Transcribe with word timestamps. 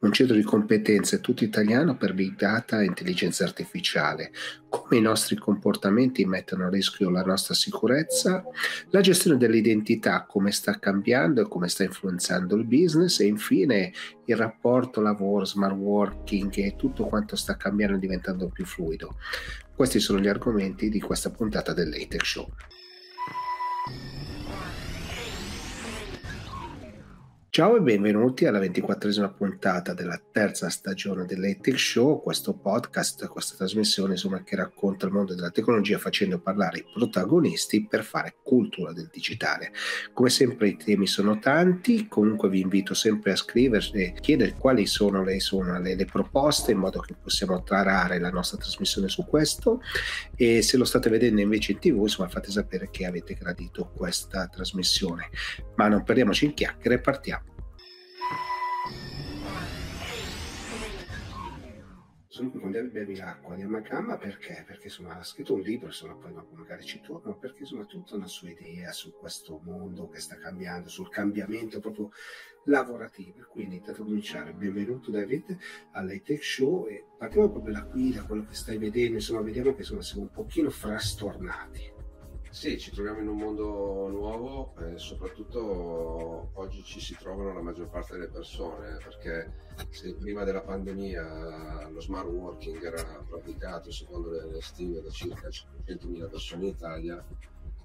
un 0.00 0.12
centro 0.12 0.34
di 0.34 0.42
competenze 0.42 1.20
tutto 1.20 1.44
italiano 1.44 1.96
per 1.96 2.14
big 2.14 2.34
data 2.34 2.80
e 2.80 2.86
intelligenza 2.86 3.44
artificiale, 3.44 4.32
come 4.68 4.96
i 4.96 5.02
nostri 5.02 5.36
comportamenti 5.36 6.24
mettono 6.24 6.66
a 6.66 6.70
rischio 6.70 7.10
la 7.10 7.22
nostra 7.22 7.52
sicurezza, 7.52 8.42
la 8.90 9.00
gestione 9.00 9.36
dell'identità, 9.36 10.24
come 10.26 10.52
sta 10.52 10.78
cambiando 10.78 11.42
e 11.42 11.48
come 11.48 11.68
sta 11.68 11.84
influenzando 11.84 12.56
il 12.56 12.64
business 12.64 13.20
e 13.20 13.26
infine 13.26 13.92
il 14.24 14.36
rapporto 14.36 15.02
lavoro, 15.02 15.44
smart 15.44 15.76
working 15.76 16.56
e 16.56 16.76
tutto 16.76 17.04
quanto 17.04 17.36
sta 17.36 17.56
cambiando 17.56 17.96
e 17.96 18.00
diventando 18.00 18.48
più 18.48 18.64
fluido. 18.64 19.18
Questi 19.74 20.00
sono 20.00 20.18
gli 20.18 20.28
argomenti 20.28 20.88
di 20.88 21.00
questa 21.00 21.30
puntata 21.30 21.74
del 21.74 21.94
Show. 22.22 22.48
Ciao 27.52 27.74
e 27.74 27.80
benvenuti 27.80 28.46
alla 28.46 28.60
ventiquattresima 28.60 29.28
puntata 29.28 29.92
della 29.92 30.22
terza 30.30 30.70
stagione 30.70 31.24
dell'Ethic 31.24 31.76
Show, 31.76 32.22
questo 32.22 32.54
podcast, 32.54 33.26
questa 33.26 33.56
trasmissione 33.56 34.12
insomma, 34.12 34.44
che 34.44 34.54
racconta 34.54 35.06
il 35.06 35.12
mondo 35.12 35.34
della 35.34 35.50
tecnologia 35.50 35.98
facendo 35.98 36.38
parlare 36.38 36.78
i 36.78 36.84
protagonisti 36.94 37.88
per 37.88 38.04
fare 38.04 38.36
cultura 38.40 38.92
del 38.92 39.08
digitale. 39.12 39.72
Come 40.12 40.30
sempre 40.30 40.68
i 40.68 40.76
temi 40.76 41.08
sono 41.08 41.40
tanti, 41.40 42.06
comunque 42.06 42.48
vi 42.48 42.60
invito 42.60 42.94
sempre 42.94 43.32
a 43.32 43.36
scriverci 43.36 43.96
e 43.96 44.14
chiedere 44.20 44.54
quali 44.56 44.86
sono, 44.86 45.24
le, 45.24 45.40
sono 45.40 45.76
le, 45.80 45.96
le, 45.96 46.04
proposte 46.04 46.70
in 46.70 46.78
modo 46.78 47.00
che 47.00 47.16
possiamo 47.20 47.64
tarare 47.64 48.20
la 48.20 48.30
nostra 48.30 48.58
trasmissione 48.58 49.08
su 49.08 49.26
questo 49.26 49.80
e 50.36 50.62
se 50.62 50.76
lo 50.76 50.84
state 50.84 51.10
vedendo 51.10 51.40
invece 51.40 51.72
in 51.72 51.80
tv 51.80 52.02
insomma 52.02 52.28
fate 52.28 52.52
sapere 52.52 52.90
che 52.92 53.06
avete 53.06 53.34
gradito 53.34 53.90
questa 53.92 54.46
trasmissione. 54.46 55.30
Ma 55.74 55.88
non 55.88 56.04
perdiamoci 56.04 56.44
in 56.44 56.54
chiacchiere, 56.54 57.00
partiamo 57.00 57.38
sono 62.40 62.50
qui 62.52 62.60
quando 62.60 62.82
bevi 62.88 63.16
l'acqua 63.16 63.54
di 63.54 63.62
Amalgama 63.62 64.16
perché? 64.16 64.64
Perché 64.66 64.84
insomma 64.84 65.18
ha 65.18 65.22
scritto 65.22 65.52
un 65.52 65.60
libro, 65.60 65.88
insomma 65.88 66.14
poi 66.14 66.32
dopo 66.32 66.54
magari 66.54 66.84
ci 66.84 67.00
torno, 67.02 67.36
perché 67.36 67.60
insomma 67.60 67.82
ha 67.82 67.86
tutta 67.86 68.14
una 68.14 68.26
sua 68.26 68.48
idea 68.48 68.92
su 68.92 69.12
questo 69.12 69.60
mondo 69.62 70.08
che 70.08 70.20
sta 70.20 70.36
cambiando, 70.36 70.88
sul 70.88 71.10
cambiamento 71.10 71.80
proprio 71.80 72.10
lavorativo. 72.64 73.46
Quindi 73.50 73.76
intanto 73.76 74.04
cominciare, 74.04 74.54
benvenuto 74.54 75.10
David 75.10 75.54
all'Hightech 75.92 76.42
Show 76.42 76.86
e 76.86 77.04
partiamo 77.18 77.50
proprio 77.50 77.74
da 77.74 77.84
qui, 77.84 78.12
da 78.12 78.24
quello 78.24 78.46
che 78.46 78.54
stai 78.54 78.78
vedendo, 78.78 79.16
insomma 79.16 79.42
vediamo 79.42 79.74
che 79.74 79.80
insomma 79.80 80.00
siamo 80.00 80.22
un 80.22 80.30
pochino 80.30 80.70
frastornati. 80.70 81.99
Sì, 82.52 82.80
ci 82.80 82.90
troviamo 82.90 83.20
in 83.20 83.28
un 83.28 83.36
mondo 83.36 84.08
nuovo 84.08 84.74
e 84.80 84.98
soprattutto 84.98 86.50
oggi 86.54 86.82
ci 86.82 86.98
si 86.98 87.14
trovano 87.14 87.54
la 87.54 87.62
maggior 87.62 87.88
parte 87.88 88.14
delle 88.14 88.26
persone 88.26 88.98
perché 89.04 89.52
se 89.90 90.14
prima 90.14 90.42
della 90.42 90.60
pandemia 90.60 91.88
lo 91.90 92.00
smart 92.00 92.26
working 92.26 92.82
era 92.82 93.24
praticato 93.26 93.92
secondo 93.92 94.30
le 94.30 94.60
stime 94.60 95.00
da 95.00 95.10
circa 95.10 95.48
500.000 95.48 96.28
persone 96.28 96.62
in 96.64 96.68
Italia, 96.70 97.24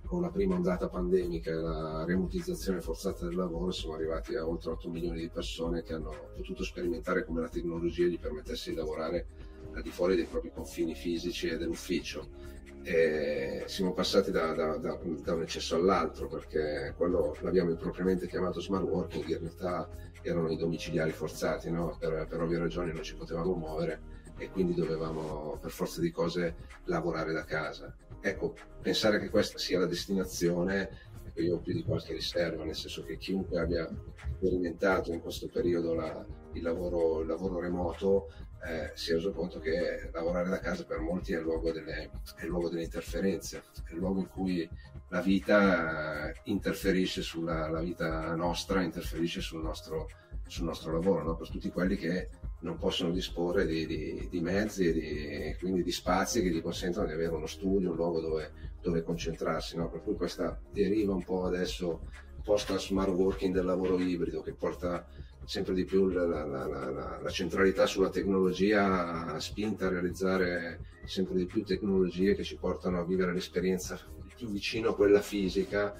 con 0.04 0.22
la 0.22 0.32
prima 0.32 0.56
ondata 0.56 0.90
pandemica 0.90 1.52
e 1.52 1.54
la 1.54 2.04
remotizzazione 2.04 2.82
forzata 2.82 3.26
del 3.26 3.36
lavoro 3.36 3.72
siamo 3.72 3.94
arrivati 3.94 4.36
a 4.36 4.48
oltre 4.48 4.72
8 4.72 4.90
milioni 4.90 5.20
di 5.20 5.30
persone 5.30 5.84
che 5.84 5.94
hanno 5.94 6.32
potuto 6.36 6.64
sperimentare 6.64 7.24
come 7.24 7.42
la 7.42 7.50
tecnologia 7.50 8.08
gli 8.08 8.20
permettesse 8.20 8.72
di 8.72 8.78
lavorare 8.78 9.28
al 9.76 9.82
di 9.82 9.92
fuori 9.92 10.16
dei 10.16 10.26
propri 10.26 10.52
confini 10.52 10.96
fisici 10.96 11.48
e 11.48 11.58
dell'ufficio 11.58 12.54
e 12.88 13.64
siamo 13.66 13.94
passati 13.94 14.30
da, 14.30 14.54
da, 14.54 14.78
da, 14.78 15.00
da, 15.24 15.34
un 15.34 15.42
eccesso 15.42 15.76
all'altro 15.76 16.28
perché 16.28 16.94
quello 16.96 17.36
l'abbiamo 17.42 17.72
impropriamente 17.72 18.28
chiamato 18.28 18.62
smart 18.62 18.84
working, 18.84 19.28
in 19.28 19.40
realtà 19.40 19.90
erano 20.22 20.52
i 20.52 20.56
domiciliari 20.56 21.12
forzati, 21.12 21.72
no? 21.72 21.98
per, 22.00 22.28
per 22.30 22.42
ovvie 22.42 22.60
ragioni 22.60 22.94
non 22.94 23.02
ci 23.02 23.16
potevamo 23.16 23.56
muovere 23.56 24.14
e 24.38 24.52
quindi 24.52 24.76
dovevamo 24.76 25.58
per 25.60 25.72
forza 25.72 26.00
di 26.00 26.12
cose 26.12 26.56
lavorare 26.86 27.34
da 27.34 27.44
casa. 27.44 27.96
Ecco, 28.22 28.56
pensare 28.82 29.20
che 29.20 29.30
questa 29.30 29.58
sia 29.58 29.80
la 29.80 29.88
destinazione, 29.88 30.90
ecco, 31.26 31.42
io 31.42 31.56
ho 31.56 31.60
più 31.60 31.74
di 31.74 31.84
qualche 31.84 32.14
riserva, 32.14 32.64
nel 32.66 32.76
senso 32.76 33.04
che 33.04 33.18
chiunque 33.18 33.60
abbia 33.60 33.90
sperimentato 34.36 35.12
in 35.12 35.22
questo 35.22 35.48
periodo 35.48 35.96
la, 35.96 36.24
il, 36.54 36.62
lavoro, 36.62 37.22
il 37.22 37.28
lavoro 37.28 37.60
remoto 37.60 38.32
eh, 38.64 38.92
si 38.94 39.12
è 39.12 39.14
reso 39.16 39.32
conto 39.32 39.60
che 39.60 40.10
lavorare 40.12 40.50
da 40.50 40.60
casa 40.60 40.86
per 40.86 41.00
molti 41.00 41.34
è 41.34 41.38
il 41.38 41.44
luogo 41.44 41.72
delle, 41.72 42.10
il 42.42 42.48
luogo 42.48 42.70
delle 42.70 42.84
interferenze, 42.84 43.64
è 43.88 43.92
il 43.92 43.98
luogo 43.98 44.20
in 44.20 44.30
cui 44.30 44.70
la 45.10 45.22
vita 45.22 46.30
eh, 46.30 46.36
interferisce 46.46 47.22
sulla 47.22 47.80
vita 47.80 48.34
nostra, 48.36 48.82
interferisce 48.82 49.42
sul 49.42 49.62
nostro, 49.62 50.08
sul 50.48 50.66
nostro 50.66 50.92
lavoro, 50.92 51.24
no? 51.24 51.36
per 51.36 51.50
tutti 51.50 51.70
quelli 51.70 51.96
che 51.96 52.30
non 52.62 52.78
possono 52.78 53.12
disporre 53.12 53.66
di, 53.66 53.86
di, 53.86 54.28
di 54.30 54.40
mezzi 54.42 54.88
e 54.88 54.94
di, 54.94 55.56
quindi 55.60 55.84
di 55.84 55.92
spazi 55.92 56.42
che 56.42 56.50
gli 56.50 56.62
consentono 56.62 57.06
di 57.06 57.14
avere 57.14 57.36
uno 57.36 57.46
studio, 57.46 57.92
un 57.92 57.96
luogo 57.96 58.20
dove, 58.20 58.52
dove 58.82 59.04
concentrarsi. 59.04 59.78
No? 59.78 59.90
Per 59.90 60.02
cui 60.02 60.16
questa 60.16 60.60
deriva 60.72 61.14
un 61.14 61.24
po' 61.24 61.46
adesso 61.46 62.02
post 62.44 62.76
smart 62.78 63.10
working 63.10 63.54
del 63.54 63.66
lavoro 63.66 64.00
ibrido 64.00 64.42
che 64.42 64.54
porta 64.54 65.06
sempre 65.46 65.74
di 65.74 65.86
più 65.86 66.10
la, 66.10 66.26
la, 66.26 66.46
la, 66.46 67.20
la, 67.22 67.30
centralità 67.30 67.86
sulla 67.86 68.10
tecnologia 68.10 69.40
spinta 69.40 69.86
a 69.86 69.90
realizzare 69.90 70.80
sempre 71.06 71.36
di 71.36 71.46
più 71.46 71.64
tecnologie 71.64 72.36
che 72.36 72.44
ci 72.44 72.58
portano 72.58 73.00
a 73.00 73.06
vivere 73.06 73.34
l'esperienza 73.34 74.00
più 74.36 74.50
vicino 74.50 74.90
a 74.90 74.96
quella 74.96 75.22
fisica 75.22 75.96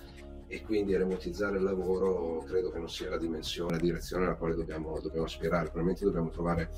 e 0.48 0.62
quindi 0.62 0.96
remotizzare 0.96 1.58
il 1.58 1.64
lavoro 1.64 2.44
credo 2.46 2.72
che 2.72 2.80
non 2.80 2.90
sia 2.90 3.10
la 3.10 3.18
dimensione, 3.18 3.72
la 3.72 3.82
direzione 3.82 4.26
alla 4.26 4.36
quale 4.36 4.56
dobbiamo, 4.56 5.00
dobbiamo 5.00 5.26
aspirare. 5.26 5.66
Probabilmente 5.66 6.06
dobbiamo 6.06 6.30
trovare 6.30 6.70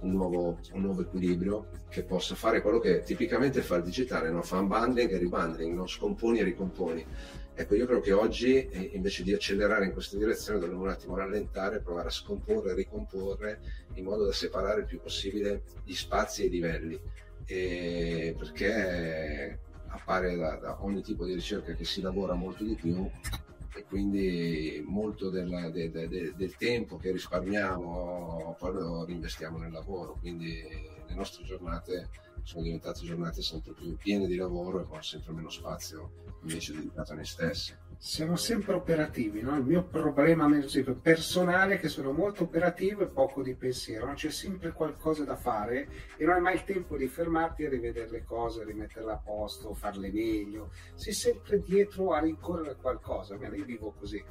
un 0.00 0.10
nuovo, 0.12 0.58
un 0.72 0.82
nuovo, 0.82 1.00
equilibrio 1.00 1.68
che 1.88 2.04
possa 2.04 2.34
fare 2.34 2.60
quello 2.60 2.78
che 2.78 3.02
tipicamente 3.02 3.62
fa 3.62 3.76
il 3.76 3.82
digitale, 3.82 4.30
no? 4.30 4.42
fa 4.42 4.58
unbundling 4.58 5.10
e 5.10 5.18
rebundling, 5.18 5.74
no? 5.74 5.86
scomponi 5.86 6.38
e 6.38 6.44
ricomponi 6.44 7.06
Ecco, 7.58 7.74
io 7.74 7.86
credo 7.86 8.02
che 8.02 8.12
oggi 8.12 8.68
eh, 8.68 8.90
invece 8.92 9.22
di 9.22 9.32
accelerare 9.32 9.86
in 9.86 9.92
questa 9.92 10.18
direzione 10.18 10.58
dovremmo 10.58 10.82
un 10.82 10.90
attimo 10.90 11.16
rallentare, 11.16 11.80
provare 11.80 12.08
a 12.08 12.10
scomporre, 12.10 12.74
ricomporre 12.74 13.60
in 13.94 14.04
modo 14.04 14.26
da 14.26 14.32
separare 14.32 14.80
il 14.80 14.86
più 14.86 15.00
possibile 15.00 15.62
gli 15.82 15.94
spazi 15.94 16.42
e 16.42 16.46
i 16.46 16.50
livelli, 16.50 17.00
e 17.46 18.36
perché 18.38 19.58
appare 19.86 20.36
da, 20.36 20.56
da, 20.56 20.84
ogni 20.84 21.00
tipo 21.00 21.24
di 21.24 21.32
ricerca 21.32 21.72
che 21.72 21.86
si 21.86 22.02
lavora 22.02 22.34
molto 22.34 22.62
di 22.62 22.74
più 22.74 23.08
e 23.74 23.84
quindi 23.84 24.84
molto 24.86 25.30
del, 25.30 25.70
de, 25.72 25.90
de, 25.90 26.08
de, 26.08 26.34
del 26.36 26.56
tempo 26.56 26.98
che 26.98 27.10
risparmiamo 27.10 28.54
poi 28.58 28.72
lo 28.74 29.06
reinvestiamo 29.06 29.56
nel 29.56 29.72
lavoro, 29.72 30.18
quindi 30.20 30.62
le 31.06 31.14
nostre 31.14 31.42
giornate 31.44 32.10
sono 32.46 32.62
diventate 32.62 33.00
giornate 33.04 33.42
sempre 33.42 33.72
più 33.72 33.96
piene 33.96 34.28
di 34.28 34.36
lavoro 34.36 34.80
e 34.80 34.84
con 34.84 35.02
sempre 35.02 35.32
meno 35.32 35.50
spazio 35.50 36.12
invece 36.42 36.74
dedicato 36.74 37.10
a 37.10 37.16
noi 37.16 37.24
stessi. 37.24 37.74
Siamo 37.98 38.36
sempre 38.36 38.74
operativi, 38.74 39.40
no? 39.40 39.56
il 39.56 39.64
mio 39.64 39.82
problema 39.82 40.48
personale 41.02 41.74
è 41.74 41.80
che 41.80 41.88
sono 41.88 42.12
molto 42.12 42.44
operativo 42.44 43.02
e 43.02 43.08
poco 43.08 43.42
di 43.42 43.56
pensiero, 43.56 44.12
c'è 44.12 44.30
sempre 44.30 44.70
qualcosa 44.70 45.24
da 45.24 45.34
fare 45.34 45.88
e 46.16 46.24
non 46.24 46.34
hai 46.34 46.40
mai 46.40 46.54
il 46.54 46.64
tempo 46.64 46.96
di 46.96 47.08
fermarti 47.08 47.64
a 47.64 47.68
rivedere 47.68 48.10
le 48.10 48.22
cose, 48.22 48.62
rimetterle 48.62 49.10
a 49.10 49.16
posto, 49.16 49.74
farle 49.74 50.12
meglio, 50.12 50.70
sei 50.94 51.14
sempre 51.14 51.60
dietro 51.60 52.12
a 52.12 52.20
rincorrere 52.20 52.76
qualcosa, 52.76 53.34
io 53.34 53.64
vivo 53.64 53.92
così. 53.98 54.22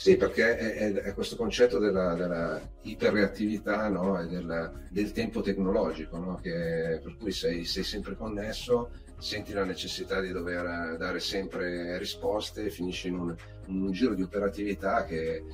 Sì, 0.00 0.16
perché 0.16 0.56
è, 0.56 0.92
è 0.94 1.12
questo 1.12 1.36
concetto 1.36 1.78
della, 1.78 2.14
della 2.14 2.58
iperreattività 2.84 3.86
no? 3.90 4.18
e 4.18 4.28
del, 4.28 4.86
del, 4.88 5.12
tempo 5.12 5.42
tecnologico, 5.42 6.16
no? 6.16 6.36
che, 6.40 7.00
per 7.02 7.16
cui 7.18 7.30
sei, 7.32 7.66
sei, 7.66 7.84
sempre 7.84 8.16
connesso, 8.16 8.92
senti 9.18 9.52
la 9.52 9.66
necessità 9.66 10.18
di 10.20 10.32
dover 10.32 10.96
dare 10.96 11.20
sempre 11.20 11.98
risposte 11.98 12.64
e 12.64 12.70
finisci 12.70 13.08
in 13.08 13.18
un, 13.18 13.36
in 13.66 13.82
un 13.82 13.92
giro 13.92 14.14
di 14.14 14.22
operatività 14.22 15.04
che, 15.04 15.44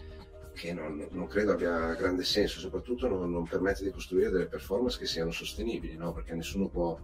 che 0.55 0.73
non, 0.73 1.05
non, 1.11 1.27
credo 1.27 1.51
abbia 1.51 1.95
grande 1.95 2.23
senso, 2.23 2.61
soprattutto 2.61 3.09
non, 3.09 3.29
non, 3.29 3.49
permette 3.49 3.83
di 3.83 3.91
costruire 3.91 4.31
delle 4.31 4.47
performance 4.47 4.97
che 4.97 5.07
siano 5.07 5.33
sostenibili, 5.33 5.97
no? 5.97 6.13
perché 6.13 6.37
nessuno 6.37 6.69
può 6.69 6.97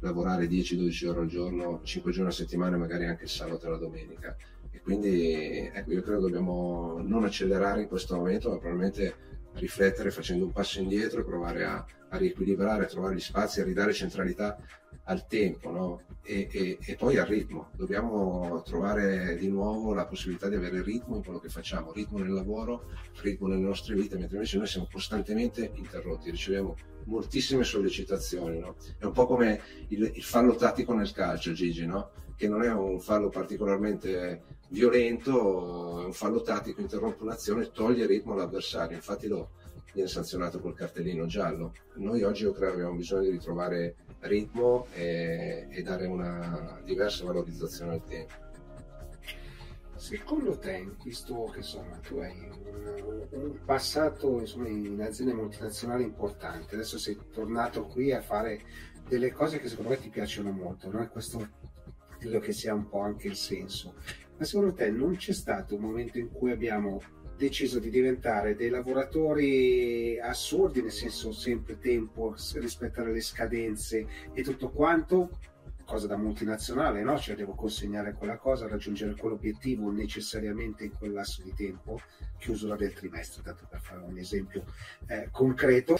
lavorare 0.00 0.46
10-12 0.48 1.06
ore 1.06 1.20
al 1.20 1.28
giorno, 1.28 1.80
5 1.80 2.10
giorni 2.10 2.30
a 2.30 2.34
settimana, 2.34 2.76
magari 2.76 3.06
anche 3.06 3.22
il 3.22 3.30
sabato 3.30 3.66
e 3.66 3.70
la 3.70 3.76
domenica 3.76 4.36
e 4.57 4.57
quindi 4.88 5.70
ecco, 5.70 5.92
io 5.92 6.00
credo 6.00 6.22
dobbiamo 6.22 6.98
non 7.02 7.24
accelerare 7.24 7.82
in 7.82 7.88
questo 7.88 8.16
momento, 8.16 8.48
ma 8.48 8.56
probabilmente 8.56 9.16
riflettere 9.56 10.10
facendo 10.10 10.46
un 10.46 10.52
passo 10.52 10.80
indietro 10.80 11.20
e 11.20 11.24
provare 11.24 11.64
a, 11.66 11.84
a 12.08 12.16
riequilibrare, 12.16 12.84
a 12.84 12.88
trovare 12.88 13.14
gli 13.14 13.20
spazi, 13.20 13.60
a 13.60 13.64
ridare 13.64 13.92
centralità 13.92 14.56
al 15.04 15.26
tempo 15.26 15.70
no? 15.70 16.00
e, 16.22 16.48
e, 16.50 16.78
e, 16.80 16.94
poi 16.94 17.18
al 17.18 17.26
ritmo. 17.26 17.68
Dobbiamo 17.76 18.62
trovare 18.64 19.36
di 19.36 19.48
nuovo 19.48 19.92
la 19.92 20.06
possibilità 20.06 20.48
di 20.48 20.54
avere 20.54 20.80
ritmo 20.80 21.16
in 21.16 21.22
quello 21.22 21.38
che 21.38 21.50
facciamo, 21.50 21.92
ritmo 21.92 22.20
nel 22.20 22.32
lavoro, 22.32 22.84
ritmo 23.20 23.46
nelle 23.46 23.60
nostre 23.60 23.94
vite, 23.94 24.16
mentre 24.16 24.36
invece 24.36 24.56
noi 24.56 24.68
siamo 24.68 24.88
costantemente 24.90 25.70
interrotti, 25.74 26.30
riceviamo 26.30 26.74
moltissime 27.04 27.62
sollecitazioni. 27.62 28.58
No? 28.58 28.76
È 28.96 29.04
un 29.04 29.12
po' 29.12 29.26
come 29.26 29.60
il, 29.88 30.12
il 30.14 30.22
fallo 30.22 30.54
tattico 30.54 30.94
nel 30.94 31.12
calcio, 31.12 31.52
Gigi, 31.52 31.84
no? 31.84 32.12
che 32.38 32.48
non 32.48 32.62
è 32.62 32.72
un 32.72 33.00
fallo 33.00 33.28
particolarmente 33.28 34.56
violento, 34.68 36.04
un 36.06 36.12
fallo 36.12 36.42
tattico, 36.42 36.80
interrompe 36.80 37.22
un'azione, 37.22 37.70
toglie 37.70 38.06
ritmo 38.06 38.32
all'avversario. 38.34 38.96
Infatti 38.96 39.26
lo, 39.26 39.50
viene 39.92 40.08
sanzionato 40.08 40.60
col 40.60 40.74
cartellino 40.74 41.26
giallo. 41.26 41.74
Noi 41.94 42.22
oggi 42.22 42.44
io 42.44 42.52
credo 42.52 42.74
abbiamo 42.74 42.94
bisogno 42.94 43.22
di 43.22 43.30
ritrovare 43.30 43.96
ritmo 44.20 44.86
e, 44.92 45.66
e 45.70 45.82
dare 45.82 46.06
una 46.06 46.80
diversa 46.84 47.24
valorizzazione 47.24 47.92
al 47.92 48.04
tempo. 48.04 48.46
Secondo 49.96 50.56
te, 50.58 50.88
visto 51.02 51.50
che 51.52 51.58
insomma, 51.58 51.96
tu 51.96 52.18
hai 52.18 52.48
un, 52.48 53.26
un 53.30 53.58
passato 53.64 54.38
insomma, 54.38 54.68
in 54.68 55.00
aziende 55.02 55.34
multinazionali 55.34 56.04
importanti, 56.04 56.74
adesso 56.74 56.98
sei 56.98 57.18
tornato 57.32 57.86
qui 57.86 58.12
a 58.12 58.20
fare 58.20 58.62
delle 59.08 59.32
cose 59.32 59.58
che 59.58 59.68
secondo 59.68 59.90
me 59.90 59.98
ti 59.98 60.08
piacciono 60.08 60.52
molto, 60.52 60.88
no? 60.88 61.08
questo 61.08 61.48
credo 62.16 62.38
che 62.38 62.52
sia 62.52 62.74
un 62.74 62.88
po' 62.88 63.00
anche 63.00 63.26
il 63.26 63.34
senso. 63.34 63.94
Ma 64.38 64.44
secondo 64.44 64.72
te 64.72 64.90
non 64.90 65.16
c'è 65.16 65.32
stato 65.32 65.74
un 65.74 65.80
momento 65.80 66.18
in 66.18 66.30
cui 66.30 66.52
abbiamo 66.52 67.02
deciso 67.36 67.78
di 67.78 67.90
diventare 67.90 68.56
dei 68.56 68.68
lavoratori 68.68 70.18
assurdi, 70.20 70.82
nel 70.82 70.92
senso 70.92 71.32
sempre 71.32 71.78
tempo, 71.78 72.34
rispettare 72.54 73.12
le 73.12 73.20
scadenze 73.20 74.06
e 74.32 74.42
tutto 74.42 74.70
quanto, 74.70 75.38
cosa 75.84 76.06
da 76.06 76.16
multinazionale, 76.16 77.02
no? 77.02 77.18
Cioè 77.18 77.36
devo 77.36 77.54
consegnare 77.54 78.12
quella 78.12 78.36
cosa, 78.36 78.68
raggiungere 78.68 79.14
quell'obiettivo 79.14 79.90
necessariamente 79.90 80.84
in 80.84 80.92
quel 80.92 81.12
lasso 81.12 81.42
di 81.42 81.54
tempo, 81.54 82.00
chiusura 82.38 82.76
del 82.76 82.92
trimestre, 82.92 83.42
tanto 83.42 83.66
per 83.68 83.80
fare 83.80 84.02
un 84.02 84.18
esempio 84.18 84.64
eh, 85.06 85.28
concreto. 85.30 85.96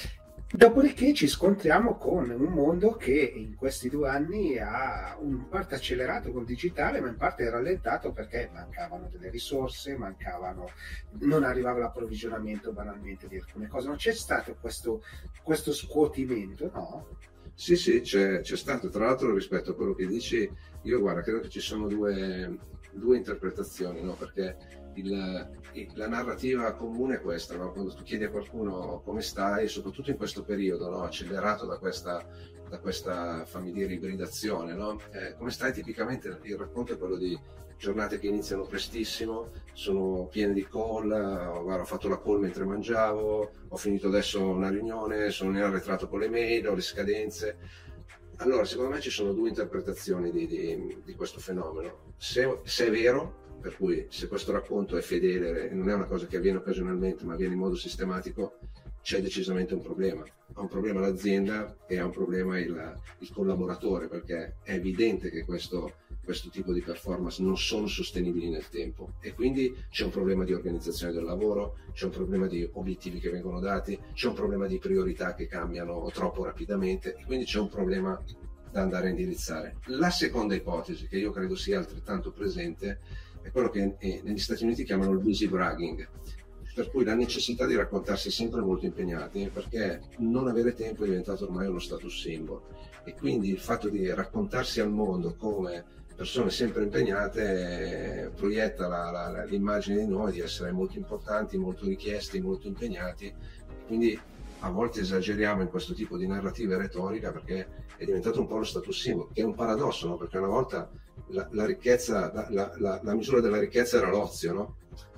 Dopodiché 0.50 1.12
ci 1.12 1.28
scontriamo 1.28 1.98
con 1.98 2.30
un 2.30 2.50
mondo 2.50 2.92
che 2.92 3.12
in 3.12 3.54
questi 3.54 3.90
due 3.90 4.08
anni 4.08 4.56
ha 4.56 5.14
in 5.20 5.46
parte 5.46 5.74
accelerato 5.74 6.32
col 6.32 6.46
digitale, 6.46 7.02
ma 7.02 7.08
in 7.08 7.16
parte 7.16 7.50
rallentato 7.50 8.12
perché 8.12 8.48
mancavano 8.50 9.10
delle 9.12 9.28
risorse, 9.28 9.98
mancavano, 9.98 10.70
non 11.20 11.44
arrivava 11.44 11.80
l'approvvigionamento 11.80 12.72
banalmente 12.72 13.28
di 13.28 13.36
alcune 13.36 13.68
cose. 13.68 13.88
Non 13.88 13.96
c'è 13.96 14.12
stato 14.12 14.56
questo, 14.58 15.02
questo 15.42 15.70
scuotimento, 15.74 16.70
no? 16.72 17.18
Sì, 17.52 17.76
sì, 17.76 18.00
c'è, 18.00 18.40
c'è, 18.40 18.56
stato. 18.56 18.88
Tra 18.88 19.04
l'altro, 19.04 19.34
rispetto 19.34 19.72
a 19.72 19.74
quello 19.74 19.92
che 19.92 20.06
dici, 20.06 20.50
io 20.80 21.00
guarda, 21.00 21.20
credo 21.20 21.40
che 21.40 21.50
ci 21.50 21.60
sono 21.60 21.88
due, 21.88 22.56
due 22.92 23.18
interpretazioni, 23.18 24.00
no? 24.00 24.14
Perché 24.14 24.56
il, 24.98 25.48
la 25.94 26.08
narrativa 26.08 26.72
comune 26.74 27.16
è 27.16 27.20
questa, 27.20 27.56
no? 27.56 27.72
quando 27.72 27.94
tu 27.94 28.02
chiedi 28.02 28.24
a 28.24 28.30
qualcuno 28.30 29.00
come 29.04 29.20
stai, 29.20 29.68
soprattutto 29.68 30.10
in 30.10 30.16
questo 30.16 30.42
periodo 30.42 30.88
no? 30.88 31.02
accelerato 31.02 31.66
da 31.66 31.78
questa, 31.78 32.26
da 32.68 32.78
questa, 32.78 33.44
fammi 33.44 33.70
ibridazione, 33.70 34.74
no? 34.74 35.00
eh, 35.10 35.34
come 35.36 35.50
stai 35.50 35.72
tipicamente 35.72 36.38
il 36.42 36.56
racconto 36.56 36.94
è 36.94 36.98
quello 36.98 37.16
di 37.16 37.38
giornate 37.78 38.18
che 38.18 38.26
iniziano 38.26 38.64
prestissimo, 38.64 39.52
sono 39.72 40.26
piene 40.26 40.52
di 40.52 40.66
call, 40.66 41.10
oh, 41.12 41.62
guarda, 41.62 41.82
ho 41.82 41.86
fatto 41.86 42.08
la 42.08 42.20
call 42.20 42.40
mentre 42.40 42.64
mangiavo, 42.64 43.50
ho 43.68 43.76
finito 43.76 44.08
adesso 44.08 44.48
una 44.48 44.68
riunione, 44.68 45.30
sono 45.30 45.56
in 45.56 45.62
arretrato 45.62 46.08
con 46.08 46.18
le 46.18 46.28
mail, 46.28 46.68
ho 46.68 46.74
le 46.74 46.80
scadenze. 46.80 47.56
Allora, 48.38 48.64
secondo 48.64 48.90
me 48.90 49.00
ci 49.00 49.10
sono 49.10 49.32
due 49.32 49.48
interpretazioni 49.48 50.30
di, 50.30 50.46
di, 50.46 50.98
di 51.04 51.14
questo 51.14 51.38
fenomeno. 51.38 52.14
Se, 52.16 52.60
se 52.64 52.86
è 52.86 52.90
vero, 52.90 53.46
per 53.60 53.76
cui 53.76 54.06
se 54.08 54.28
questo 54.28 54.52
racconto 54.52 54.96
è 54.96 55.00
fedele 55.00 55.70
e 55.70 55.74
non 55.74 55.88
è 55.88 55.94
una 55.94 56.06
cosa 56.06 56.26
che 56.26 56.36
avviene 56.36 56.58
occasionalmente 56.58 57.24
ma 57.24 57.34
avviene 57.34 57.54
in 57.54 57.58
modo 57.58 57.74
sistematico, 57.74 58.58
c'è 59.02 59.20
decisamente 59.20 59.74
un 59.74 59.82
problema. 59.82 60.24
Ha 60.54 60.60
un 60.60 60.68
problema 60.68 61.00
l'azienda 61.00 61.76
e 61.86 61.98
ha 61.98 62.04
un 62.04 62.10
problema 62.10 62.58
il, 62.58 63.00
il 63.18 63.30
collaboratore 63.32 64.08
perché 64.08 64.56
è 64.62 64.72
evidente 64.72 65.30
che 65.30 65.44
questo, 65.44 65.94
questo 66.24 66.50
tipo 66.50 66.72
di 66.72 66.82
performance 66.82 67.42
non 67.42 67.56
sono 67.56 67.86
sostenibili 67.86 68.48
nel 68.48 68.68
tempo 68.68 69.14
e 69.20 69.34
quindi 69.34 69.74
c'è 69.90 70.04
un 70.04 70.10
problema 70.10 70.44
di 70.44 70.52
organizzazione 70.52 71.12
del 71.12 71.24
lavoro, 71.24 71.76
c'è 71.92 72.06
un 72.06 72.10
problema 72.10 72.46
di 72.46 72.68
obiettivi 72.72 73.18
che 73.18 73.30
vengono 73.30 73.60
dati, 73.60 73.98
c'è 74.12 74.26
un 74.26 74.34
problema 74.34 74.66
di 74.66 74.78
priorità 74.78 75.34
che 75.34 75.46
cambiano 75.46 76.10
troppo 76.12 76.44
rapidamente 76.44 77.14
e 77.14 77.24
quindi 77.24 77.44
c'è 77.44 77.58
un 77.60 77.68
problema 77.68 78.20
da 78.70 78.82
andare 78.82 79.06
a 79.06 79.10
indirizzare. 79.10 79.76
La 79.86 80.10
seconda 80.10 80.54
ipotesi, 80.54 81.06
che 81.06 81.18
io 81.18 81.30
credo 81.30 81.56
sia 81.56 81.78
altrettanto 81.78 82.30
presente, 82.32 83.00
è 83.48 83.50
quello 83.50 83.70
che 83.70 83.94
eh, 83.98 84.20
negli 84.22 84.38
Stati 84.38 84.64
Uniti 84.64 84.84
chiamano 84.84 85.12
il 85.12 85.18
busy 85.18 85.48
bragging, 85.48 86.06
per 86.74 86.90
cui 86.90 87.04
la 87.04 87.14
necessità 87.14 87.66
di 87.66 87.74
raccontarsi 87.74 88.30
sempre 88.30 88.60
molto 88.60 88.84
impegnati 88.84 89.50
perché 89.52 90.02
non 90.18 90.46
avere 90.46 90.74
tempo 90.74 91.02
è 91.02 91.06
diventato 91.06 91.44
ormai 91.44 91.66
uno 91.66 91.80
status 91.80 92.20
symbol. 92.20 92.60
E 93.04 93.14
quindi 93.14 93.48
il 93.50 93.58
fatto 93.58 93.88
di 93.88 94.12
raccontarsi 94.12 94.80
al 94.80 94.90
mondo 94.90 95.34
come 95.34 95.84
persone 96.14 96.50
sempre 96.50 96.82
impegnate 96.82 98.24
eh, 98.24 98.28
proietta 98.30 98.86
la, 98.86 99.10
la, 99.10 99.44
l'immagine 99.44 100.04
di 100.04 100.06
noi 100.06 100.32
di 100.32 100.40
essere 100.40 100.72
molto 100.72 100.98
importanti, 100.98 101.56
molto 101.56 101.86
richiesti, 101.86 102.40
molto 102.40 102.66
impegnati. 102.66 103.32
Quindi 103.86 104.18
a 104.60 104.70
volte 104.70 105.00
esageriamo 105.00 105.62
in 105.62 105.68
questo 105.68 105.94
tipo 105.94 106.16
di 106.16 106.26
narrativa 106.26 106.74
e 106.74 106.78
retorica 106.78 107.30
perché 107.30 107.86
è 107.96 108.04
diventato 108.04 108.40
un 108.40 108.46
po' 108.46 108.58
lo 108.58 108.64
status 108.64 109.00
symbol, 109.00 109.32
che 109.32 109.42
è 109.42 109.44
un 109.44 109.54
paradosso, 109.54 110.08
no? 110.08 110.16
perché 110.16 110.38
una 110.38 110.48
volta 110.48 110.90
la, 111.28 111.48
la 111.52 111.66
ricchezza, 111.66 112.32
la, 112.50 112.72
la, 112.78 113.00
la, 113.02 113.14
misura 113.14 113.40
della 113.40 113.58
ricchezza 113.58 113.98
era 113.98 114.08
l'ozio, 114.08 114.52
no? 114.52 114.76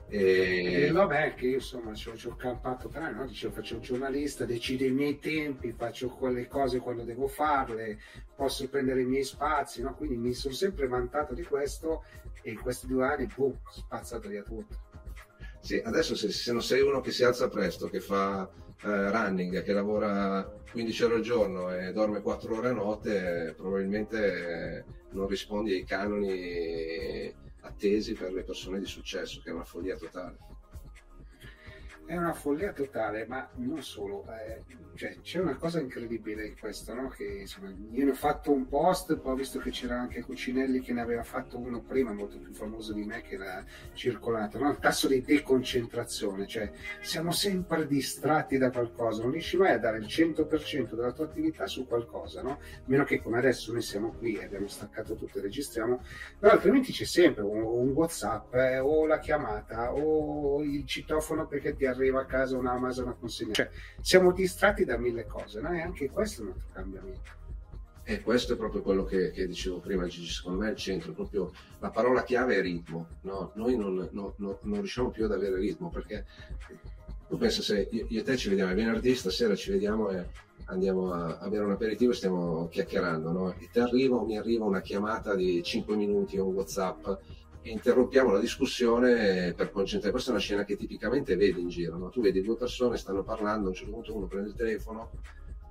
E... 0.08 0.87
e 0.87 0.90
vabbè, 0.90 1.34
che 1.34 1.46
io 1.46 1.54
insomma 1.54 1.94
ci 1.94 2.08
ho, 2.08 2.16
ci 2.16 2.26
ho 2.26 2.34
campato 2.34 2.88
per 2.88 3.02
anni, 3.02 3.19
no? 3.19 3.26
Dicevo, 3.26 3.54
faccio 3.54 3.76
un 3.76 3.82
giornalista, 3.82 4.44
decido 4.44 4.84
i 4.84 4.90
miei 4.90 5.19
tempi, 5.19 5.72
faccio 5.72 6.08
quelle 6.08 6.48
cose 6.48 6.81
quando 6.81 7.04
devo 7.04 7.28
farle, 7.28 7.98
posso 8.34 8.69
prendere 8.69 9.02
i 9.02 9.06
miei 9.06 9.25
spazi, 9.25 9.82
no? 9.82 9.94
quindi 9.94 10.16
mi 10.16 10.32
sono 10.32 10.54
sempre 10.54 10.88
vantato 10.88 11.34
di 11.34 11.44
questo 11.44 12.02
e 12.42 12.50
in 12.50 12.60
questi 12.60 12.87
due 12.87 13.06
anni, 13.06 13.28
boom, 13.32 13.56
spazzato 13.70 14.28
via 14.28 14.42
tutto. 14.42 14.88
Sì, 15.60 15.81
adesso 15.84 16.16
se, 16.16 16.32
se 16.32 16.52
non 16.52 16.62
sei 16.62 16.81
uno 16.81 17.00
che 17.00 17.12
si 17.12 17.22
alza 17.22 17.48
presto, 17.48 17.88
che 17.88 18.00
fa 18.00 18.50
eh, 18.82 19.11
running, 19.11 19.62
che 19.62 19.73
lavora 19.73 20.43
15 20.71 21.05
ore 21.05 21.15
al 21.17 21.23
giorno 21.23 21.75
e 21.75 21.93
dorme 21.93 22.21
4 22.21 22.56
ore 22.56 22.69
a 22.69 22.73
notte, 22.73 23.55
probabilmente 23.56 24.85
non 25.11 25.27
rispondi 25.27 25.73
ai 25.73 25.85
canoni 25.85 27.32
attesi 27.62 28.15
per 28.15 28.32
le 28.32 28.43
persone 28.43 28.79
di 28.79 28.87
successo, 28.87 29.41
che 29.43 29.50
è 29.50 29.53
una 29.53 29.65
follia 29.65 29.97
totale 29.97 30.37
è 32.11 32.17
una 32.17 32.33
follia 32.33 32.73
totale, 32.73 33.25
ma 33.29 33.49
non 33.59 33.85
solo, 33.85 34.25
eh, 34.33 34.65
cioè, 34.97 35.21
c'è 35.21 35.39
una 35.39 35.55
cosa 35.55 35.79
incredibile 35.79 36.45
in 36.45 36.59
questo, 36.59 36.93
no? 36.93 37.09
che 37.09 37.23
insomma, 37.23 37.73
io 37.93 38.05
ne 38.05 38.11
ho 38.11 38.15
fatto 38.15 38.51
un 38.51 38.67
post, 38.67 39.17
poi 39.17 39.33
ho 39.33 39.37
visto 39.37 39.61
che 39.61 39.71
c'era 39.71 40.01
anche 40.01 40.21
Cucinelli 40.23 40.81
che 40.81 40.93
ne 40.93 41.03
aveva 41.03 41.23
fatto 41.23 41.57
uno 41.57 41.83
prima, 41.83 42.12
molto 42.12 42.41
più 42.41 42.53
famoso 42.53 42.93
di 42.95 43.05
me, 43.05 43.23
che 43.23 43.37
era 43.37 43.65
circolato, 43.93 44.59
no? 44.59 44.71
il 44.71 44.79
tasso 44.79 45.07
di 45.07 45.23
deconcentrazione, 45.23 46.49
cioè 46.49 46.73
siamo 47.01 47.31
sempre 47.31 47.87
distratti 47.87 48.59
da 48.59 48.73
qualcosa, 48.73 49.23
non 49.23 49.31
riesci 49.31 49.57
mai 49.57 49.71
a 49.71 49.79
dare 49.79 49.99
il 49.99 50.07
100% 50.07 50.97
della 50.97 51.12
tua 51.12 51.27
attività 51.27 51.69
su 51.69 51.87
qualcosa, 51.87 52.43
no? 52.43 52.50
a 52.50 52.59
meno 52.87 53.05
che 53.05 53.23
come 53.23 53.38
adesso 53.38 53.71
noi 53.71 53.83
siamo 53.83 54.14
qui 54.19 54.35
e 54.35 54.47
abbiamo 54.47 54.67
staccato 54.67 55.14
tutto 55.14 55.38
e 55.38 55.43
registriamo, 55.43 56.02
però 56.40 56.55
altrimenti 56.55 56.90
c'è 56.90 57.05
sempre 57.05 57.45
un, 57.45 57.62
un 57.62 57.90
Whatsapp 57.90 58.52
eh, 58.55 58.81
o 58.81 59.07
la 59.07 59.21
chiamata 59.21 59.93
o 59.93 60.61
il 60.64 60.85
citofono 60.85 61.47
perché 61.47 61.76
ti 61.76 61.87
arriva 61.87 61.99
arriva 62.00 62.21
a 62.21 62.25
casa 62.25 62.57
un 62.57 62.66
Amazon 62.66 63.09
a 63.09 63.12
consegnare. 63.12 63.54
Cioè, 63.54 63.71
siamo 64.00 64.33
distratti 64.33 64.85
da 64.85 64.97
mille 64.97 65.26
cose, 65.26 65.61
no? 65.61 65.73
E 65.73 65.80
anche 65.80 66.11
questo 66.11 66.42
è 66.42 66.45
un 66.45 66.52
altro 66.52 66.69
cambiamento. 66.73 67.38
E 68.02 68.23
questo 68.23 68.54
è 68.54 68.57
proprio 68.57 68.83
quello 68.83 69.04
che, 69.04 69.30
che 69.30 69.47
dicevo 69.47 69.78
prima, 69.78 70.07
Gigi, 70.07 70.33
secondo 70.33 70.59
me 70.59 70.69
è 70.69 70.71
il 70.73 70.76
centro, 70.76 71.12
proprio 71.12 71.52
la 71.78 71.90
parola 71.90 72.25
chiave 72.25 72.57
è 72.57 72.61
ritmo. 72.62 73.07
No? 73.23 73.52
Noi 73.54 73.76
non, 73.76 74.09
no, 74.11 74.35
no, 74.38 74.59
non, 74.62 74.78
riusciamo 74.78 75.11
più 75.11 75.26
ad 75.26 75.33
avere 75.33 75.59
ritmo 75.59 75.90
perché 75.90 76.26
tu 77.28 77.37
pensa 77.37 77.62
se 77.62 77.88
io, 77.88 78.07
io 78.09 78.21
e 78.21 78.25
te 78.25 78.37
ci 78.37 78.49
vediamo 78.49 78.75
venerdì, 78.75 79.14
stasera 79.14 79.54
ci 79.54 79.71
vediamo 79.71 80.11
e 80.11 80.26
andiamo 80.64 81.12
a, 81.12 81.38
a 81.38 81.49
bere 81.49 81.64
un 81.64 81.71
aperitivo 81.71 82.11
e 82.11 82.14
stiamo 82.14 82.69
chiacchierando, 82.69 83.30
no? 83.30 83.54
E 83.59 83.69
ti 83.71 83.78
arriva 83.78 84.16
o 84.16 84.25
mi 84.25 84.37
arriva 84.37 84.64
una 84.64 84.80
chiamata 84.80 85.37
di 85.37 85.62
5 85.62 85.95
minuti 85.95 86.37
o 86.38 86.47
un 86.47 86.54
WhatsApp 86.54 87.07
interrompiamo 87.62 88.33
la 88.33 88.40
discussione 88.40 89.52
per 89.55 89.71
concentrare. 89.71 90.12
Questa 90.12 90.31
è 90.31 90.33
una 90.33 90.43
scena 90.43 90.64
che 90.64 90.76
tipicamente 90.76 91.37
vedi 91.37 91.61
in 91.61 91.69
giro. 91.69 91.97
No? 91.97 92.09
Tu 92.09 92.21
vedi 92.21 92.43
due 92.43 92.57
persone, 92.57 92.97
stanno 92.97 93.23
parlando, 93.23 93.67
a 93.67 93.69
un 93.69 93.75
certo 93.75 93.93
punto 93.93 94.17
uno 94.17 94.26
prende 94.26 94.49
il 94.49 94.55
telefono, 94.55 95.11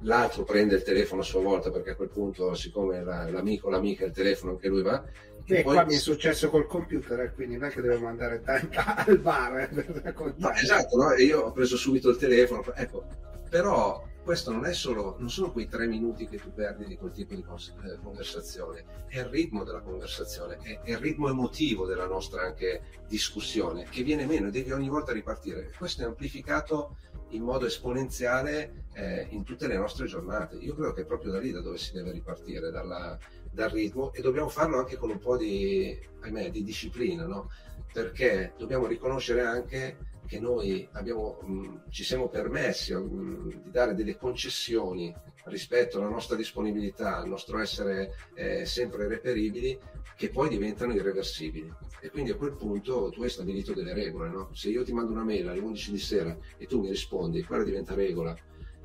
l'altro 0.01 0.43
prende 0.43 0.75
il 0.75 0.84
telefono 0.84 1.22
a 1.22 1.25
sua 1.25 1.41
volta 1.41 1.72
perché 1.72 1.91
a 1.91 1.96
quel 1.96 2.10
punto, 2.10 2.53
siccome 2.53 3.03
la, 3.03 3.29
l'amico 3.29 3.69
l'amica 3.69 4.05
il 4.05 4.12
telefono, 4.12 4.53
anche 4.53 4.67
lui 4.67 4.81
va. 4.81 5.03
E 5.46 5.63
poi... 5.63 5.74
qua 5.74 5.86
mi 5.86 5.96
è 5.96 6.00
successo 6.00 6.50
col 6.50 6.67
computer, 6.67 7.19
eh, 7.22 7.34
quindi 7.34 7.58
non 7.58 7.69
è 7.69 7.72
che 7.72 7.81
dobbiamo 7.81 8.08
andare 8.08 8.41
al 8.46 9.19
bar. 9.19 9.58
Eh, 9.58 10.34
no, 10.38 10.51
esatto, 10.53 10.98
no? 10.98 11.12
e 11.13 11.24
io 11.24 11.41
ho 11.41 11.51
preso 11.51 11.75
subito 11.75 12.10
il 12.10 12.17
telefono. 12.17 12.63
Ecco, 12.75 13.05
però 13.50 14.08
questo 14.24 14.51
non, 14.51 14.65
è 14.65 14.74
solo, 14.74 15.15
non 15.18 15.29
sono 15.29 15.51
quei 15.51 15.68
tre 15.68 15.88
minuti 15.88 16.27
che 16.27 16.38
tu 16.38 16.53
perdi 16.53 16.86
di 16.86 16.98
quel 16.98 17.12
tipo 17.12 17.34
di 17.34 17.41
eh, 17.41 18.00
conversazione, 18.03 18.86
è 19.08 19.20
il 19.20 19.25
ritmo 19.25 19.63
della 19.63 19.82
conversazione, 19.82 20.58
è, 20.62 20.79
il 20.86 20.98
ritmo 20.98 21.29
emotivo 21.29 21.88
della 21.88 22.06
nostra 22.06 22.44
anche 22.44 22.82
discussione 23.08 23.86
che 23.89 24.03
viene 24.03 24.27
meno 24.27 24.51
devi 24.51 24.72
ogni 24.72 24.89
volta 24.89 25.13
ripartire. 25.13 25.72
Questo 25.75 26.03
è 26.03 26.06
amplificato 26.06 26.98
in 27.29 27.44
modo 27.44 27.65
esponenziale 27.65 28.86
eh, 28.94 29.27
in 29.32 29.44
tutte 29.44 29.68
le 29.68 29.77
nostre 29.77 30.06
giornate. 30.06 30.58
Io 30.58 30.75
credo 30.75 30.94
che 30.94 31.01
è 31.01 31.06
proprio 31.06 31.32
da 31.32 31.39
lì 31.39 31.51
da 31.51 31.62
dove 31.62 31.77
si 31.77 31.94
deve 31.94 32.12
ripartire, 32.12 32.70
dalla, 32.70 33.18
dal 33.51 33.70
ritmo 33.70 34.13
e 34.13 34.22
dobbiamo 34.22 34.50
farlo 34.50 34.77
anche 34.77 34.98
con 34.98 35.10
un 35.10 35.20
po' 35.20 35.38
di, 35.38 35.98
ahimè, 36.22 36.51
di 36.51 36.63
disciplina, 36.63 37.25
no? 37.25 37.50
perché 37.91 38.53
dobbiamo 38.58 38.86
riconoscere 38.86 39.41
anche 39.41 39.98
che 40.29 40.39
noi 40.39 40.88
abbiamo, 40.91 41.39
mh, 41.41 41.89
ci 41.89 42.03
siamo 42.03 42.27
permessi 42.27 42.93
mh, 42.93 43.63
di 43.63 43.71
dare 43.71 43.95
delle 43.95 44.15
concessioni 44.15 45.12
rispetto 45.45 45.98
alla 45.98 46.07
nostra 46.07 46.36
disponibilità, 46.36 47.17
al 47.17 47.27
nostro 47.27 47.57
essere 47.57 48.13
eh, 48.36 48.63
sempre 48.63 49.07
reperibili, 49.07 49.75
che 50.15 50.29
poi 50.29 50.50
diventano 50.50 50.93
irreversibili. 50.93 51.74
E 52.00 52.12
quindi 52.12 52.29
a 52.29 52.36
quel 52.36 52.53
punto 52.53 53.09
tu 53.09 53.24
hai 53.24 53.29
stabilito 53.29 53.74
delle 53.74 53.95
regole, 53.95 54.29
no? 54.29 54.50
Se 54.53 54.69
io 54.69 54.83
ti 54.83 54.93
mando 54.93 55.13
una 55.13 55.24
mail 55.24 55.48
alle 55.48 55.62
11 55.62 55.91
di 55.91 55.98
sera 55.98 56.38
e 56.57 56.67
tu 56.67 56.79
mi 56.79 56.89
rispondi, 56.89 57.43
quella 57.43 57.63
diventa 57.63 57.95
regola. 57.95 58.38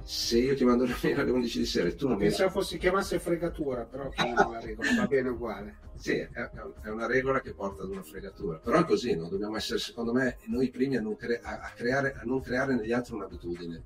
Se 0.02 0.38
io 0.38 0.54
ti 0.54 0.64
mando 0.64 0.84
una 0.84 0.96
mail 1.02 1.20
alle 1.20 1.30
11 1.30 1.58
di 1.58 1.66
sera 1.66 1.88
e 1.88 1.94
tu 1.94 2.08
non 2.08 2.16
mi... 2.16 2.22
Pensavo 2.22 2.62
si 2.62 2.78
chiamasse 2.78 3.18
fregatura, 3.18 3.84
però 3.84 4.08
la 4.16 4.60
regola 4.62 4.94
va 4.96 5.06
bene 5.06 5.28
uguale. 5.28 5.83
Sì, 5.96 6.16
è, 6.16 6.28
è, 6.82 6.88
una 6.88 7.06
regola 7.06 7.40
che 7.40 7.54
porta 7.54 7.82
ad 7.82 7.90
una 7.90 8.02
fregatura. 8.02 8.58
Però 8.58 8.78
è 8.78 8.84
così, 8.84 9.14
no? 9.14 9.28
dobbiamo 9.28 9.56
essere, 9.56 9.78
secondo 9.78 10.12
me, 10.12 10.38
noi 10.46 10.70
primi 10.70 10.96
a 10.96 11.00
non, 11.00 11.16
cre- 11.16 11.40
a 11.42 11.72
creare, 11.74 12.14
a 12.14 12.22
non 12.24 12.40
creare 12.40 12.74
negli 12.74 12.92
altri 12.92 13.14
un'abitudine 13.14 13.84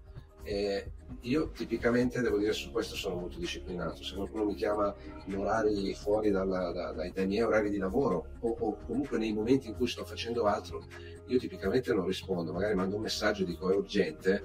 e 0.48 0.92
io 1.22 1.50
tipicamente 1.50 2.22
devo 2.22 2.38
dire 2.38 2.54
su 2.54 2.70
questo 2.70 2.96
sono 2.96 3.16
molto 3.16 3.38
disciplinato. 3.38 4.02
Se 4.02 4.14
qualcuno 4.14 4.46
mi 4.46 4.54
chiama 4.54 4.94
in 5.26 5.36
orari 5.36 5.92
fuori 5.94 6.30
dalla, 6.30 6.72
da, 6.72 6.92
dai, 6.92 7.12
dai, 7.12 7.26
miei 7.26 7.42
orari 7.42 7.68
di 7.68 7.76
lavoro 7.76 8.28
o, 8.40 8.56
o, 8.58 8.78
comunque 8.86 9.18
nei 9.18 9.34
momenti 9.34 9.68
in 9.68 9.76
cui 9.76 9.86
sto 9.86 10.06
facendo 10.06 10.44
altro, 10.44 10.86
io 11.26 11.38
tipicamente 11.38 11.92
non 11.92 12.06
rispondo, 12.06 12.52
magari 12.52 12.74
mando 12.74 12.96
un 12.96 13.02
messaggio 13.02 13.42
e 13.42 13.46
dico 13.46 13.70
è 13.70 13.76
urgente 13.76 14.42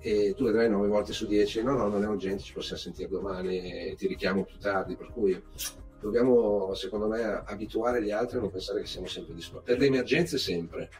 e 0.00 0.32
tu 0.34 0.44
vedrai 0.44 0.70
9 0.70 0.88
volte 0.88 1.12
su 1.12 1.26
10 1.26 1.62
no 1.62 1.76
no 1.76 1.86
non 1.86 2.02
è 2.02 2.06
urgente, 2.08 2.42
ci 2.42 2.54
possiamo 2.54 2.80
sentire 2.80 3.08
domani 3.10 3.90
e 3.90 3.94
ti 3.94 4.06
richiamo 4.06 4.44
più 4.44 4.56
tardi, 4.56 4.96
per 4.96 5.10
cui 5.12 5.40
dobbiamo 6.02 6.74
secondo 6.74 7.06
me 7.06 7.22
abituare 7.22 8.02
gli 8.02 8.10
altri 8.10 8.36
a 8.36 8.40
non 8.40 8.50
pensare 8.50 8.80
che 8.80 8.86
siamo 8.86 9.06
sempre 9.06 9.34
disponibili. 9.34 9.72
Per 9.72 9.80
le 9.80 9.86
emergenze 9.86 10.36
sempre, 10.36 10.90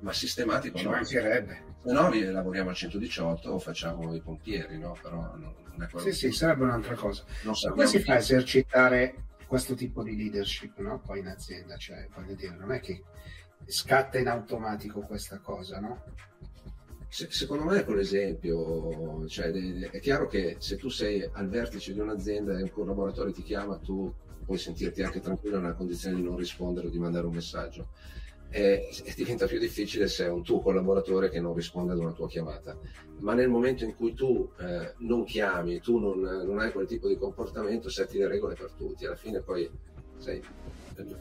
ma 0.00 0.12
sistematico 0.12 0.78
ci 0.78 0.84
no. 0.84 0.90
mancherebbe 0.90 1.72
se 1.84 1.92
no 1.92 2.10
lavoriamo 2.10 2.70
al 2.70 2.74
118 2.74 3.50
o 3.50 3.58
facciamo 3.58 4.14
i 4.14 4.20
pompieri, 4.20 4.78
no? 4.78 4.96
Però 5.02 5.36
non, 5.36 5.54
è 5.82 5.88
quello. 5.88 6.06
Sì, 6.06 6.12
sì, 6.12 6.32
sarebbe 6.32 6.64
un'altra 6.64 6.94
cosa. 6.94 7.24
Come 7.68 7.86
si 7.86 7.98
fa 7.98 8.14
a 8.14 8.16
esercitare 8.16 9.26
questo 9.46 9.74
tipo 9.74 10.02
di 10.02 10.16
leadership, 10.16 10.78
no? 10.78 11.00
Poi 11.04 11.18
in 11.18 11.26
azienda, 11.26 11.76
cioè, 11.76 12.08
voglio 12.14 12.34
dire, 12.34 12.56
non 12.56 12.72
è 12.72 12.80
che 12.80 13.02
scatta 13.66 14.18
in 14.18 14.28
automatico 14.28 15.00
questa 15.00 15.38
cosa, 15.40 15.78
no? 15.78 16.02
Se, 17.08 17.28
secondo 17.30 17.64
me, 17.64 17.84
per 17.84 17.98
esempio, 17.98 19.28
cioè, 19.28 19.50
è 19.50 20.00
chiaro 20.00 20.26
che 20.26 20.56
se 20.58 20.76
tu 20.76 20.88
sei 20.88 21.28
al 21.34 21.48
vertice 21.48 21.92
di 21.92 22.00
un'azienda 22.00 22.58
e 22.58 22.62
un 22.62 22.70
collaboratore 22.70 23.30
ti 23.32 23.42
chiama, 23.42 23.76
tu 23.76 24.12
puoi 24.44 24.58
sentirti 24.58 25.02
anche 25.02 25.20
tranquillo 25.20 25.58
nella 25.58 25.74
condizione 25.74 26.16
di 26.16 26.22
non 26.22 26.36
rispondere 26.36 26.86
o 26.86 26.90
di 26.90 26.98
mandare 26.98 27.26
un 27.26 27.34
messaggio 27.34 27.88
eh, 28.54 28.88
diventa 29.16 29.46
più 29.46 29.58
difficile 29.58 30.06
se 30.06 30.26
è 30.26 30.28
un 30.28 30.44
tuo 30.44 30.60
collaboratore 30.60 31.28
che 31.28 31.40
non 31.40 31.54
risponde 31.54 31.92
ad 31.92 31.98
una 31.98 32.12
tua 32.12 32.28
chiamata. 32.28 32.78
Ma 33.18 33.34
nel 33.34 33.48
momento 33.48 33.82
in 33.82 33.96
cui 33.96 34.14
tu 34.14 34.48
eh, 34.60 34.92
non 34.98 35.24
chiami, 35.24 35.80
tu 35.80 35.98
non, 35.98 36.20
non, 36.20 36.60
hai 36.60 36.70
quel 36.70 36.86
tipo 36.86 37.08
di 37.08 37.16
comportamento, 37.16 37.88
setti 37.88 38.16
le 38.16 38.28
regole 38.28 38.54
per 38.54 38.70
tutti. 38.76 39.06
Alla 39.06 39.16
fine 39.16 39.40
poi 39.40 39.68
sai, 40.18 40.40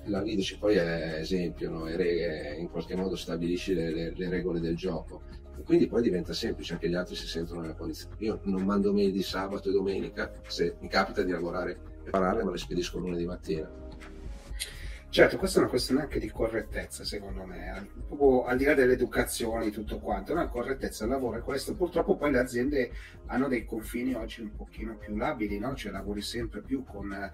la 0.06 0.22
leadership 0.22 0.60
poi 0.60 0.76
è 0.76 1.16
esempio, 1.18 1.72
no? 1.72 1.88
e 1.88 2.56
in 2.60 2.70
qualche 2.70 2.96
modo 2.96 3.16
stabilisci 3.16 3.74
le, 3.74 3.92
le, 3.92 4.14
le 4.16 4.30
regole 4.30 4.60
del 4.60 4.76
gioco. 4.76 5.24
E 5.58 5.64
quindi 5.64 5.88
poi 5.88 6.04
diventa 6.04 6.34
semplice, 6.34 6.74
anche 6.74 6.88
gli 6.88 6.96
altri 6.96 7.16
si 7.16 7.26
sentono 7.26 7.62
nella 7.62 7.74
condizione. 7.74 8.16
Io 8.20 8.42
non 8.44 8.62
mando 8.64 8.94
mail 8.94 9.12
di 9.12 9.24
sabato 9.24 9.70
e 9.70 9.72
domenica, 9.72 10.32
se 10.46 10.76
mi 10.82 10.88
capita 10.88 11.24
di 11.24 11.32
lavorare 11.32 11.93
e 12.04 12.12
prepararle, 12.12 12.44
ma 12.44 12.52
le 12.52 12.58
spedisco 12.58 13.00
lunedì 13.00 13.26
mattina 13.26 13.84
Certo, 15.14 15.38
questa 15.38 15.60
è 15.60 15.62
una 15.62 15.70
questione 15.70 16.02
anche 16.02 16.18
di 16.18 16.32
correttezza, 16.32 17.04
secondo 17.04 17.44
me, 17.44 17.88
proprio 18.08 18.46
al 18.46 18.58
di 18.58 18.64
là 18.64 18.74
dell'educazione 18.74 19.66
e 19.68 19.70
tutto 19.70 20.00
quanto, 20.00 20.32
una 20.32 20.48
correttezza 20.48 21.04
al 21.04 21.12
lavoro 21.12 21.38
è 21.38 21.42
questo. 21.42 21.76
Purtroppo 21.76 22.16
poi 22.16 22.32
le 22.32 22.40
aziende 22.40 22.92
hanno 23.28 23.48
dei 23.48 23.64
confini 23.64 24.16
oggi 24.16 24.42
un 24.42 24.56
pochino 24.56 24.98
più 24.98 25.16
labili, 25.16 25.60
no? 25.60 25.76
cioè 25.76 25.92
lavori 25.92 26.24
sempre 26.24 26.62
più 26.62 26.84
con 26.84 27.14
eh, 27.14 27.32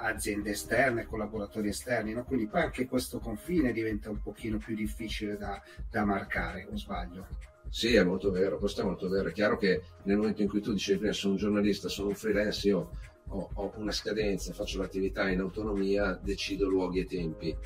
aziende 0.00 0.50
esterne, 0.50 1.04
collaboratori 1.04 1.70
esterni, 1.70 2.12
no? 2.12 2.22
quindi 2.22 2.46
poi 2.46 2.60
anche 2.60 2.86
questo 2.86 3.18
confine 3.18 3.72
diventa 3.72 4.08
un 4.08 4.22
pochino 4.22 4.58
più 4.58 4.76
difficile 4.76 5.36
da, 5.36 5.60
da 5.90 6.04
marcare, 6.04 6.68
o 6.70 6.76
sbaglio? 6.76 7.26
Sì, 7.68 7.96
è 7.96 8.04
molto 8.04 8.30
vero, 8.30 8.58
questo 8.58 8.82
è 8.82 8.84
molto 8.84 9.08
vero. 9.08 9.28
È 9.28 9.32
chiaro 9.32 9.56
che 9.56 9.82
nel 10.04 10.18
momento 10.18 10.42
in 10.42 10.48
cui 10.48 10.60
tu 10.60 10.72
dicevi 10.72 10.98
prima 10.98 11.12
sono 11.12 11.32
un 11.32 11.38
giornalista, 11.40 11.88
sono 11.88 12.10
un 12.10 12.14
freelance, 12.14 12.68
io 12.68 12.90
ho, 13.32 13.48
ho 13.54 13.72
una 13.76 13.92
scadenza, 13.92 14.52
faccio 14.52 14.78
l'attività 14.78 15.28
in 15.28 15.40
autonomia, 15.40 16.18
decido 16.22 16.68
luoghi 16.68 17.00
e 17.00 17.04
tempi. 17.06 17.56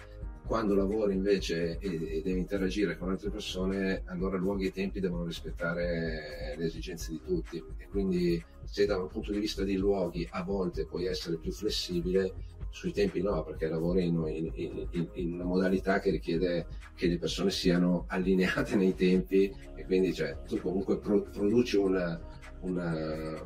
Quando 0.47 0.75
lavori 0.77 1.13
invece 1.15 1.77
e, 1.81 2.23
devi 2.25 2.39
interagire 2.39 2.97
con 2.97 3.11
altre 3.11 3.31
persone, 3.31 4.03
allora 4.07 4.37
luoghi 4.37 4.67
e 4.67 4.73
tempi 4.73 5.01
devono 5.01 5.25
rispettare 5.25 6.55
le 6.57 6.65
esigenze 6.65 7.11
di 7.11 7.21
tutti. 7.25 7.63
E 7.79 7.89
quindi 7.89 8.43
se 8.65 8.87
da 8.87 8.97
un 8.99 9.09
punto 9.09 9.33
di 9.33 9.41
vista 9.41 9.65
di 9.65 9.77
luoghi 9.77 10.27
a 10.31 10.45
volte 10.45 10.87
puoi 10.87 11.07
essere 11.07 11.39
più 11.39 11.51
flessibile, 11.51 12.33
sui 12.77 12.93
tempi 12.93 13.23
no, 13.23 13.43
perché 13.43 13.69
lavori 13.69 14.07
in, 14.07 14.23
in, 14.27 14.87
in, 14.91 15.09
in, 15.15 15.33
una 15.33 15.45
modalità 15.45 15.99
che 15.99 16.11
richiede 16.11 16.67
che 16.95 17.07
le 17.07 17.17
persone 17.17 17.51
siano 17.51 18.05
allineate 18.09 18.77
nei 18.77 18.95
tempi 18.95 19.51
e 19.75 19.85
quindi 19.87 20.13
cioè, 20.13 20.37
tu 20.47 20.61
comunque 20.61 20.99
pro, 20.99 21.23
produci 21.23 21.77
una, 21.77 22.21
una, 22.61 23.43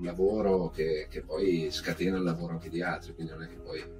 un 0.00 0.06
lavoro 0.06 0.70
che, 0.70 1.06
che, 1.08 1.22
poi 1.22 1.68
scatena 1.70 2.16
il 2.16 2.24
lavoro 2.24 2.54
anche 2.54 2.70
di 2.70 2.82
altri, 2.82 3.14
quindi 3.14 3.32
non 3.32 3.42
è 3.42 3.48
che 3.48 3.56
poi... 3.56 3.98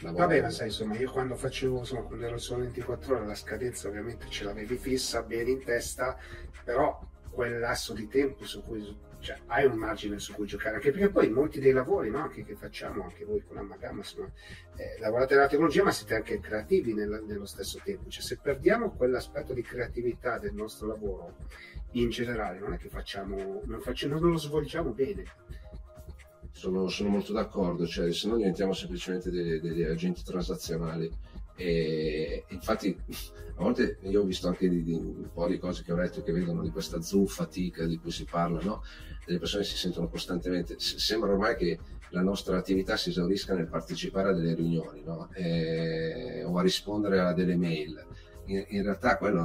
Va 0.00 0.26
bene, 0.26 0.50
sai, 0.50 0.66
insomma, 0.66 0.96
io 0.96 1.10
quando 1.10 1.34
facevo, 1.34 1.78
insomma, 1.78 2.02
quando 2.02 2.26
ero 2.26 2.38
solo 2.38 2.60
24 2.60 3.16
ore, 3.16 3.26
la 3.26 3.34
scadenza 3.34 3.88
ovviamente 3.88 4.26
ce 4.28 4.44
l'avevi 4.44 4.76
fissa, 4.76 5.22
bene 5.22 5.50
in 5.50 5.64
testa, 5.64 6.16
però 6.64 7.00
quel 7.30 7.58
lasso 7.58 7.94
di 7.94 8.06
tempo 8.08 8.44
su 8.44 8.62
cui 8.62 9.06
cioè, 9.20 9.38
hai 9.46 9.64
un 9.64 9.76
margine 9.76 10.18
su 10.18 10.32
cui 10.32 10.46
giocare, 10.46 10.76
anche 10.76 10.90
perché 10.90 11.08
poi 11.08 11.28
molti 11.30 11.58
dei 11.58 11.72
lavori 11.72 12.10
no, 12.10 12.18
anche 12.18 12.44
che 12.44 12.54
facciamo, 12.54 13.02
anche 13.02 13.24
voi 13.24 13.42
con 13.44 13.56
Amagama, 13.56 13.98
insomma, 13.98 14.30
eh, 14.76 14.98
lavorate 15.00 15.34
nella 15.34 15.48
tecnologia, 15.48 15.82
ma 15.82 15.90
siete 15.90 16.14
anche 16.14 16.38
creativi 16.38 16.94
nel, 16.94 17.24
nello 17.26 17.46
stesso 17.46 17.80
tempo. 17.82 18.08
Cioè, 18.08 18.22
se 18.22 18.38
perdiamo 18.40 18.92
quell'aspetto 18.92 19.52
di 19.52 19.62
creatività 19.62 20.38
del 20.38 20.54
nostro 20.54 20.86
lavoro, 20.86 21.36
in 21.92 22.10
generale, 22.10 22.58
non 22.58 22.72
è 22.72 22.76
che 22.76 22.88
facciamo, 22.88 23.62
non, 23.64 23.80
facciamo, 23.80 24.18
non 24.18 24.30
lo 24.30 24.38
svolgiamo 24.38 24.90
bene. 24.90 25.24
Sono, 26.50 26.88
sono 26.88 27.08
molto 27.08 27.32
d'accordo, 27.32 27.86
cioè, 27.86 28.12
se 28.12 28.28
no 28.28 28.36
diventiamo 28.36 28.72
semplicemente 28.72 29.30
degli, 29.30 29.60
degli 29.60 29.82
agenti 29.82 30.22
transazionali. 30.24 31.10
E 31.56 32.44
infatti 32.48 32.96
a 33.58 33.62
volte 33.62 33.98
io 34.02 34.22
ho 34.22 34.24
visto 34.24 34.46
anche 34.46 34.68
di, 34.68 34.84
di, 34.84 34.92
un 34.92 35.30
po' 35.32 35.48
di 35.48 35.58
cose 35.58 35.82
che 35.82 35.92
ho 35.92 35.96
letto 35.96 36.22
che 36.22 36.30
vedono 36.30 36.62
di 36.62 36.70
questa 36.70 37.00
zuffa, 37.00 37.46
tica 37.46 37.84
di 37.86 37.98
cui 37.98 38.12
si 38.12 38.24
parla, 38.24 38.60
no? 38.60 38.82
delle 39.26 39.40
persone 39.40 39.64
si 39.64 39.76
sentono 39.76 40.08
costantemente, 40.08 40.76
sembra 40.78 41.32
ormai 41.32 41.56
che 41.56 41.78
la 42.10 42.22
nostra 42.22 42.56
attività 42.56 42.96
si 42.96 43.10
esaurisca 43.10 43.54
nel 43.54 43.66
partecipare 43.66 44.30
a 44.30 44.32
delle 44.32 44.54
riunioni 44.54 45.02
no? 45.04 45.28
e, 45.32 46.44
o 46.44 46.56
a 46.56 46.62
rispondere 46.62 47.18
a 47.18 47.32
delle 47.32 47.56
mail. 47.56 48.06
In, 48.46 48.64
in 48.68 48.82
realtà 48.84 49.18
quello 49.18 49.40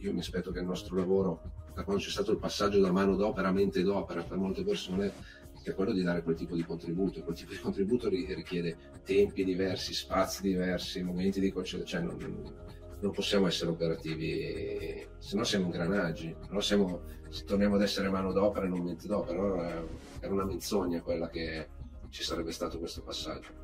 io 0.00 0.12
mi 0.12 0.20
aspetto 0.20 0.50
che 0.50 0.60
il 0.60 0.66
nostro 0.66 0.96
lavoro, 0.96 1.40
da 1.74 1.84
quando 1.84 2.02
c'è 2.02 2.10
stato 2.10 2.32
il 2.32 2.38
passaggio 2.38 2.80
da 2.80 2.92
mano 2.92 3.16
d'opera 3.16 3.48
a 3.48 3.52
mente 3.52 3.82
d'opera 3.82 4.22
per 4.22 4.36
molte 4.36 4.64
persone, 4.64 5.12
sia 5.60 5.74
quello 5.74 5.92
di 5.92 6.02
dare 6.02 6.22
quel 6.22 6.36
tipo 6.36 6.54
di 6.54 6.64
contributo. 6.64 7.22
Quel 7.22 7.36
tipo 7.36 7.52
di 7.52 7.58
contributo 7.58 8.08
richiede 8.08 8.76
tempi 9.04 9.44
diversi, 9.44 9.92
spazi 9.92 10.42
diversi, 10.42 11.02
momenti 11.02 11.40
di 11.40 11.52
concentrazione. 11.52 12.08
Cioè 12.08 12.18
non, 12.20 12.54
non, 13.00 13.10
possiamo 13.12 13.46
essere 13.46 13.70
operativi, 13.70 15.06
se 15.18 15.36
no 15.36 15.44
siamo 15.44 15.66
ingranaggi, 15.66 16.34
no 16.50 16.60
siamo, 16.60 17.02
se 17.28 17.44
torniamo 17.44 17.74
ad 17.74 17.82
essere 17.82 18.08
mano 18.08 18.32
d'opera 18.32 18.66
e 18.66 18.68
non 18.68 18.82
mente 18.82 19.06
d'opera. 19.06 19.38
Allora 19.38 19.84
era 20.20 20.32
una 20.32 20.44
menzogna 20.44 21.02
quella 21.02 21.28
che 21.28 21.68
ci 22.10 22.22
sarebbe 22.22 22.52
stato 22.52 22.78
questo 22.78 23.02
passaggio. 23.02 23.57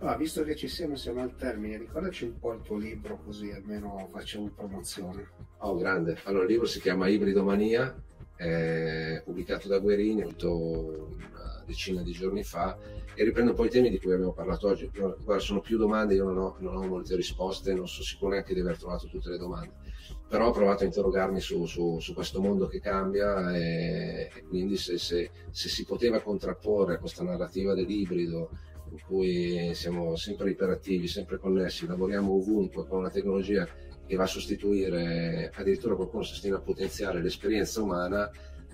Ah, 0.00 0.14
visto 0.14 0.44
che 0.44 0.54
ci 0.54 0.68
siamo, 0.68 0.94
siamo 0.94 1.22
al 1.22 1.34
termine, 1.36 1.78
ricordaci 1.78 2.24
un 2.24 2.38
po' 2.38 2.52
il 2.52 2.60
tuo 2.60 2.76
libro 2.76 3.18
così 3.24 3.50
almeno 3.50 4.08
facciamo 4.12 4.50
promozione. 4.54 5.30
Oh, 5.60 5.74
grande. 5.76 6.18
Allora, 6.24 6.44
il 6.44 6.50
libro 6.50 6.66
si 6.66 6.80
chiama 6.80 7.08
Ibridomania, 7.08 7.96
è 8.36 9.22
pubblicato 9.24 9.68
da 9.68 9.78
Guerini, 9.78 10.22
una 10.22 11.64
decina 11.64 12.02
di 12.02 12.12
giorni 12.12 12.44
fa 12.44 12.76
e 13.14 13.24
riprende 13.24 13.52
un 13.52 13.56
po' 13.56 13.64
i 13.64 13.70
temi 13.70 13.88
di 13.88 13.98
cui 13.98 14.12
abbiamo 14.12 14.34
parlato 14.34 14.68
oggi. 14.68 14.90
Guarda, 14.94 15.38
sono 15.38 15.60
più 15.60 15.78
domande, 15.78 16.14
io 16.14 16.24
non 16.24 16.36
ho, 16.36 16.56
non 16.58 16.76
ho 16.76 16.86
molte 16.86 17.16
risposte, 17.16 17.72
non 17.72 17.88
sono 17.88 18.04
sicuro 18.04 18.32
neanche 18.32 18.52
di 18.52 18.60
aver 18.60 18.76
trovato 18.76 19.08
tutte 19.08 19.30
le 19.30 19.38
domande, 19.38 19.76
però 20.28 20.48
ho 20.48 20.52
provato 20.52 20.82
a 20.82 20.86
interrogarmi 20.86 21.40
su, 21.40 21.64
su, 21.64 21.98
su 22.00 22.12
questo 22.12 22.42
mondo 22.42 22.66
che 22.66 22.80
cambia 22.80 23.56
e, 23.56 24.30
e 24.32 24.42
quindi 24.42 24.76
se, 24.76 24.98
se, 24.98 25.30
se 25.50 25.68
si 25.70 25.86
poteva 25.86 26.20
contrapporre 26.20 26.96
a 26.96 26.98
questa 26.98 27.24
narrativa 27.24 27.72
dell'ibrido 27.72 28.50
in 28.96 29.02
cui 29.06 29.74
siamo 29.74 30.16
sempre 30.16 30.50
iperattivi, 30.50 31.06
sempre 31.06 31.38
connessi, 31.38 31.86
lavoriamo 31.86 32.32
ovunque 32.32 32.86
con 32.86 32.98
una 33.00 33.10
tecnologia 33.10 33.68
che 34.06 34.16
va 34.16 34.24
a 34.24 34.28
sostituire, 34.28 35.50
addirittura 35.54 35.94
qualcuno 35.94 36.22
sostiene 36.22 36.56
a 36.56 36.60
potenziare 36.60 37.20
l'esperienza 37.20 37.82
umana, 37.82 38.30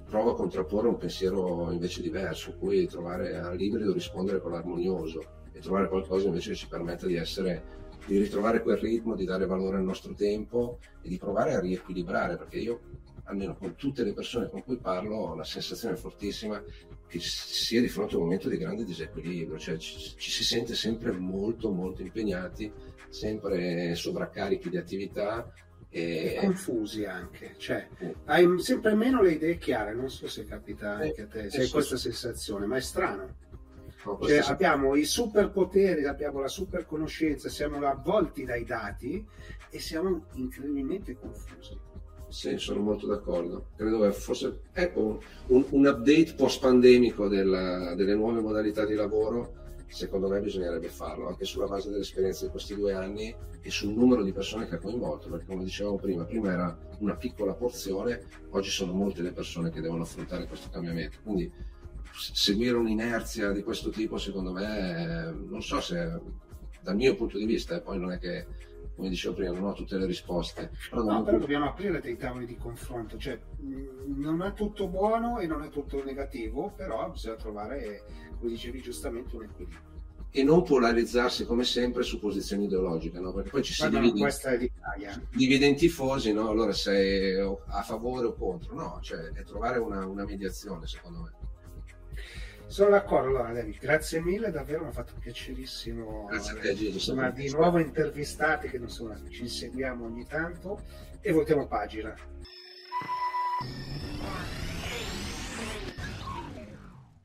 prova 0.07 0.33
a 0.33 0.35
contrapporre 0.35 0.88
un 0.88 0.99
pensiero 0.99 1.71
invece 1.73 2.02
diverso, 2.02 2.57
cui 2.57 2.87
trovare 2.87 3.37
all'ibrido 3.37 3.93
rispondere 3.93 4.41
con 4.41 4.52
l'armonioso 4.52 5.41
e 5.52 5.59
trovare 5.61 5.88
qualcosa 5.88 6.26
invece 6.26 6.50
che 6.50 6.57
ci 6.57 6.69
permetta 6.69 7.07
di 7.07 7.17
essere 7.17 7.81
di 8.07 8.19
ritrovare 8.19 8.62
quel 8.62 8.79
ritmo, 8.79 9.14
di 9.14 9.25
dare 9.25 9.47
valore 9.47 9.76
al 9.76 9.85
nostro 9.85 10.12
tempo 10.14 10.79
e 11.02 11.09
di 11.09 11.19
provare 11.19 11.55
a 11.55 11.61
riequilibrare, 11.61 12.37
perché 12.37 12.59
io, 12.59 12.81
almeno 13.33 13.57
con 13.57 13.75
tutte 13.75 14.05
le 14.05 14.12
persone 14.12 14.49
con 14.49 14.62
cui 14.62 14.77
parlo, 14.77 15.17
ho 15.17 15.35
la 15.35 15.45
sensazione 15.45 15.97
fortissima 15.97 16.62
che 17.07 17.19
sia 17.21 17.81
di 17.81 17.89
fronte 17.89 18.15
a 18.15 18.19
un 18.19 18.25
momento 18.25 18.49
di 18.49 18.57
grande 18.57 18.85
disequilibrio, 18.85 19.59
cioè 19.59 19.77
ci, 19.77 19.99
ci 20.17 20.31
si 20.31 20.45
sente 20.45 20.75
sempre 20.75 21.12
molto, 21.12 21.71
molto 21.71 22.03
impegnati, 22.03 22.73
sempre 23.09 23.95
sovraccarichi 23.95 24.71
di 24.71 24.77
attività 24.79 25.53
e, 25.91 26.39
confusi 26.41 27.05
anche, 27.05 27.55
cioè 27.59 27.87
hai 28.25 28.59
sempre 28.61 28.95
meno 28.95 29.21
le 29.21 29.33
idee 29.33 29.59
chiare, 29.59 29.95
non 29.95 30.09
so 30.09 30.27
se 30.27 30.47
capita 30.47 30.95
anche 30.95 31.23
a 31.23 31.27
te, 31.27 31.51
se 31.51 31.62
hai 31.62 31.69
questa 31.69 31.97
sensazione, 31.99 32.65
ma 32.67 32.77
è 32.77 32.81
strano. 32.81 33.41
Cioè, 34.03 34.39
abbiamo 34.39 34.97
i 34.97 35.05
superpoteri, 35.05 36.07
abbiamo 36.07 36.41
la 36.41 36.49
super 36.49 36.87
conoscenza, 36.87 37.49
siamo 37.49 37.87
avvolti 37.87 38.45
dai 38.45 38.65
dati 38.65 39.25
e 39.71 39.79
siamo 39.79 40.27
incredibilmente 40.33 41.17
confusi. 41.17 41.79
Sì, 42.33 42.57
sono 42.57 42.81
molto 42.81 43.07
d'accordo. 43.07 43.67
Credo 43.77 44.01
che 44.01 44.12
forse 44.12 44.62
ecco, 44.73 45.23
un, 45.49 45.67
un 45.69 45.87
update 45.87 46.33
post-pandemico 46.35 47.29
della, 47.29 47.95
delle 47.95 48.15
nuove 48.15 48.41
modalità 48.41 48.87
di 48.87 48.95
lavoro 48.95 49.61
secondo 49.87 50.27
me 50.29 50.41
bisognerebbe 50.41 50.89
farlo 50.89 51.29
anche 51.29 51.45
sulla 51.45 51.67
base 51.67 51.91
dell'esperienza 51.91 52.47
di 52.47 52.51
questi 52.51 52.75
due 52.75 52.95
anni 52.95 53.35
e 53.61 53.71
sul 53.71 53.93
numero 53.93 54.23
di 54.23 54.33
persone 54.33 54.67
che 54.67 54.77
ha 54.77 54.79
coinvolto, 54.79 55.29
perché 55.29 55.45
come 55.45 55.62
dicevamo 55.65 55.97
prima, 55.97 56.25
prima 56.25 56.51
era 56.51 56.79
una 57.01 57.17
piccola 57.17 57.53
porzione, 57.53 58.23
oggi 58.53 58.71
sono 58.71 58.95
molte 58.95 59.21
le 59.21 59.33
persone 59.33 59.71
che 59.71 59.83
devono 59.83 60.05
affrontare 60.05 60.47
questo 60.47 60.71
cambiamento. 60.71 61.19
Quindi 61.23 61.53
seguire 62.11 62.79
un'inerzia 62.79 63.53
di 63.53 63.62
questo 63.62 63.91
tipo, 63.91 64.17
secondo 64.17 64.53
me, 64.53 65.35
non 65.49 65.61
so 65.62 65.83
se 65.83 66.19
dal 66.81 66.97
mio 66.97 67.15
punto 67.15 67.37
di 67.37 67.45
vista, 67.45 67.77
e 67.77 67.83
poi 67.83 67.99
non 67.99 68.12
è 68.12 68.19
che 68.19 68.47
come 68.95 69.09
dicevo 69.09 69.35
prima, 69.35 69.53
non 69.53 69.65
ho 69.65 69.73
tutte 69.73 69.97
le 69.97 70.07
risposte. 70.07 70.71
Però, 70.91 71.03
no, 71.03 71.23
però 71.23 71.39
dobbiamo 71.39 71.67
aprire 71.67 72.01
dei 72.01 72.17
tavoli 72.17 72.47
di 72.47 72.57
confronto, 72.57 73.17
cioè 73.19 73.39
non 74.07 74.43
è 74.43 74.53
tutto 74.53 74.89
buono 74.89 75.39
e 75.39 75.47
non 75.47 75.63
è 75.63 75.69
tutto 75.69 76.03
negativo, 76.05 76.73
però 76.77 77.11
bisogna 77.11 77.37
trovare, 77.37 78.05
come 78.39 78.51
dicevi 78.51 78.81
giustamente, 78.81 79.37
un 79.37 79.45
equilibrio. 79.45 79.91
E 80.35 80.43
non 80.43 80.63
polarizzarsi 80.63 81.45
come 81.45 81.63
sempre 81.63 82.03
su 82.03 82.19
posizioni 82.19 82.65
ideologiche, 82.65 83.21
no? 83.21 83.35
perché 83.35 83.51
poi 83.51 83.63
ci 83.63 83.75
si 83.75 83.87
divide, 83.91 84.19
questa 84.19 84.53
è 84.53 84.57
l'Italia. 84.57 85.21
divide 85.31 85.67
in 85.67 85.77
tifosi, 85.77 86.33
no? 86.33 86.49
allora 86.49 86.73
sei 86.73 87.39
a 87.39 87.83
favore 87.83 88.29
o 88.29 88.35
contro, 88.35 88.75
no, 88.75 88.99
cioè 89.03 89.31
è 89.33 89.43
trovare 89.45 89.79
una, 89.79 90.07
una 90.07 90.25
mediazione 90.25 90.87
secondo 90.87 91.21
me. 91.21 91.42
Sono 92.73 92.88
d'accordo, 92.88 93.37
allora 93.37 93.52
David, 93.52 93.79
grazie 93.79 94.23
mille, 94.23 94.50
davvero 94.50 94.85
mi 94.85 94.88
ha 94.88 94.93
fatto 94.93 95.12
piacerissimo 95.21 96.25
grazie 96.25 96.52
a 96.52 96.59
te, 96.59 96.75
Gigi, 96.75 96.95
insomma, 96.95 97.29
di 97.29 97.50
nuovo 97.50 97.79
intervistati 97.79 98.71
che 98.71 98.79
insomma, 98.79 99.21
ci 99.29 99.47
seguiamo 99.47 100.07
ogni 100.07 100.26
tanto 100.26 100.81
e 101.21 101.33
voltiamo 101.33 101.67
pagina. 101.67 102.17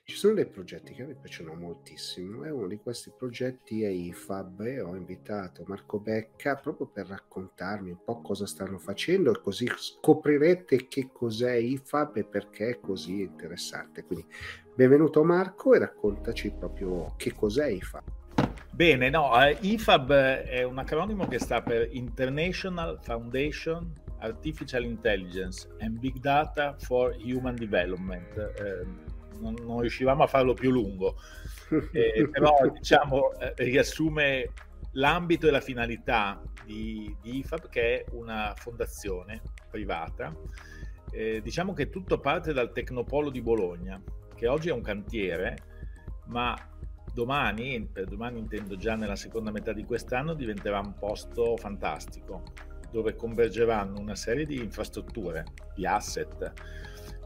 Ci 0.03 0.15
sono 0.15 0.33
dei 0.33 0.47
progetti 0.47 0.93
che 0.93 1.05
mi 1.05 1.15
piacciono 1.15 1.53
moltissimo 1.53 2.43
e 2.43 2.49
uno 2.49 2.67
di 2.67 2.79
questi 2.79 3.13
progetti 3.17 3.83
è 3.83 3.87
IFAB 3.87 4.61
e 4.61 4.81
ho 4.81 4.95
invitato 4.95 5.63
Marco 5.65 5.99
Becca 5.99 6.55
proprio 6.55 6.87
per 6.87 7.07
raccontarmi 7.07 7.91
un 7.91 8.03
po' 8.03 8.19
cosa 8.19 8.45
stanno 8.45 8.79
facendo 8.79 9.31
e 9.31 9.39
così 9.41 9.65
scoprirete 9.73 10.89
che 10.89 11.09
cos'è 11.09 11.53
IFAB 11.53 12.17
e 12.17 12.23
perché 12.25 12.67
è 12.67 12.79
così 12.81 13.21
interessante. 13.21 14.03
Quindi 14.03 14.25
benvenuto 14.77 15.23
Marco 15.23 15.73
e 15.73 15.79
raccontaci 15.79 16.51
proprio 16.51 17.15
che 17.17 17.33
cos'è 17.33 17.65
IFAB. 17.65 18.03
Bene, 18.69 19.09
no, 19.09 19.43
eh, 19.43 19.57
IFAB 19.59 20.11
è 20.11 20.61
un 20.61 20.77
acronimo 20.77 21.27
che 21.27 21.39
sta 21.39 21.63
per 21.63 21.89
International 21.93 22.99
Foundation 23.01 23.91
Artificial 24.19 24.83
Intelligence 24.83 25.67
and 25.79 25.97
Big 25.97 26.19
Data 26.19 26.75
for 26.77 27.17
Human 27.23 27.55
Development. 27.55 28.37
Eh, 28.37 28.85
non, 29.39 29.55
non 29.63 29.79
riuscivamo 29.79 30.21
a 30.21 30.27
farlo 30.27 30.53
più 30.53 30.69
lungo, 30.69 31.15
eh, 31.91 32.29
però 32.29 32.55
diciamo 32.71 33.33
eh, 33.39 33.53
riassume 33.55 34.51
l'ambito 34.91 35.47
e 35.47 35.51
la 35.51 35.61
finalità 35.61 36.39
di, 36.63 37.15
di, 37.19 37.37
IFAB 37.39 37.67
che 37.69 37.81
è 37.81 38.05
una 38.11 38.53
fondazione 38.55 39.41
privata. 39.71 40.31
Eh, 41.09 41.41
diciamo 41.41 41.73
che 41.73 41.89
tutto 41.89 42.19
parte 42.19 42.53
dal 42.53 42.71
Tecnopolo 42.71 43.31
di 43.31 43.41
Bologna, 43.41 43.99
che 44.37 44.47
oggi 44.47 44.69
è 44.69 44.71
un 44.71 44.83
cantiere, 44.83 45.57
ma 46.27 46.55
domani, 47.11 47.89
per 47.91 48.05
domani 48.05 48.37
intendo 48.37 48.77
già 48.77 48.95
nella 48.95 49.15
seconda 49.15 49.49
metà 49.49 49.73
di 49.73 49.83
quest'anno, 49.83 50.35
diventerà 50.35 50.79
un 50.79 50.93
posto 50.93 51.57
fantastico, 51.57 52.43
dove 52.91 53.15
convergeranno 53.15 53.99
una 53.99 54.15
serie 54.15 54.45
di 54.45 54.61
infrastrutture, 54.61 55.43
di 55.73 55.87
asset, 55.87 56.53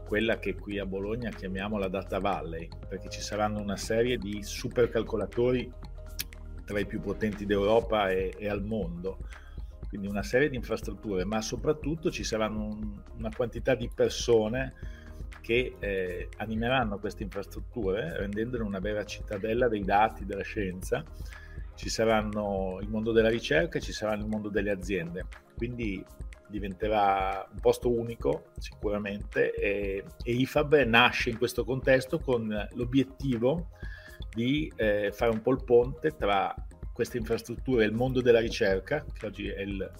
quella 0.06 0.38
che 0.38 0.54
qui 0.54 0.78
a 0.78 0.86
Bologna 0.86 1.28
chiamiamo 1.28 1.76
la 1.76 1.88
Data 1.88 2.18
Valley, 2.18 2.66
perché 2.88 3.10
ci 3.10 3.20
saranno 3.20 3.60
una 3.60 3.76
serie 3.76 4.16
di 4.16 4.42
supercalcolatori 4.42 5.70
tra 6.64 6.80
i 6.80 6.86
più 6.86 7.00
potenti 7.00 7.44
d'Europa 7.44 8.10
e, 8.10 8.32
e 8.38 8.48
al 8.48 8.64
mondo, 8.64 9.18
quindi 9.88 10.08
una 10.08 10.22
serie 10.22 10.48
di 10.48 10.56
infrastrutture, 10.56 11.26
ma 11.26 11.42
soprattutto 11.42 12.10
ci 12.10 12.24
saranno 12.24 12.64
un, 12.64 13.02
una 13.18 13.30
quantità 13.34 13.74
di 13.74 13.90
persone 13.94 15.00
che 15.42 15.74
eh, 15.78 16.28
animeranno 16.38 16.98
queste 16.98 17.24
infrastrutture 17.24 18.16
rendendole 18.16 18.62
una 18.62 18.78
vera 18.78 19.04
cittadella 19.04 19.68
dei 19.68 19.82
dati, 19.82 20.24
della 20.24 20.42
scienza. 20.42 21.04
Ci 21.74 21.90
saranno 21.90 22.78
il 22.80 22.88
mondo 22.88 23.12
della 23.12 23.28
ricerca 23.28 23.76
e 23.76 23.82
ci 23.82 23.92
sarà 23.92 24.14
il 24.14 24.24
mondo 24.24 24.48
delle 24.48 24.70
aziende. 24.70 25.26
Quindi 25.56 26.02
diventerà 26.48 27.46
un 27.50 27.60
posto 27.60 27.90
unico 27.90 28.50
sicuramente 28.58 29.54
e, 29.54 30.04
e 30.22 30.32
IFAB 30.32 30.74
nasce 30.84 31.30
in 31.30 31.38
questo 31.38 31.64
contesto 31.64 32.18
con 32.18 32.68
l'obiettivo 32.74 33.70
di 34.34 34.70
eh, 34.76 35.10
fare 35.12 35.30
un 35.30 35.40
po' 35.40 35.52
il 35.52 35.64
ponte 35.64 36.14
tra 36.14 36.54
queste 36.92 37.16
infrastrutture 37.16 37.84
e 37.84 37.86
il 37.86 37.94
mondo 37.94 38.20
della 38.20 38.38
ricerca, 38.38 39.04
che 39.12 39.26
oggi 39.26 39.48
è 39.48 39.60
il, 39.62 39.90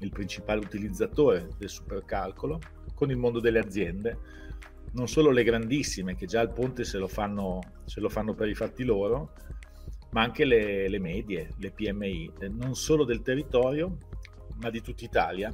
il 0.00 0.10
principale 0.10 0.60
utilizzatore 0.60 1.48
del 1.56 1.68
supercalcolo, 1.68 2.58
con 2.94 3.10
il 3.10 3.16
mondo 3.16 3.40
delle 3.40 3.60
aziende, 3.60 4.18
non 4.94 5.08
solo 5.08 5.30
le 5.30 5.42
grandissime 5.42 6.14
che 6.14 6.26
già 6.26 6.40
il 6.40 6.50
ponte 6.50 6.84
se 6.84 6.98
lo 6.98 7.08
fanno, 7.08 7.60
se 7.84 8.00
lo 8.00 8.08
fanno 8.08 8.34
per 8.34 8.48
i 8.48 8.54
fatti 8.54 8.84
loro, 8.84 9.32
ma 10.10 10.22
anche 10.22 10.44
le, 10.44 10.88
le 10.88 10.98
medie, 10.98 11.50
le 11.58 11.70
PMI, 11.70 12.32
eh, 12.40 12.48
non 12.48 12.74
solo 12.74 13.04
del 13.04 13.22
territorio, 13.22 13.96
ma 14.56 14.70
di 14.70 14.80
tutta 14.80 15.04
Italia. 15.04 15.52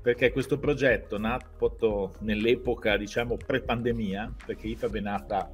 Perché 0.00 0.32
questo 0.32 0.58
progetto 0.58 1.16
nato 1.16 2.16
nell'epoca 2.20 2.96
diciamo 2.96 3.36
pre-pandemia, 3.36 4.34
perché 4.44 4.66
IFAB 4.66 4.96
è 4.96 5.00
nata 5.00 5.50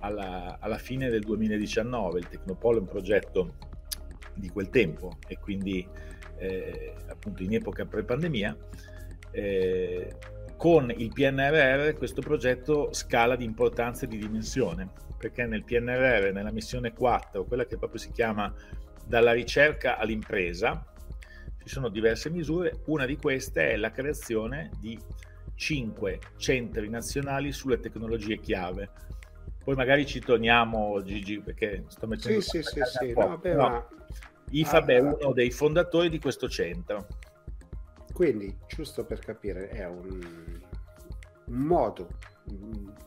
alla, 0.00 0.56
alla, 0.58 0.78
fine 0.78 1.10
del 1.10 1.20
2019, 1.20 2.18
il 2.20 2.28
Tecnopolo 2.28 2.78
è 2.78 2.80
un 2.80 2.86
progetto 2.86 3.54
di 4.34 4.48
quel 4.48 4.70
tempo 4.70 5.18
e 5.26 5.38
quindi 5.38 5.86
eh, 6.38 6.94
appunto 7.08 7.42
in 7.42 7.54
epoca 7.54 7.84
pre-pandemia, 7.84 8.56
eh, 9.32 10.16
con 10.64 10.90
il 10.96 11.12
PNRR 11.12 11.92
questo 11.92 12.22
progetto 12.22 12.90
scala 12.94 13.36
di 13.36 13.44
importanza 13.44 14.06
e 14.06 14.08
di 14.08 14.16
dimensione, 14.16 14.88
perché 15.18 15.44
nel 15.44 15.62
PNRR, 15.62 16.32
nella 16.32 16.52
missione 16.52 16.94
4, 16.94 17.44
quella 17.44 17.66
che 17.66 17.76
proprio 17.76 18.00
si 18.00 18.10
chiama 18.12 18.50
dalla 19.04 19.32
ricerca 19.32 19.98
all'impresa, 19.98 20.82
ci 21.62 21.68
sono 21.68 21.90
diverse 21.90 22.30
misure, 22.30 22.80
una 22.86 23.04
di 23.04 23.18
queste 23.18 23.72
è 23.72 23.76
la 23.76 23.90
creazione 23.90 24.70
di 24.80 24.98
cinque 25.54 26.18
centri 26.38 26.88
nazionali 26.88 27.52
sulle 27.52 27.78
tecnologie 27.78 28.38
chiave. 28.40 28.88
Poi 29.62 29.74
magari 29.74 30.06
ci 30.06 30.20
torniamo, 30.20 31.02
Gigi, 31.02 31.40
perché 31.40 31.84
sto 31.88 32.06
mettendo... 32.06 32.40
Sì, 32.40 32.62
sì, 32.62 32.62
sì, 32.62 32.80
sì. 32.84 33.12
No, 33.12 33.38
no. 33.42 33.88
IFAB 34.48 34.88
ah, 34.88 34.92
è 34.94 34.98
uno 34.98 35.32
dei 35.34 35.50
fondatori 35.50 36.08
di 36.08 36.18
questo 36.18 36.48
centro. 36.48 37.06
Quindi, 38.14 38.56
giusto 38.68 39.04
per 39.04 39.18
capire, 39.18 39.68
è 39.68 39.84
un, 39.86 40.62
modo 41.46 42.08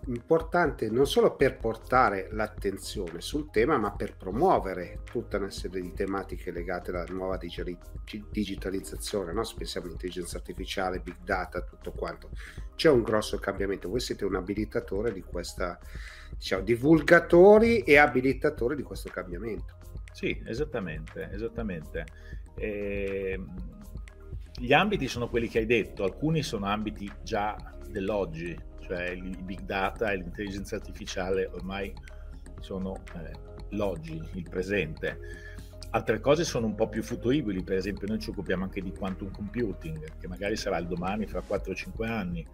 importante 0.07 0.89
non 0.89 1.05
solo 1.05 1.35
per 1.35 1.57
portare 1.57 2.27
l'attenzione 2.31 3.21
sul 3.21 3.49
tema, 3.49 3.77
ma 3.77 3.91
per 3.91 4.15
promuovere 4.15 4.99
tutta 5.03 5.37
una 5.37 5.49
serie 5.49 5.81
di 5.81 5.93
tematiche 5.93 6.51
legate 6.51 6.91
alla 6.91 7.05
nuova 7.09 7.37
digitalizzazione, 7.37 9.31
no? 9.31 9.43
pensiamo 9.55 9.87
all'intelligenza 9.87 10.37
artificiale, 10.37 10.99
big 10.99 11.17
data, 11.23 11.61
tutto 11.61 11.91
quanto. 11.91 12.29
C'è 12.75 12.89
un 12.89 13.01
grosso 13.01 13.37
cambiamento. 13.37 13.89
Voi 13.89 13.99
siete 13.99 14.25
un 14.25 14.35
abilitatore 14.35 15.13
di 15.13 15.21
questa, 15.21 15.79
diciamo, 16.31 16.63
divulgatori 16.63 17.79
e 17.79 17.97
abilitatori 17.97 18.75
di 18.75 18.83
questo 18.83 19.09
cambiamento. 19.09 19.77
Sì, 20.11 20.41
esattamente, 20.45 21.29
esattamente. 21.31 22.05
E 22.55 23.31
ehm, 23.33 23.77
gli 24.59 24.73
ambiti 24.73 25.07
sono 25.07 25.29
quelli 25.29 25.47
che 25.47 25.59
hai 25.59 25.65
detto, 25.65 26.03
alcuni 26.03 26.41
sono 26.41 26.65
ambiti 26.65 27.09
già 27.23 27.55
dell'oggi, 27.89 28.57
cioè 28.81 29.09
il 29.09 29.37
big 29.43 29.61
data 29.61 30.11
e 30.11 30.17
l'intelligenza 30.17 30.75
artificiale 30.75 31.45
ormai 31.53 31.93
sono 32.59 33.03
eh, 33.15 33.31
l'oggi, 33.69 34.19
il 34.33 34.49
presente. 34.49 35.45
altre 35.91 36.19
cose 36.19 36.43
sono 36.43 36.65
un 36.65 36.75
po' 36.75 36.89
più 36.89 37.03
futuribili, 37.03 37.63
per 37.63 37.77
esempio 37.77 38.07
noi 38.07 38.19
ci 38.19 38.31
occupiamo 38.31 38.63
anche 38.63 38.81
di 38.81 38.91
quantum 38.91 39.29
computing, 39.31 40.17
che 40.19 40.27
magari 40.27 40.55
sarà 40.55 40.79
il 40.79 40.87
domani, 40.87 41.27
fra 41.27 41.41
4 41.41 41.71
o 41.71 41.75
5 41.75 42.07
anni. 42.07 42.45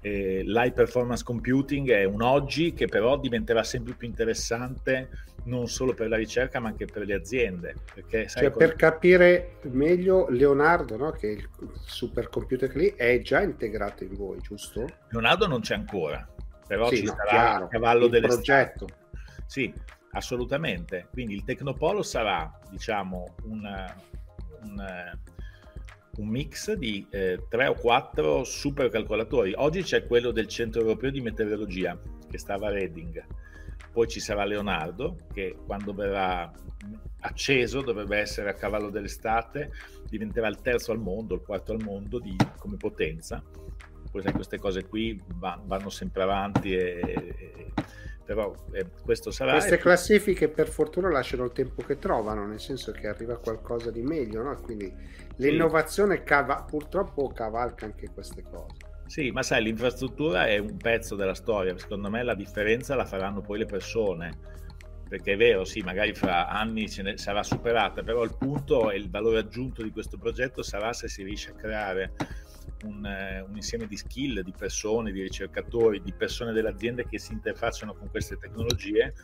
Eh, 0.00 0.42
l'high 0.44 0.72
performance 0.72 1.24
computing 1.24 1.90
è 1.90 2.04
un 2.04 2.22
oggi 2.22 2.72
che 2.72 2.86
però 2.86 3.18
diventerà 3.18 3.64
sempre 3.64 3.94
più 3.94 4.06
interessante 4.06 5.08
non 5.44 5.66
solo 5.66 5.94
per 5.94 6.08
la 6.08 6.16
ricerca 6.16 6.60
ma 6.60 6.68
anche 6.68 6.86
per 6.86 7.04
le 7.04 7.14
aziende. 7.14 7.74
Perché, 7.94 8.28
cioè, 8.28 8.50
come... 8.50 8.66
Per 8.66 8.76
capire 8.76 9.56
meglio, 9.62 10.28
Leonardo, 10.28 10.96
no, 10.96 11.10
che 11.10 11.26
il 11.26 11.48
supercomputer 11.84 12.74
lì, 12.76 12.92
è 12.94 13.20
già 13.20 13.42
integrato 13.42 14.04
in 14.04 14.14
voi, 14.14 14.38
giusto? 14.40 14.86
Leonardo 15.08 15.46
non 15.46 15.60
c'è 15.60 15.74
ancora, 15.74 16.26
però 16.66 16.88
sì, 16.88 16.98
ci 16.98 17.04
no, 17.04 17.14
sarà 17.16 17.28
chiaro, 17.28 17.64
a 17.64 17.68
cavallo 17.68 18.06
del 18.08 18.22
progetto. 18.22 18.86
Sì, 19.46 19.72
assolutamente. 20.12 21.08
Quindi 21.10 21.34
il 21.34 21.44
Tecnopolo 21.44 22.02
sarà, 22.02 22.58
diciamo, 22.70 23.34
un, 23.44 23.94
un, 24.64 25.18
un 26.18 26.28
mix 26.28 26.72
di 26.74 27.06
eh, 27.10 27.44
tre 27.48 27.66
o 27.68 27.74
quattro 27.74 28.44
supercalcolatori. 28.44 29.54
Oggi 29.56 29.82
c'è 29.82 30.06
quello 30.06 30.30
del 30.30 30.46
Centro 30.46 30.80
Europeo 30.80 31.10
di 31.10 31.20
Meteorologia, 31.20 31.98
che 32.28 32.38
stava 32.38 32.68
a 32.68 32.70
Reading. 32.70 33.24
Poi 33.92 34.06
ci 34.08 34.20
sarà 34.20 34.44
Leonardo, 34.44 35.16
che 35.32 35.56
quando 35.64 35.92
verrà 35.92 36.50
acceso 37.20 37.80
dovrebbe 37.82 38.18
essere 38.18 38.50
a 38.50 38.54
cavallo 38.54 38.90
dell'estate, 38.90 39.72
diventerà 40.08 40.48
il 40.48 40.60
terzo 40.60 40.92
al 40.92 40.98
mondo, 40.98 41.34
il 41.34 41.42
quarto 41.42 41.72
al 41.72 41.82
mondo 41.82 42.18
di, 42.18 42.36
come 42.58 42.76
potenza. 42.76 43.42
Poi 44.10 44.22
queste 44.32 44.58
cose 44.58 44.86
qui 44.86 45.20
vanno 45.36 45.90
sempre 45.90 46.22
avanti 46.22 46.74
e, 46.74 47.00
e 47.04 47.72
però 48.28 48.54
eh, 48.72 48.84
questo 49.02 49.30
sarà... 49.30 49.52
Queste 49.52 49.78
classifiche 49.78 50.50
per 50.50 50.68
fortuna 50.68 51.08
lasciano 51.08 51.44
il 51.44 51.52
tempo 51.52 51.80
che 51.80 51.98
trovano, 51.98 52.46
nel 52.46 52.60
senso 52.60 52.92
che 52.92 53.06
arriva 53.06 53.38
qualcosa 53.38 53.90
di 53.90 54.02
meglio, 54.02 54.42
no? 54.42 54.60
quindi 54.60 54.92
l'innovazione 55.36 56.16
sì. 56.16 56.22
cava, 56.24 56.62
purtroppo 56.62 57.28
cavalca 57.28 57.86
anche 57.86 58.10
queste 58.12 58.42
cose. 58.42 58.74
Sì, 59.06 59.30
ma 59.30 59.42
sai, 59.42 59.62
l'infrastruttura 59.62 60.46
è 60.46 60.58
un 60.58 60.76
pezzo 60.76 61.16
della 61.16 61.32
storia, 61.32 61.74
secondo 61.78 62.10
me 62.10 62.22
la 62.22 62.34
differenza 62.34 62.94
la 62.94 63.06
faranno 63.06 63.40
poi 63.40 63.60
le 63.60 63.64
persone, 63.64 64.38
perché 65.08 65.32
è 65.32 65.36
vero, 65.38 65.64
sì, 65.64 65.80
magari 65.80 66.12
fra 66.12 66.48
anni 66.48 66.86
ce 66.90 67.00
ne 67.00 67.16
sarà 67.16 67.42
superata, 67.42 68.02
però 68.02 68.24
il 68.24 68.36
punto 68.36 68.90
e 68.90 68.98
il 68.98 69.08
valore 69.08 69.38
aggiunto 69.38 69.82
di 69.82 69.90
questo 69.90 70.18
progetto 70.18 70.62
sarà 70.62 70.92
se 70.92 71.08
si 71.08 71.22
riesce 71.22 71.52
a 71.52 71.54
creare 71.54 72.12
un, 72.84 73.04
eh, 73.04 73.40
un, 73.40 73.54
insieme 73.54 73.86
di 73.86 73.96
skill, 73.96 74.40
di 74.40 74.52
persone, 74.56 75.12
di 75.12 75.22
ricercatori, 75.22 76.02
di 76.02 76.12
persone 76.12 76.52
delle 76.52 76.68
aziende 76.68 77.06
che 77.06 77.18
si 77.18 77.32
interfacciano 77.32 77.94
con 77.94 78.10
queste 78.10 78.36
tecnologie 78.36 79.14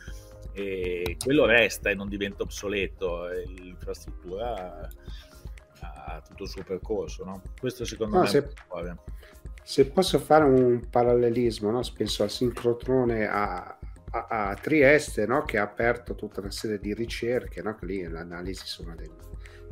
e 0.53 1.17
quello 1.23 1.45
resta 1.45 1.89
e 1.89 1.95
non 1.95 2.07
diventa 2.07 2.43
obsoleto. 2.43 3.27
L'infrastruttura 3.27 4.87
ha 5.79 6.21
tutto 6.21 6.43
il 6.43 6.49
suo 6.49 6.63
percorso. 6.63 7.23
No? 7.23 7.41
Questo 7.59 7.85
secondo 7.85 8.15
no, 8.15 8.21
me 8.21 8.27
se, 8.27 8.39
è 8.39 8.95
se 9.63 9.87
posso 9.87 10.19
fare 10.19 10.43
un 10.43 10.89
parallelismo, 10.89 11.71
no? 11.71 11.81
penso 11.95 12.21
al 12.21 12.29
sincrotrone 12.29 13.27
a, 13.27 13.77
a, 14.11 14.27
a 14.27 14.53
Trieste 14.53 15.25
no? 15.25 15.43
che 15.43 15.57
ha 15.57 15.63
aperto 15.63 16.13
tutta 16.13 16.39
una 16.39 16.51
serie 16.51 16.79
di 16.79 16.93
ricerche, 16.93 17.61
no? 17.61 17.75
che 17.75 17.85
lì 17.85 18.07
l'analisi 18.07 18.65
sono 18.65 18.93
dei 18.95 19.09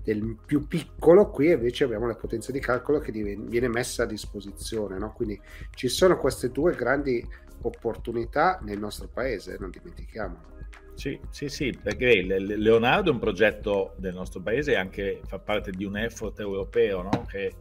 del 0.02 0.38
più 0.46 0.68
piccolo, 0.68 1.30
qui 1.30 1.52
invece 1.52 1.84
abbiamo 1.84 2.08
la 2.08 2.16
potenza 2.16 2.52
di 2.52 2.60
calcolo 2.60 3.00
che 3.00 3.12
viene 3.12 3.68
messa 3.68 4.04
a 4.04 4.06
disposizione, 4.06 4.98
no? 4.98 5.14
quindi 5.14 5.40
ci 5.76 5.88
sono 5.88 6.18
queste 6.18 6.50
due 6.50 6.74
grandi 6.74 7.26
opportunità 7.62 8.60
nel 8.64 8.80
nostro 8.80 9.08
paese, 9.08 9.58
non 9.60 9.70
dimentichiamo. 9.70 10.52
Sì, 10.96 11.20
sì, 11.32 11.50
sì, 11.50 11.76
perché 11.82 12.22
Leonardo 12.22 13.10
è 13.10 13.14
un 13.14 13.20
progetto 13.20 13.96
del 13.98 14.14
nostro 14.14 14.42
paese 14.42 14.74
e 14.74 14.76
anche 14.76 15.22
fa 15.26 15.40
parte 15.40 15.72
di 15.72 15.86
un 15.86 15.98
effort 15.98 16.40
europeo 16.40 17.02
no? 17.02 17.26
che, 17.28 17.46
eh, 17.46 17.56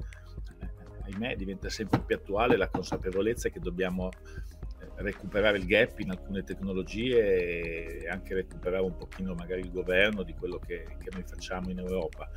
ahimè, 1.05 1.37
diventa 1.37 1.71
sempre 1.71 2.01
più 2.05 2.17
attuale 2.17 2.57
la 2.57 2.69
consapevolezza 2.69 3.49
che 3.49 3.59
dobbiamo 3.59 4.11
recuperare 4.97 5.59
il 5.59 5.67
gap 5.67 5.99
in 6.01 6.11
alcune 6.11 6.43
tecnologie 6.43 8.01
e 8.03 8.09
anche 8.09 8.35
recuperare 8.35 8.83
un 8.83 8.97
pochino 8.97 9.35
magari 9.35 9.61
il 9.61 9.71
governo 9.71 10.23
di 10.23 10.35
quello 10.35 10.59
che, 10.59 10.85
che 10.99 11.11
noi 11.11 11.23
facciamo 11.27 11.71
in 11.71 11.79
Europa. 11.79 12.29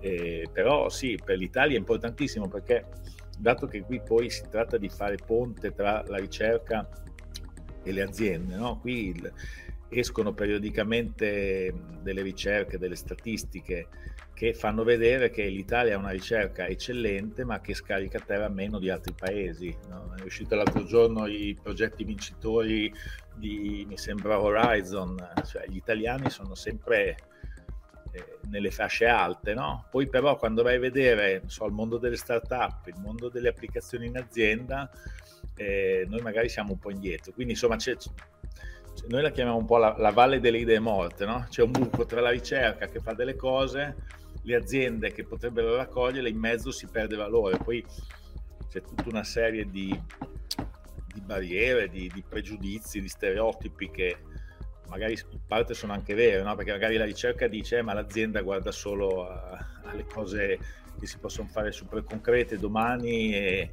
Eh, 0.00 0.48
però 0.52 0.88
sì, 0.88 1.18
per 1.22 1.36
l'Italia 1.38 1.76
è 1.76 1.78
importantissimo 1.78 2.48
perché 2.48 2.86
dato 3.38 3.66
che 3.66 3.82
qui 3.82 4.00
poi 4.00 4.30
si 4.30 4.44
tratta 4.48 4.76
di 4.76 4.88
fare 4.88 5.16
ponte 5.16 5.72
tra 5.72 6.04
la 6.06 6.18
ricerca 6.18 6.88
e 7.82 7.92
le 7.92 8.02
aziende, 8.02 8.56
no? 8.56 8.78
qui 8.78 9.08
il, 9.08 9.32
escono 9.88 10.32
periodicamente 10.32 11.72
delle 12.02 12.22
ricerche, 12.22 12.78
delle 12.78 12.96
statistiche 12.96 13.88
che 14.38 14.54
fanno 14.54 14.84
vedere 14.84 15.30
che 15.30 15.48
l'Italia 15.48 15.96
ha 15.96 15.98
una 15.98 16.10
ricerca 16.10 16.68
eccellente 16.68 17.44
ma 17.44 17.60
che 17.60 17.74
scarica 17.74 18.20
terra 18.20 18.48
meno 18.48 18.78
di 18.78 18.88
altri 18.88 19.12
paesi. 19.12 19.76
No? 19.88 20.14
È 20.16 20.22
uscito 20.22 20.54
l'altro 20.54 20.84
giorno 20.84 21.26
i 21.26 21.58
progetti 21.60 22.04
vincitori 22.04 22.94
di, 23.34 23.84
mi 23.88 23.98
sembra, 23.98 24.40
Horizon, 24.40 25.16
cioè 25.44 25.66
gli 25.66 25.74
italiani 25.74 26.30
sono 26.30 26.54
sempre 26.54 27.16
eh, 28.12 28.38
nelle 28.48 28.70
fasce 28.70 29.06
alte, 29.06 29.54
no? 29.54 29.86
Poi 29.90 30.06
però 30.06 30.36
quando 30.36 30.62
vai 30.62 30.76
a 30.76 30.80
vedere 30.80 31.42
so, 31.46 31.66
il 31.66 31.72
mondo 31.72 31.98
delle 31.98 32.16
start-up, 32.16 32.86
il 32.86 33.00
mondo 33.00 33.28
delle 33.28 33.48
applicazioni 33.48 34.06
in 34.06 34.18
azienda, 34.18 34.88
eh, 35.56 36.06
noi 36.08 36.20
magari 36.20 36.48
siamo 36.48 36.74
un 36.74 36.78
po' 36.78 36.92
indietro. 36.92 37.32
Quindi 37.32 37.54
insomma 37.54 37.74
c'è, 37.74 37.96
noi 39.08 39.22
la 39.22 39.30
chiamiamo 39.30 39.58
un 39.58 39.66
po' 39.66 39.78
la, 39.78 39.96
la, 39.98 40.12
valle 40.12 40.38
delle 40.38 40.58
idee 40.58 40.78
morte, 40.78 41.26
no? 41.26 41.44
C'è 41.48 41.62
un 41.62 41.72
buco 41.72 42.06
tra 42.06 42.20
la 42.20 42.30
ricerca 42.30 42.86
che 42.86 43.00
fa 43.00 43.14
delle 43.14 43.34
cose 43.34 44.16
le 44.48 44.56
aziende 44.56 45.12
che 45.12 45.24
potrebbero 45.24 45.76
raccoglierle, 45.76 46.30
in 46.30 46.38
mezzo 46.38 46.70
si 46.70 46.86
perde 46.86 47.16
valore. 47.16 47.58
Poi 47.58 47.84
c'è 48.70 48.80
tutta 48.80 49.04
una 49.08 49.22
serie 49.22 49.68
di, 49.68 49.88
di 51.12 51.20
barriere, 51.20 51.88
di, 51.90 52.10
di, 52.12 52.24
pregiudizi, 52.26 53.02
di 53.02 53.08
stereotipi 53.08 53.90
che 53.90 54.16
magari 54.88 55.12
in 55.32 55.40
parte 55.46 55.74
sono 55.74 55.92
anche 55.92 56.14
vere, 56.14 56.42
no? 56.42 56.54
perché 56.56 56.72
magari 56.72 56.96
la 56.96 57.04
ricerca 57.04 57.46
dice 57.46 57.78
eh, 57.78 57.82
ma 57.82 57.92
l'azienda 57.92 58.40
guarda 58.40 58.72
solo 58.72 59.28
alle 59.28 60.06
cose 60.10 60.58
che 60.98 61.06
si 61.06 61.18
possono 61.18 61.46
fare 61.48 61.70
super 61.70 62.02
concrete 62.02 62.58
domani 62.58 63.34
e, 63.34 63.70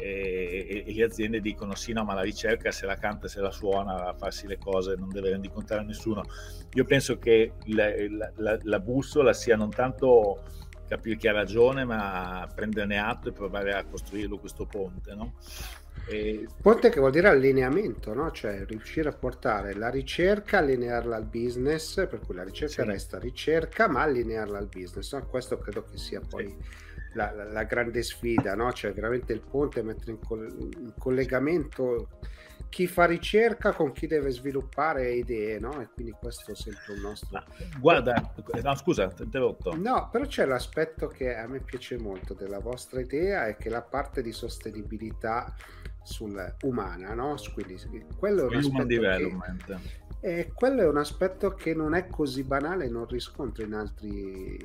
e, 0.00 0.84
e, 0.86 0.94
le 0.94 1.04
aziende 1.04 1.40
dicono 1.40 1.74
sì, 1.74 1.92
no, 1.92 2.04
ma 2.04 2.14
la 2.14 2.22
ricerca 2.22 2.70
se 2.70 2.86
la 2.86 2.96
canta, 2.96 3.28
se 3.28 3.40
la 3.40 3.50
suona, 3.50 4.06
a 4.06 4.14
farsi 4.14 4.46
le 4.46 4.58
cose 4.58 4.94
non 4.96 5.10
deve 5.10 5.30
rendicontare 5.30 5.82
a 5.82 5.84
nessuno. 5.84 6.24
Io 6.74 6.84
penso 6.84 7.18
che 7.18 7.52
la, 7.66 7.88
la, 8.36 8.58
la 8.62 8.80
bussola 8.80 9.32
sia 9.32 9.56
non 9.56 9.70
tanto 9.70 10.42
capire 10.88 11.16
chi 11.16 11.28
ha 11.28 11.32
ragione, 11.32 11.84
ma 11.84 12.48
prenderne 12.52 12.98
atto 12.98 13.28
e 13.28 13.32
provare 13.32 13.72
a 13.72 13.84
costruirlo 13.84 14.38
questo 14.38 14.66
ponte, 14.66 15.14
no? 15.14 15.34
E... 16.08 16.48
Ponte 16.60 16.88
che 16.88 16.98
vuol 16.98 17.12
dire 17.12 17.28
allineamento, 17.28 18.14
no? 18.14 18.30
cioè 18.32 18.64
riuscire 18.64 19.08
a 19.08 19.12
portare 19.12 19.74
la 19.74 19.90
ricerca, 19.90 20.58
allinearla 20.58 21.14
al 21.14 21.26
business, 21.26 21.94
per 22.08 22.20
cui 22.20 22.34
la 22.34 22.42
ricerca 22.42 22.82
sì. 22.82 22.88
resta 22.88 23.18
ricerca, 23.18 23.86
ma 23.86 24.02
allinearla 24.02 24.58
al 24.58 24.66
business. 24.66 25.12
No? 25.12 25.26
Questo 25.26 25.58
credo 25.58 25.84
che 25.84 25.98
sia 25.98 26.20
poi 26.26 26.48
sì 26.48 26.88
la, 27.14 27.32
la, 27.32 27.44
la 27.44 27.64
grande 27.64 28.02
sfida, 28.02 28.54
no? 28.54 28.72
cioè 28.72 28.92
veramente 28.92 29.32
il 29.32 29.40
ponte 29.40 29.82
mettere 29.82 30.12
in, 30.12 30.18
coll- 30.20 30.72
in, 30.76 30.92
collegamento 30.98 32.08
chi 32.68 32.86
fa 32.86 33.04
ricerca 33.04 33.72
con 33.72 33.90
chi 33.90 34.06
deve 34.06 34.30
sviluppare 34.30 35.10
idee, 35.14 35.58
no? 35.58 35.80
E 35.80 35.88
quindi 35.92 36.12
questo 36.12 36.52
è 36.52 36.54
sempre 36.54 36.92
un 36.94 37.00
nostro... 37.00 37.36
Ah, 37.36 37.44
guarda, 37.80 38.32
no, 38.62 38.74
scusa, 38.76 39.08
ti 39.08 39.22
ho 39.22 39.24
interrotto. 39.24 39.76
No, 39.76 40.08
però 40.08 40.24
c'è 40.24 40.46
l'aspetto 40.46 41.08
che 41.08 41.34
a 41.34 41.48
me 41.48 41.58
piace 41.58 41.98
molto 41.98 42.32
della 42.32 42.60
vostra 42.60 43.00
idea 43.00 43.46
è 43.46 43.56
che 43.56 43.70
la 43.70 43.82
parte 43.82 44.22
di 44.22 44.30
sostenibilità 44.30 45.52
sul, 46.04 46.54
umana, 46.62 47.12
no? 47.12 47.34
Quindi 47.52 47.76
quello 48.16 48.48
è 48.48 48.58
che, 48.58 49.36
eh, 50.20 50.52
quello 50.54 50.82
è 50.82 50.86
un 50.86 50.98
aspetto 50.98 51.54
che 51.54 51.74
non 51.74 51.94
è 51.94 52.06
così 52.06 52.44
banale, 52.44 52.88
non 52.88 53.06
riscontro 53.06 53.64
in 53.64 53.74
altri 53.74 54.64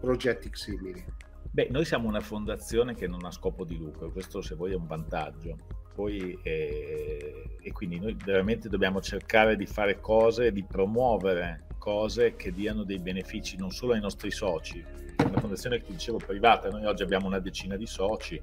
progetti 0.00 0.50
simili. 0.52 1.04
Beh, 1.52 1.66
noi 1.70 1.84
siamo 1.84 2.06
una 2.06 2.20
fondazione 2.20 2.94
che 2.94 3.08
non 3.08 3.24
ha 3.24 3.32
scopo 3.32 3.64
di 3.64 3.76
lucro, 3.76 4.12
questo 4.12 4.40
se 4.40 4.54
vuoi 4.54 4.70
è 4.70 4.76
un 4.76 4.86
vantaggio. 4.86 5.56
Poi, 5.92 6.38
eh, 6.44 7.56
e 7.60 7.72
quindi 7.72 7.98
noi 7.98 8.16
veramente 8.24 8.68
dobbiamo 8.68 9.00
cercare 9.00 9.56
di 9.56 9.66
fare 9.66 9.98
cose, 9.98 10.52
di 10.52 10.62
promuovere 10.62 11.66
cose 11.76 12.36
che 12.36 12.52
diano 12.52 12.84
dei 12.84 13.00
benefici 13.00 13.56
non 13.56 13.72
solo 13.72 13.94
ai 13.94 14.00
nostri 14.00 14.30
soci. 14.30 14.84
Una 15.24 15.40
fondazione 15.40 15.78
che 15.78 15.90
dicevo 15.90 16.18
privata, 16.18 16.68
noi 16.68 16.84
oggi 16.84 17.02
abbiamo 17.02 17.26
una 17.26 17.40
decina 17.40 17.76
di 17.76 17.86
soci, 17.86 18.40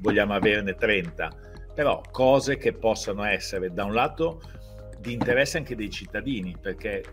vogliamo 0.00 0.34
averne 0.34 0.74
30, 0.74 1.30
però 1.72 2.00
cose 2.10 2.56
che 2.56 2.72
possano 2.72 3.22
essere 3.22 3.72
da 3.72 3.84
un 3.84 3.94
lato 3.94 4.40
di 4.98 5.12
interesse 5.12 5.58
anche 5.58 5.76
dei 5.76 5.88
cittadini, 5.88 6.56
perché 6.60 7.04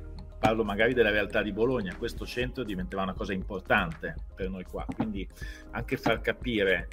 parlo 0.42 0.64
magari 0.64 0.96
della 0.96 1.12
realtà 1.12 1.44
di 1.44 1.52
Bologna, 1.52 1.96
questo 1.96 2.26
centro 2.26 2.64
diventerà 2.64 3.04
una 3.04 3.14
cosa 3.14 3.32
importante 3.32 4.16
per 4.36 4.50
noi 4.50 4.64
qua, 4.64 4.84
quindi 4.92 5.28
anche 5.70 5.98
far 5.98 6.20
capire 6.20 6.88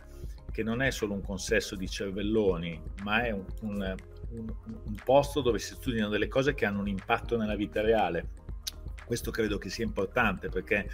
che 0.53 0.63
non 0.63 0.83
è 0.83 0.91
solo 0.91 1.15
un 1.15 1.23
consesso 1.23 1.75
di 1.75 1.89
cervelloni, 1.89 2.79
ma 3.05 3.25
è 3.25 3.31
un, 3.31 3.47
un, 3.63 3.95
un, 4.33 4.55
un 4.85 4.95
posto 5.03 5.41
dove 5.41 5.59
si 5.61 5.73
studiano 5.73 6.11
delle 6.11 6.29
cose 6.29 6.53
che 6.53 6.67
hanno 6.67 6.81
un 6.81 6.89
impatto 6.89 7.39
nella 7.39 7.57
vita 7.57 7.81
reale. 7.81 8.33
Questo 9.07 9.31
credo 9.31 9.57
che 9.57 9.71
sia 9.71 9.87
importante 9.87 10.51
perché 10.51 10.87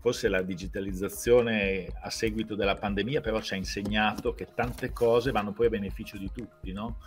forse 0.00 0.28
la 0.28 0.42
digitalizzazione 0.42 1.86
a 2.02 2.10
seguito 2.10 2.54
della 2.54 2.74
pandemia 2.74 3.22
però 3.22 3.40
ci 3.40 3.54
ha 3.54 3.56
insegnato 3.56 4.34
che 4.34 4.48
tante 4.54 4.92
cose 4.92 5.30
vanno 5.30 5.52
poi 5.52 5.66
a 5.66 5.70
beneficio 5.70 6.18
di 6.18 6.30
tutti, 6.30 6.70
no? 6.70 6.98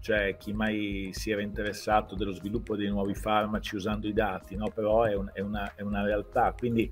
Cioè 0.00 0.36
chi 0.36 0.52
mai 0.52 1.10
si 1.12 1.30
era 1.30 1.42
interessato 1.42 2.14
dello 2.14 2.32
sviluppo 2.32 2.76
dei 2.76 2.88
nuovi 2.88 3.14
farmaci 3.14 3.76
usando 3.76 4.06
i 4.06 4.12
dati, 4.12 4.54
no? 4.54 4.70
Però 4.70 5.02
è, 5.02 5.14
un, 5.14 5.30
è, 5.32 5.40
una, 5.40 5.72
è 5.74 5.82
una 5.82 6.02
realtà. 6.02 6.54
Quindi 6.56 6.90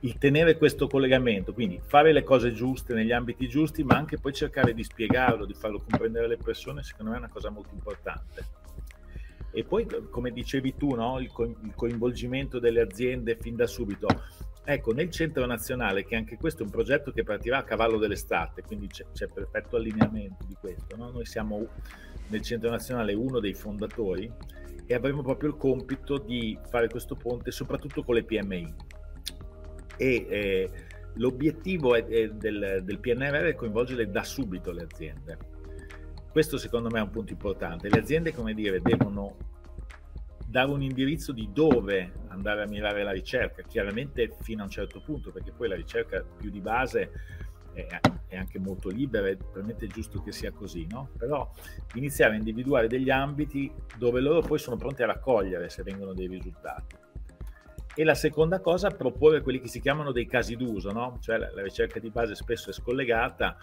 il 0.00 0.18
tenere 0.18 0.56
questo 0.56 0.86
collegamento, 0.86 1.52
quindi 1.52 1.80
fare 1.82 2.12
le 2.12 2.22
cose 2.22 2.52
giuste 2.52 2.94
negli 2.94 3.12
ambiti 3.12 3.48
giusti, 3.48 3.82
ma 3.82 3.96
anche 3.96 4.18
poi 4.18 4.32
cercare 4.32 4.74
di 4.74 4.84
spiegarlo, 4.84 5.46
di 5.46 5.54
farlo 5.54 5.78
comprendere 5.78 6.26
alle 6.26 6.36
persone, 6.36 6.82
secondo 6.82 7.10
me 7.10 7.16
è 7.16 7.20
una 7.20 7.30
cosa 7.30 7.50
molto 7.50 7.74
importante. 7.74 8.44
E 9.50 9.64
poi, 9.64 9.86
come 10.10 10.30
dicevi 10.30 10.76
tu, 10.76 10.94
no? 10.94 11.18
il, 11.18 11.32
co- 11.32 11.44
il, 11.44 11.72
coinvolgimento 11.74 12.58
delle 12.58 12.80
aziende 12.80 13.36
fin 13.36 13.56
da 13.56 13.66
subito. 13.66 14.06
Ecco, 14.62 14.92
nel 14.92 15.10
Centro 15.10 15.46
Nazionale, 15.46 16.04
che 16.04 16.14
anche 16.14 16.36
questo 16.36 16.62
è 16.62 16.64
un 16.66 16.70
progetto 16.70 17.10
che 17.10 17.24
partirà 17.24 17.58
a 17.58 17.62
cavallo 17.62 17.96
dell'estate, 17.96 18.62
quindi 18.62 18.86
c'è, 18.88 19.06
c'è 19.12 19.26
perfetto 19.26 19.76
allineamento 19.76 20.44
di 20.46 20.54
questo. 20.60 20.94
No? 20.96 21.10
Noi 21.10 21.24
siamo 21.24 21.66
nel 22.28 22.42
Centro 22.42 22.70
Nazionale 22.70 23.14
uno 23.14 23.40
dei 23.40 23.54
fondatori 23.54 24.30
e 24.86 24.94
avremo 24.94 25.22
proprio 25.22 25.50
il 25.50 25.56
compito 25.56 26.18
di 26.18 26.58
fare 26.68 26.88
questo 26.88 27.14
ponte 27.14 27.50
soprattutto 27.50 28.02
con 28.02 28.14
le 28.14 28.24
PMI 28.24 28.74
e 29.98 30.26
eh, 30.28 30.70
l'obiettivo 31.14 31.94
è, 31.94 32.04
è 32.06 32.30
del, 32.30 32.80
del 32.82 32.98
PNRR 32.98 33.48
è 33.48 33.54
coinvolgere 33.54 34.10
da 34.10 34.22
subito 34.22 34.72
le 34.72 34.82
aziende. 34.82 35.38
Questo 36.30 36.56
secondo 36.56 36.88
me 36.88 37.00
è 37.00 37.02
un 37.02 37.10
punto 37.10 37.32
importante. 37.32 37.88
Le 37.88 37.98
aziende, 37.98 38.32
come 38.32 38.54
dire, 38.54 38.80
devono 38.80 39.36
dare 40.46 40.70
un 40.70 40.82
indirizzo 40.82 41.32
di 41.32 41.50
dove 41.52 42.12
andare 42.28 42.62
a 42.62 42.66
mirare 42.66 43.02
la 43.02 43.10
ricerca, 43.10 43.62
chiaramente 43.62 44.30
fino 44.40 44.62
a 44.62 44.64
un 44.64 44.70
certo 44.70 45.00
punto, 45.00 45.32
perché 45.32 45.52
poi 45.52 45.68
la 45.68 45.74
ricerca 45.74 46.22
più 46.22 46.50
di 46.50 46.60
base 46.60 47.10
è, 47.86 48.00
è 48.26 48.36
anche 48.36 48.58
molto 48.58 48.88
libera 48.88 49.28
e 49.28 49.36
probabilmente 49.36 49.86
è 49.86 49.88
giusto 49.88 50.22
che 50.22 50.32
sia 50.32 50.52
così, 50.52 50.86
no? 50.90 51.10
Però 51.16 51.50
iniziare 51.94 52.34
a 52.34 52.36
individuare 52.38 52.88
degli 52.88 53.10
ambiti 53.10 53.72
dove 53.96 54.20
loro 54.20 54.40
poi 54.40 54.58
sono 54.58 54.76
pronti 54.76 55.02
a 55.02 55.06
raccogliere 55.06 55.68
se 55.68 55.82
vengono 55.82 56.12
dei 56.12 56.26
risultati 56.26 57.06
e 57.98 58.04
la 58.04 58.14
seconda 58.14 58.60
cosa, 58.60 58.90
proporre 58.90 59.40
quelli 59.40 59.58
che 59.58 59.66
si 59.66 59.80
chiamano 59.80 60.12
dei 60.12 60.24
casi 60.24 60.54
d'uso, 60.54 60.92
no? 60.92 61.18
cioè 61.20 61.36
la, 61.36 61.50
la, 61.52 61.62
ricerca 61.62 61.98
di 61.98 62.10
base 62.10 62.36
spesso 62.36 62.70
è 62.70 62.72
scollegata, 62.72 63.56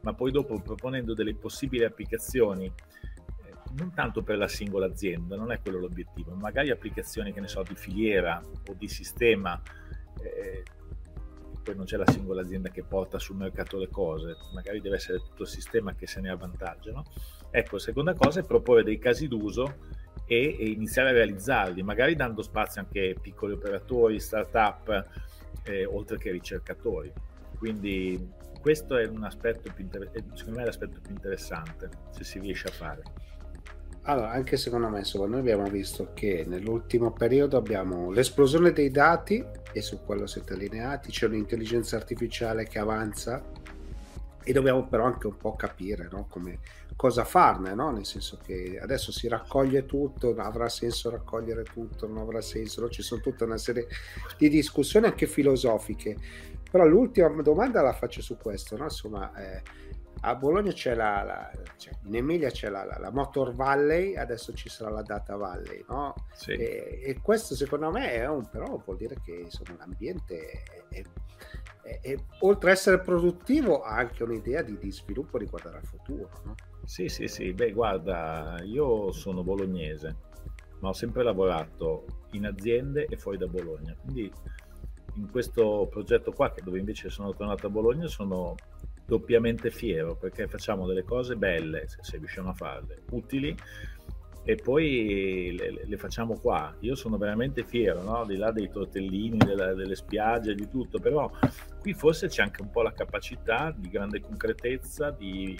ma 0.00 0.12
poi 0.12 0.32
dopo 0.32 0.60
proponendo 0.60 1.14
delle 1.14 1.36
possibili 1.36 1.84
applicazioni, 1.84 2.66
eh, 2.66 3.52
non 3.76 3.92
tanto 3.94 4.24
per 4.24 4.38
la 4.38 4.48
singola 4.48 4.86
azienda, 4.86 5.36
non 5.36 5.52
è 5.52 5.60
quello 5.60 5.78
l'obiettivo, 5.78 6.34
magari 6.34 6.72
applicazioni 6.72 7.32
che 7.32 7.38
ne 7.38 7.46
so 7.46 7.62
di 7.62 7.76
filiera 7.76 8.42
o 8.42 8.74
di 8.76 8.88
sistema, 8.88 9.62
eh, 10.20 10.64
poi 11.66 11.74
non 11.74 11.84
c'è 11.84 11.96
la 11.96 12.08
singola 12.08 12.42
azienda 12.42 12.68
che 12.68 12.84
porta 12.84 13.18
sul 13.18 13.34
mercato 13.34 13.76
le 13.76 13.88
cose, 13.88 14.36
magari 14.54 14.80
deve 14.80 14.94
essere 14.96 15.18
tutto 15.18 15.42
il 15.42 15.48
sistema 15.48 15.96
che 15.96 16.06
se 16.06 16.20
ne 16.20 16.30
avvantaggia. 16.30 16.92
No? 16.92 17.04
Ecco, 17.50 17.78
seconda 17.78 18.14
cosa 18.14 18.38
è 18.38 18.44
proporre 18.44 18.84
dei 18.84 19.00
casi 19.00 19.26
d'uso 19.26 19.74
e, 20.26 20.56
e, 20.60 20.68
iniziare 20.68 21.08
a 21.08 21.12
realizzarli, 21.12 21.82
magari 21.82 22.14
dando 22.14 22.42
spazio 22.42 22.82
anche 22.82 23.14
a 23.16 23.20
piccoli 23.20 23.54
operatori, 23.54 24.20
start-up, 24.20 25.08
eh, 25.64 25.84
oltre 25.84 26.18
che 26.18 26.30
ricercatori. 26.30 27.12
Quindi 27.58 28.30
questo 28.60 28.96
è 28.96 29.06
un 29.06 29.24
aspetto 29.24 29.72
più 29.74 29.82
inter- 29.82 30.08
secondo 30.34 30.60
me 30.60 30.64
l'aspetto 30.64 31.00
più 31.00 31.10
interessante, 31.10 31.88
se 32.10 32.22
si 32.22 32.38
riesce 32.38 32.68
a 32.68 32.70
fare. 32.70 33.02
Allora, 34.08 34.30
anche 34.30 34.56
secondo 34.56 34.88
me, 34.88 35.00
insomma, 35.00 35.26
noi 35.26 35.40
abbiamo 35.40 35.68
visto 35.68 36.10
che 36.14 36.44
nell'ultimo 36.46 37.10
periodo 37.12 37.56
abbiamo 37.56 38.12
l'esplosione 38.12 38.72
dei 38.72 38.92
dati 38.92 39.44
e 39.72 39.82
su 39.82 40.04
quello 40.04 40.28
siete 40.28 40.52
allineati, 40.52 41.10
c'è 41.10 41.26
un'intelligenza 41.26 41.96
artificiale 41.96 42.68
che 42.68 42.78
avanza 42.78 43.42
e 44.44 44.52
dobbiamo 44.52 44.86
però 44.86 45.06
anche 45.06 45.26
un 45.26 45.36
po' 45.36 45.56
capire 45.56 46.06
no? 46.08 46.26
come, 46.30 46.60
cosa 46.94 47.24
farne, 47.24 47.74
no? 47.74 47.90
nel 47.90 48.06
senso 48.06 48.38
che 48.40 48.78
adesso 48.80 49.10
si 49.10 49.26
raccoglie 49.26 49.86
tutto, 49.86 50.36
avrà 50.36 50.68
senso 50.68 51.10
raccogliere 51.10 51.64
tutto, 51.64 52.06
non 52.06 52.18
avrà 52.18 52.40
senso, 52.40 52.82
no? 52.82 52.88
ci 52.88 53.02
sono 53.02 53.20
tutta 53.20 53.44
una 53.44 53.58
serie 53.58 53.88
di 54.38 54.48
discussioni 54.48 55.06
anche 55.06 55.26
filosofiche, 55.26 56.16
però 56.70 56.86
l'ultima 56.86 57.42
domanda 57.42 57.82
la 57.82 57.92
faccio 57.92 58.22
su 58.22 58.36
questo, 58.36 58.76
insomma 58.76 59.34
eh, 59.34 59.62
a 60.26 60.34
Bologna 60.34 60.72
c'è 60.72 60.94
la, 60.94 61.22
la 61.22 61.50
cioè, 61.76 61.94
in 62.04 62.16
Emilia 62.16 62.50
c'è 62.50 62.68
la, 62.68 62.84
la, 62.84 62.98
la, 62.98 63.10
Motor 63.10 63.54
Valley, 63.54 64.16
adesso 64.16 64.52
ci 64.54 64.68
sarà 64.68 64.90
la 64.90 65.02
Data 65.02 65.36
Valley, 65.36 65.84
no? 65.88 66.14
Sì. 66.34 66.50
E, 66.52 67.00
e, 67.04 67.20
questo 67.22 67.54
secondo 67.54 67.90
me 67.92 68.10
è 68.10 68.28
un, 68.28 68.44
però 68.48 68.80
vuol 68.84 68.96
dire 68.96 69.20
che 69.24 69.32
insomma, 69.32 69.76
l'ambiente 69.78 70.62
è, 70.88 70.96
è 70.96 71.02
e, 72.02 72.18
oltre 72.40 72.70
ad 72.70 72.76
essere 72.76 72.98
produttivo 72.98 73.82
ha 73.82 73.94
anche 73.94 74.24
un'idea 74.24 74.62
di, 74.62 74.76
di 74.78 74.90
sviluppo 74.90 75.38
riguardo 75.38 75.68
al 75.68 75.84
futuro. 75.84 76.28
No? 76.44 76.54
Sì, 76.84 77.08
sì, 77.08 77.28
sì, 77.28 77.52
beh 77.52 77.70
guarda, 77.70 78.56
io 78.64 79.12
sono 79.12 79.44
bolognese, 79.44 80.16
ma 80.80 80.88
ho 80.88 80.92
sempre 80.92 81.22
lavorato 81.22 82.04
in 82.32 82.46
aziende 82.46 83.06
e 83.06 83.16
fuori 83.16 83.38
da 83.38 83.46
Bologna, 83.46 83.94
quindi 84.00 84.30
in 85.14 85.30
questo 85.30 85.86
progetto 85.88 86.32
qua, 86.32 86.52
dove 86.62 86.78
invece 86.78 87.10
sono 87.10 87.32
tornato 87.32 87.66
a 87.66 87.70
Bologna, 87.70 88.06
sono 88.06 88.54
doppiamente 89.06 89.70
fiero 89.70 90.16
perché 90.16 90.48
facciamo 90.48 90.86
delle 90.86 91.04
cose 91.04 91.36
belle, 91.36 91.86
se, 91.88 91.98
se 92.00 92.18
riusciamo 92.18 92.50
a 92.50 92.54
farle, 92.54 93.02
utili 93.10 93.56
e 94.48 94.54
poi 94.54 95.56
le, 95.58 95.84
le, 95.84 95.96
facciamo 95.96 96.38
qua. 96.38 96.72
Io 96.80 96.94
sono 96.94 97.18
veramente 97.18 97.64
fiero, 97.64 98.02
no? 98.02 98.24
di 98.24 98.36
là 98.36 98.52
dei 98.52 98.70
tortellini, 98.70 99.38
della, 99.38 99.74
delle 99.74 99.96
spiagge, 99.96 100.54
di 100.54 100.68
tutto, 100.68 101.00
però 101.00 101.28
qui 101.80 101.94
forse 101.94 102.28
c'è 102.28 102.42
anche 102.42 102.62
un 102.62 102.70
po' 102.70 102.82
la 102.82 102.92
capacità 102.92 103.74
di 103.76 103.88
grande 103.88 104.20
concretezza, 104.20 105.10
di, 105.10 105.58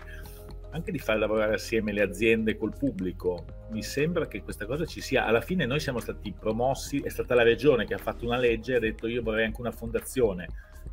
anche 0.70 0.92
di 0.92 1.00
far 1.00 1.18
lavorare 1.18 1.54
assieme 1.54 1.92
le 1.92 2.02
aziende 2.02 2.56
col 2.56 2.76
pubblico. 2.78 3.44
Mi 3.70 3.82
sembra 3.82 4.28
che 4.28 4.42
questa 4.42 4.66
cosa 4.66 4.84
ci 4.84 5.00
sia. 5.00 5.26
Alla 5.26 5.40
fine 5.40 5.66
noi 5.66 5.80
siamo 5.80 5.98
stati 5.98 6.32
promossi, 6.38 7.00
è 7.00 7.08
stata 7.08 7.34
la 7.34 7.42
regione 7.42 7.86
che 7.86 7.94
ha 7.94 7.98
fatto 7.98 8.24
una 8.24 8.38
legge 8.38 8.74
e 8.74 8.76
ha 8.76 8.80
detto 8.80 9.08
io 9.08 9.20
vorrei 9.20 9.46
anche 9.46 9.60
una 9.60 9.72
fondazione 9.72 10.46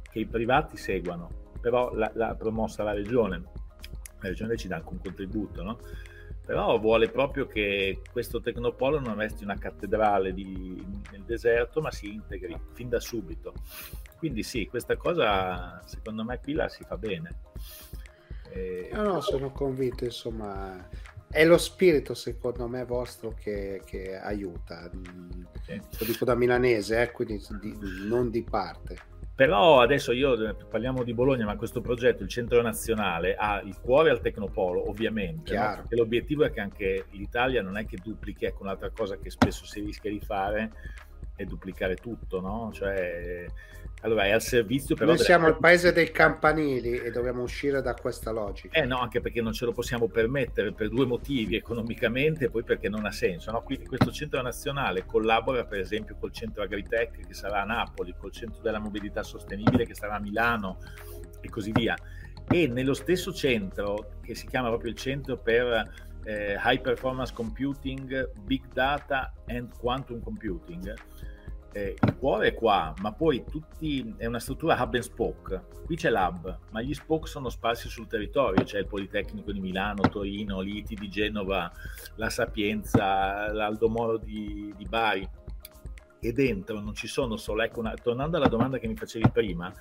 che 0.10 0.18
i 0.18 0.26
privati 0.26 0.78
seguano, 0.78 1.30
però 1.64 1.94
l'ha 1.94 2.36
promossa 2.38 2.84
la 2.84 2.92
regione. 2.92 3.42
La 4.20 4.28
regione 4.28 4.58
ci 4.58 4.68
dà 4.68 4.76
anche 4.76 4.90
un 4.90 5.00
contributo, 5.00 5.64
no? 5.64 5.78
però 6.46 6.78
vuole 6.78 7.08
proprio 7.10 7.48
che 7.48 8.02
questo 8.12 8.42
Tecnopolo 8.42 9.00
non 9.00 9.16
resti 9.16 9.46
una 9.46 9.58
cattedrale 9.58 10.34
di, 10.34 11.02
nel 11.12 11.24
deserto, 11.24 11.80
ma 11.80 11.90
si 11.90 12.14
integri 12.14 12.60
fin 12.74 12.90
da 12.90 13.00
subito. 13.00 13.54
Quindi 14.18 14.44
sì, 14.44 14.68
questa 14.68 14.98
cosa 14.98 15.82
secondo 15.86 16.26
me 16.26 16.40
qui 16.42 16.52
la 16.52 16.68
si 16.68 16.84
fa 16.84 16.98
bene. 16.98 17.30
E... 18.50 18.90
No, 18.92 19.04
no, 19.04 19.22
sono 19.22 19.52
convinto, 19.52 20.04
insomma, 20.04 20.86
è 21.30 21.46
lo 21.46 21.58
spirito 21.58 22.14
secondo 22.14 22.68
me 22.68 22.84
vostro 22.84 23.34
che, 23.34 23.82
che 23.86 24.18
aiuta. 24.18 24.92
Sì. 25.62 25.82
Lo 26.00 26.06
dico 26.06 26.26
da 26.26 26.36
milanese, 26.36 27.02
eh, 27.02 27.12
quindi 27.12 27.42
di, 27.62 27.78
non 28.06 28.30
di 28.30 28.44
parte. 28.44 29.12
Però 29.36 29.82
adesso 29.82 30.12
io 30.12 30.56
parliamo 30.70 31.04
di 31.04 31.14
Bologna, 31.14 31.46
ma 31.46 31.56
questo 31.56 31.82
progetto, 31.82 32.22
il 32.22 32.30
Centro 32.30 32.62
Nazionale, 32.62 33.36
ha 33.36 33.62
il 33.62 33.80
cuore 33.80 34.12
al 34.12 34.22
Tecnopolo, 34.22 34.88
ovviamente. 34.88 35.56
No? 35.56 35.84
l'obiettivo 35.90 36.44
è 36.44 36.52
che 36.52 36.60
anche 36.60 37.06
l'Italia 37.12 37.64
non 37.64 37.78
è 37.78 37.86
che 37.86 37.98
duplichi, 38.02 38.46
ecco 38.46 38.62
un'altra 38.62 38.92
cosa 38.92 39.18
che 39.18 39.32
spesso 39.32 39.66
si 39.66 39.80
rischia 39.80 40.12
di 40.12 40.20
fare, 40.20 40.72
è 41.36 41.46
duplicare 41.46 41.96
tutto, 41.96 42.42
no? 42.42 42.70
Cioè 42.72 43.48
allora, 44.04 44.26
è 44.26 44.32
al 44.32 44.42
servizio 44.42 44.96
però... 44.96 45.12
Noi 45.12 45.20
siamo 45.20 45.48
il 45.48 45.58
paese 45.58 45.94
dei 45.94 46.12
campanili 46.12 46.98
e 46.98 47.10
dobbiamo 47.10 47.42
uscire 47.42 47.82
da 47.82 47.94
questa 47.94 48.32
logica. 48.32 48.78
Eh 48.78 48.86
no, 48.86 49.00
anche 49.00 49.22
perché 49.22 49.42
non 49.42 49.54
ce 49.54 49.64
lo 49.64 49.72
possiamo 49.72 50.08
permettere 50.08 50.74
per 50.74 50.90
due 50.90 51.06
motivi, 51.06 51.56
economicamente 51.56 52.46
e 52.46 52.50
poi 52.50 52.64
perché 52.64 52.90
non 52.90 53.06
ha 53.06 53.12
senso. 53.12 53.52
No? 53.52 53.62
Quindi 53.62 53.86
questo 53.86 54.12
centro 54.12 54.42
nazionale 54.42 55.06
collabora 55.06 55.64
per 55.64 55.80
esempio 55.80 56.18
col 56.20 56.34
centro 56.34 56.64
Agritech 56.64 57.26
che 57.26 57.34
sarà 57.34 57.62
a 57.62 57.66
Napoli, 57.66 58.14
col 58.18 58.34
centro 58.34 58.62
della 58.62 58.80
mobilità 58.80 59.24
sostenibile 59.24 59.86
che 59.86 59.96
sarà 59.96 60.16
a 60.16 60.20
Milano 60.20 60.80
e 61.40 61.50
così 61.50 61.72
via. 61.72 61.96
E 62.50 62.68
nello 62.68 62.94
stesso 62.94 63.34
centro, 63.34 64.16
che 64.22 64.36
si 64.36 64.48
chiama 64.48 64.68
proprio 64.68 64.92
il 64.92 64.98
centro 64.98 65.38
per 65.38 65.92
eh, 66.26 66.58
High 66.62 66.82
Performance 66.82 67.34
Computing, 67.34 68.32
Big 68.42 68.64
Data 68.74 69.34
and 69.48 69.70
Quantum 69.78 70.22
Computing, 70.22 70.94
eh, 71.74 71.96
il 72.00 72.16
cuore 72.18 72.50
è 72.50 72.54
qua, 72.54 72.94
ma 73.02 73.12
poi 73.12 73.44
tutti, 73.50 74.14
è 74.18 74.28
una 74.28 74.40
struttura 74.40 74.80
hub 74.82 74.94
and 74.94 75.04
spoke. 75.04 75.62
Qui 75.86 75.96
c'è 75.96 76.12
l'hub, 76.12 76.60
ma 76.70 76.82
gli 76.82 76.94
spoke 76.94 77.28
sono 77.28 77.50
sparsi 77.50 77.90
sul 77.90 78.08
territorio, 78.08 78.64
c'è 78.64 78.80
il 78.80 78.88
Politecnico 78.88 79.52
di 79.52 79.60
Milano, 79.60 80.02
Torino, 80.04 80.62
l'ITI 80.62 80.96
di 80.96 81.10
Genova, 81.10 81.72
la 82.16 82.30
Sapienza, 82.30 83.52
l'Aldo 83.52 83.90
Moro 83.90 84.18
di, 84.18 84.74
di 84.78 84.86
Bari. 84.86 85.28
E 86.20 86.32
dentro 86.32 86.80
non 86.80 86.94
ci 86.94 87.08
sono 87.08 87.36
solo, 87.36 87.64
ecco, 87.64 87.80
una, 87.80 87.94
tornando 87.96 88.38
alla 88.38 88.48
domanda 88.48 88.78
che 88.78 88.88
mi 88.88 88.96
facevi 88.96 89.30
prima, 89.32 89.74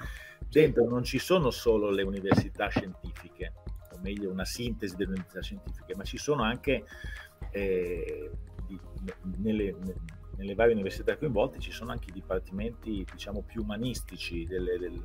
dentro 0.48 0.88
non 0.88 1.05
ci 1.05 1.18
sono 1.18 1.50
solo 1.50 1.90
le 1.90 2.02
università 2.02 2.68
scientifiche, 2.68 3.52
o 3.92 3.98
meglio 4.00 4.31
una 4.31 4.44
sintesi 4.44 4.96
delle 4.96 5.11
università 5.11 5.40
scientifiche, 5.40 5.94
ma 5.94 6.02
ci 6.02 6.16
sono 6.16 6.42
anche 6.42 6.85
eh, 7.52 8.31
nelle, 9.37 9.76
nelle 9.78 9.94
varie 10.55 10.75
università 10.75 11.16
coinvolte 11.16 11.61
ci 11.61 11.71
sono 11.71 11.92
anche 11.92 12.11
i 12.11 12.12
dipartimenti 12.12 13.07
diciamo 13.11 13.42
più 13.42 13.62
umanistici 13.62 14.45
delle, 14.45 14.79
del, 14.79 15.03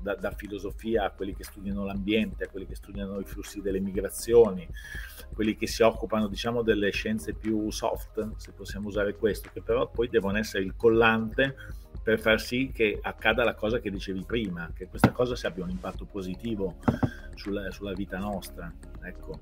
da, 0.00 0.14
da, 0.14 0.30
filosofia 0.30 1.04
a 1.04 1.10
quelli 1.10 1.34
che 1.34 1.44
studiano 1.44 1.84
l'ambiente, 1.84 2.44
a 2.44 2.48
quelli 2.48 2.66
che 2.66 2.74
studiano 2.74 3.18
i 3.20 3.24
flussi 3.24 3.60
delle 3.60 3.80
migrazioni, 3.80 4.68
quelli 5.34 5.56
che 5.56 5.66
si 5.66 5.82
occupano 5.82 6.28
diciamo 6.28 6.62
delle 6.62 6.90
scienze 6.90 7.34
più 7.34 7.70
soft, 7.70 8.36
se 8.36 8.52
possiamo 8.52 8.88
usare 8.88 9.14
questo, 9.14 9.50
che 9.52 9.62
però 9.62 9.88
poi 9.88 10.08
devono 10.08 10.38
essere 10.38 10.64
il 10.64 10.74
collante 10.76 11.54
per 12.02 12.20
far 12.20 12.40
sì 12.40 12.70
che 12.72 12.98
accada 13.02 13.44
la 13.44 13.54
cosa 13.54 13.80
che 13.80 13.90
dicevi 13.90 14.24
prima, 14.24 14.70
che 14.74 14.86
questa 14.86 15.12
cosa 15.12 15.34
abbia 15.46 15.64
un 15.64 15.70
impatto 15.70 16.06
positivo 16.06 16.76
sulla, 17.34 17.70
sulla 17.70 17.92
vita 17.92 18.18
nostra. 18.18 18.72
Ecco. 19.02 19.40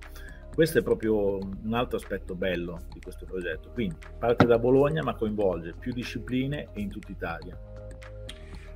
Questo 0.56 0.78
è 0.78 0.82
proprio 0.82 1.36
un 1.36 1.74
altro 1.74 1.98
aspetto 1.98 2.34
bello 2.34 2.86
di 2.90 2.98
questo 2.98 3.26
progetto. 3.26 3.68
Quindi 3.72 3.96
parte 4.18 4.46
da 4.46 4.58
Bologna 4.58 5.02
ma 5.02 5.14
coinvolge 5.14 5.74
più 5.78 5.92
discipline 5.92 6.68
e 6.72 6.80
in 6.80 6.88
tutta 6.88 7.12
Italia. 7.12 7.60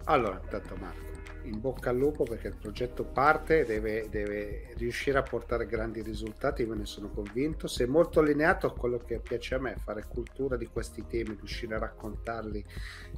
Allora, 0.05 0.39
intanto 0.43 0.77
Marco, 0.77 1.11
in 1.45 1.59
bocca 1.59 1.89
al 1.89 1.97
lupo 1.97 2.25
perché 2.25 2.49
il 2.49 2.57
progetto 2.57 3.05
parte, 3.05 3.65
deve, 3.65 4.09
deve 4.11 4.75
riuscire 4.77 5.17
a 5.17 5.23
portare 5.23 5.65
grandi 5.65 6.03
risultati, 6.03 6.67
me 6.67 6.77
ne 6.77 6.85
sono 6.85 7.09
convinto. 7.09 7.67
Sei 7.67 7.87
molto 7.87 8.21
allineato 8.21 8.67
a 8.67 8.75
quello 8.75 8.99
che 8.99 9.19
piace 9.19 9.55
a 9.55 9.59
me, 9.59 9.77
fare 9.83 10.05
cultura 10.07 10.59
di 10.59 10.67
questi 10.67 11.07
temi, 11.07 11.35
riuscire 11.35 11.77
a 11.77 11.79
raccontarli 11.79 12.63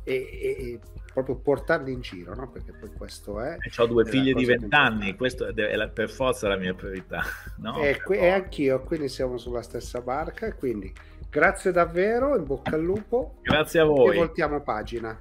e, 0.05 0.14
e, 0.14 0.57
e 0.57 0.81
proprio 1.12 1.37
portarli 1.37 1.92
in 1.92 2.01
giro, 2.01 2.35
no? 2.35 2.51
perché 2.51 2.72
poi 2.72 2.90
questo 2.96 3.40
è... 3.40 3.57
ho 3.77 3.87
due 3.87 4.05
figlie 4.05 4.33
di 4.33 4.44
vent'anni, 4.44 5.14
questo 5.14 5.46
è 5.46 5.77
la, 5.77 5.88
per 5.88 6.11
forza 6.11 6.48
la 6.48 6.57
mia 6.57 6.75
priorità. 6.75 7.22
No? 7.62 7.81
E, 7.81 8.03
qui, 8.03 8.16
e 8.16 8.29
anch'io, 8.29 8.81
quindi 8.81 9.09
siamo 9.09 9.38
sulla 9.38 9.62
stessa 9.62 10.01
barca, 10.01 10.53
quindi 10.55 10.92
grazie 11.31 11.70
davvero, 11.70 12.37
in 12.37 12.44
bocca 12.44 12.75
al 12.75 12.83
lupo. 12.83 13.37
Grazie 13.42 13.81
a 13.81 13.85
voi. 13.85 14.16
E 14.16 14.18
voltiamo 14.18 14.61
pagina. 14.62 15.16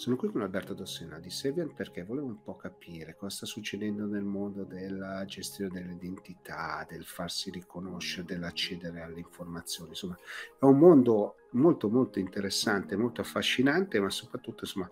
Sono 0.00 0.16
qui 0.16 0.30
con 0.30 0.40
Alberto 0.40 0.72
Dossena 0.72 1.18
di 1.18 1.28
Sevian 1.28 1.74
perché 1.74 2.04
volevo 2.04 2.26
un 2.26 2.42
po' 2.42 2.56
capire 2.56 3.14
cosa 3.16 3.36
sta 3.36 3.44
succedendo 3.44 4.06
nel 4.06 4.22
mondo 4.22 4.64
della 4.64 5.26
gestione 5.26 5.78
dell'identità, 5.78 6.86
del 6.88 7.04
farsi 7.04 7.50
riconoscere, 7.50 8.24
dell'accedere 8.24 9.02
alle 9.02 9.18
informazioni. 9.18 9.90
Insomma, 9.90 10.16
è 10.58 10.64
un 10.64 10.78
mondo 10.78 11.34
molto 11.50 11.90
molto 11.90 12.18
interessante, 12.18 12.96
molto 12.96 13.20
affascinante, 13.20 14.00
ma 14.00 14.08
soprattutto 14.08 14.64
insomma, 14.64 14.90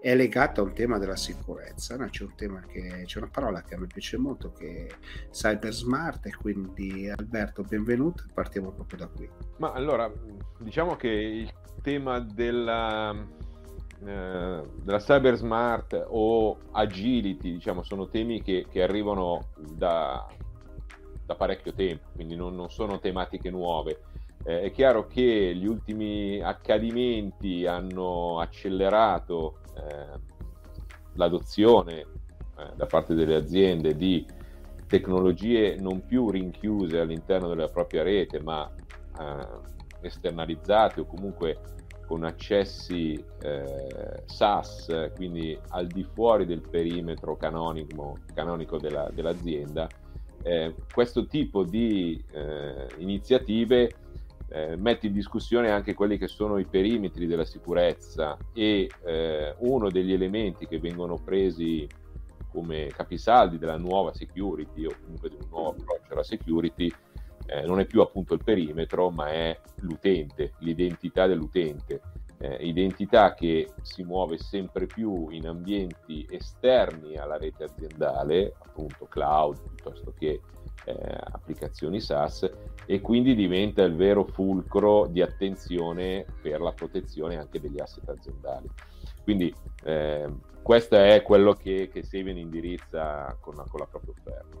è 0.00 0.14
legato 0.14 0.60
a 0.60 0.64
un 0.64 0.72
tema 0.72 0.98
della 0.98 1.16
sicurezza. 1.16 1.96
No? 1.96 2.06
C'è, 2.08 2.22
un 2.22 2.36
tema 2.36 2.60
che, 2.60 3.02
c'è 3.06 3.18
una 3.18 3.30
parola 3.30 3.60
che 3.62 3.74
a 3.74 3.78
me 3.80 3.88
piace 3.88 4.18
molto 4.18 4.52
che 4.52 4.86
è 4.86 4.96
cyber 5.32 5.72
smart 5.72 6.26
e 6.26 6.36
quindi 6.36 7.10
Alberto 7.10 7.64
benvenuto, 7.64 8.22
partiamo 8.32 8.70
proprio 8.70 8.98
da 8.98 9.08
qui. 9.08 9.28
Ma 9.58 9.72
allora, 9.72 10.08
diciamo 10.60 10.94
che 10.94 11.08
il 11.08 11.52
tema 11.82 12.20
della 12.20 13.42
eh, 14.06 14.62
della 14.82 14.98
cyber 14.98 15.34
smart 15.36 16.04
o 16.08 16.58
agility, 16.72 17.52
diciamo, 17.52 17.82
sono 17.82 18.08
temi 18.08 18.42
che, 18.42 18.66
che 18.70 18.82
arrivano 18.82 19.46
da, 19.56 20.26
da, 21.24 21.34
parecchio 21.34 21.72
tempo, 21.72 22.08
quindi 22.14 22.36
non, 22.36 22.54
non 22.54 22.70
sono 22.70 22.98
tematiche 22.98 23.50
nuove. 23.50 24.00
Eh, 24.42 24.62
è 24.62 24.70
chiaro 24.72 25.06
che 25.06 25.54
gli 25.54 25.66
ultimi 25.66 26.40
accadimenti 26.42 27.66
hanno 27.66 28.40
accelerato 28.40 29.60
eh, 29.74 30.20
l'adozione 31.14 32.00
eh, 32.00 32.72
da 32.74 32.86
parte 32.86 33.14
delle 33.14 33.36
aziende 33.36 33.96
di 33.96 34.26
tecnologie 34.86 35.76
non 35.76 36.04
più 36.04 36.30
rinchiuse 36.30 37.00
all'interno 37.00 37.48
della 37.48 37.68
propria 37.68 38.02
rete, 38.02 38.40
ma 38.40 38.70
eh, 39.18 39.72
esternalizzate 40.02 41.00
o 41.00 41.06
comunque 41.06 41.58
con 42.06 42.24
accessi 42.24 43.22
eh, 43.42 44.22
SaaS, 44.24 45.10
quindi 45.14 45.58
al 45.70 45.86
di 45.86 46.04
fuori 46.04 46.46
del 46.46 46.60
perimetro 46.60 47.36
canonico, 47.36 48.18
canonico 48.34 48.78
della, 48.78 49.08
dell'azienda, 49.12 49.88
eh, 50.42 50.74
questo 50.92 51.26
tipo 51.26 51.64
di 51.64 52.22
eh, 52.30 52.86
iniziative 52.98 53.90
eh, 54.48 54.76
mette 54.76 55.06
in 55.06 55.12
discussione 55.12 55.70
anche 55.70 55.94
quelli 55.94 56.18
che 56.18 56.28
sono 56.28 56.58
i 56.58 56.66
perimetri 56.66 57.26
della 57.26 57.44
sicurezza 57.44 58.36
e 58.52 58.88
eh, 59.04 59.54
uno 59.58 59.90
degli 59.90 60.12
elementi 60.12 60.66
che 60.66 60.78
vengono 60.78 61.16
presi 61.16 61.88
come 62.52 62.86
capisaldi 62.94 63.58
della 63.58 63.78
nuova 63.78 64.14
security 64.14 64.84
o 64.84 64.94
comunque 65.02 65.28
di 65.30 65.36
un 65.40 65.48
nuovo 65.48 65.70
approccio 65.70 66.12
alla 66.12 66.22
security 66.22 66.92
eh, 67.46 67.62
non 67.66 67.80
è 67.80 67.86
più 67.86 68.00
appunto 68.00 68.34
il 68.34 68.42
perimetro, 68.42 69.10
ma 69.10 69.28
è 69.28 69.58
l'utente, 69.80 70.52
l'identità 70.58 71.26
dell'utente. 71.26 72.00
Eh, 72.38 72.56
identità 72.66 73.32
che 73.32 73.72
si 73.82 74.02
muove 74.02 74.38
sempre 74.38 74.86
più 74.86 75.28
in 75.30 75.46
ambienti 75.46 76.26
esterni 76.28 77.16
alla 77.16 77.36
rete 77.38 77.64
aziendale, 77.64 78.54
appunto 78.58 79.06
cloud 79.06 79.58
piuttosto 79.74 80.12
che 80.18 80.40
eh, 80.84 81.18
applicazioni 81.30 82.00
SaaS, 82.00 82.50
e 82.86 83.00
quindi 83.00 83.34
diventa 83.34 83.82
il 83.82 83.94
vero 83.94 84.24
fulcro 84.24 85.06
di 85.06 85.22
attenzione 85.22 86.26
per 86.42 86.60
la 86.60 86.72
protezione 86.72 87.38
anche 87.38 87.60
degli 87.60 87.80
asset 87.80 88.08
aziendali. 88.08 88.68
Quindi 89.22 89.54
eh, 89.84 90.28
questo 90.60 90.96
è 90.96 91.22
quello 91.22 91.54
che, 91.54 91.88
che 91.90 92.02
Savian 92.02 92.36
indirizza 92.36 93.36
con, 93.40 93.54
con 93.54 93.80
la 93.80 93.86
propria 93.86 94.12
offerta. 94.12 94.58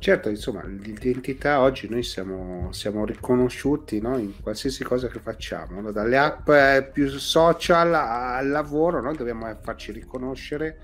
Certo, 0.00 0.30
insomma, 0.30 0.64
l'identità 0.64 1.60
oggi 1.60 1.86
noi 1.86 2.02
siamo, 2.02 2.72
siamo 2.72 3.04
riconosciuti 3.04 4.00
no? 4.00 4.16
in 4.16 4.32
qualsiasi 4.40 4.82
cosa 4.82 5.08
che 5.08 5.18
facciamo, 5.18 5.78
no? 5.82 5.92
dalle 5.92 6.16
app 6.16 6.48
eh, 6.48 6.88
più 6.90 7.06
social 7.18 7.92
al 7.92 8.48
lavoro, 8.48 9.02
noi 9.02 9.14
dobbiamo 9.14 9.54
farci 9.60 9.92
riconoscere. 9.92 10.78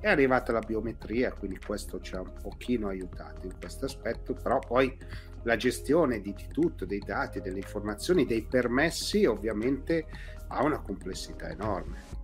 È 0.00 0.08
arrivata 0.08 0.50
la 0.52 0.60
biometria, 0.60 1.30
quindi 1.30 1.58
questo 1.58 2.00
ci 2.00 2.14
ha 2.14 2.22
un 2.22 2.32
pochino 2.40 2.88
aiutato 2.88 3.44
in 3.44 3.52
questo 3.60 3.84
aspetto, 3.84 4.32
però 4.32 4.58
poi 4.60 4.96
la 5.42 5.56
gestione 5.56 6.22
di 6.22 6.34
tutto, 6.50 6.86
dei 6.86 7.02
dati, 7.04 7.42
delle 7.42 7.58
informazioni, 7.58 8.24
dei 8.24 8.46
permessi, 8.48 9.26
ovviamente 9.26 10.06
ha 10.46 10.64
una 10.64 10.80
complessità 10.80 11.50
enorme 11.50 12.17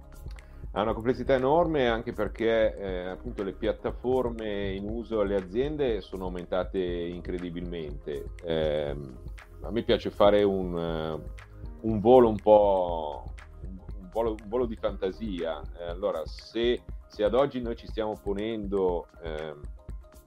ha 0.77 0.83
una 0.83 0.93
complessità 0.93 1.35
enorme 1.35 1.89
anche 1.89 2.13
perché 2.13 2.77
eh, 2.77 3.07
appunto 3.07 3.45
le 3.45 3.53
piattaforme 3.53 4.73
in 4.73 4.89
uso 4.89 5.21
alle 5.21 5.37
aziende 5.37 6.01
sono 6.01 6.25
aumentate 6.25 6.81
incredibilmente. 6.81 8.31
Eh, 8.43 8.97
a 9.61 9.71
me 9.71 9.83
piace 9.83 10.11
fare 10.11 10.43
un, 10.43 10.75
uh, 10.75 11.89
un 11.89 12.01
volo 12.01 12.29
un 12.29 12.41
po' 12.41 13.35
un 13.67 14.09
volo, 14.13 14.33
un 14.33 14.49
volo 14.49 14.67
di 14.67 14.75
fantasia. 14.75 15.63
Eh, 15.79 15.85
allora, 15.85 16.23
se, 16.27 16.83
se, 17.07 17.23
ad 17.23 17.35
oggi 17.35 17.61
noi 17.63 17.77
ci 17.77 17.87
stiamo 17.87 18.19
ponendo 18.21 19.07
ehm, 19.23 19.61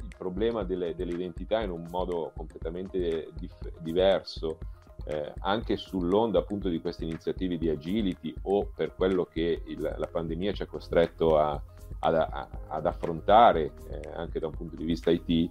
il 0.02 0.14
problema 0.18 0.64
delle, 0.64 0.96
dell'identità 0.96 1.62
in 1.62 1.72
un 1.72 1.88
modo 1.90 2.32
completamente 2.36 3.32
dif- 3.38 3.80
diverso, 3.80 4.60
eh, 5.08 5.34
anche 5.40 5.78
sull'onda 5.78 6.40
appunto 6.40 6.68
di 6.68 6.82
queste 6.82 7.06
iniziative 7.06 7.58
di 7.58 7.70
agility 7.70 8.34
o 8.44 8.70
per 8.76 8.94
quello 8.94 9.26
che 9.26 9.62
il, 9.66 9.80
la 9.80 10.08
pandemia 10.08 10.52
ci 10.52 10.64
ha 10.64 10.66
costretto 10.66 11.38
a, 11.38 11.60
ad, 12.00 12.16
a, 12.16 12.50
ad, 12.68 12.86
affrontare 12.86 13.72
eh, 13.90 14.02
anche 14.16 14.40
da 14.40 14.48
un 14.48 14.54
punto 14.54 14.76
di 14.76 14.84
vista 14.84 15.10
IT, 15.10 15.50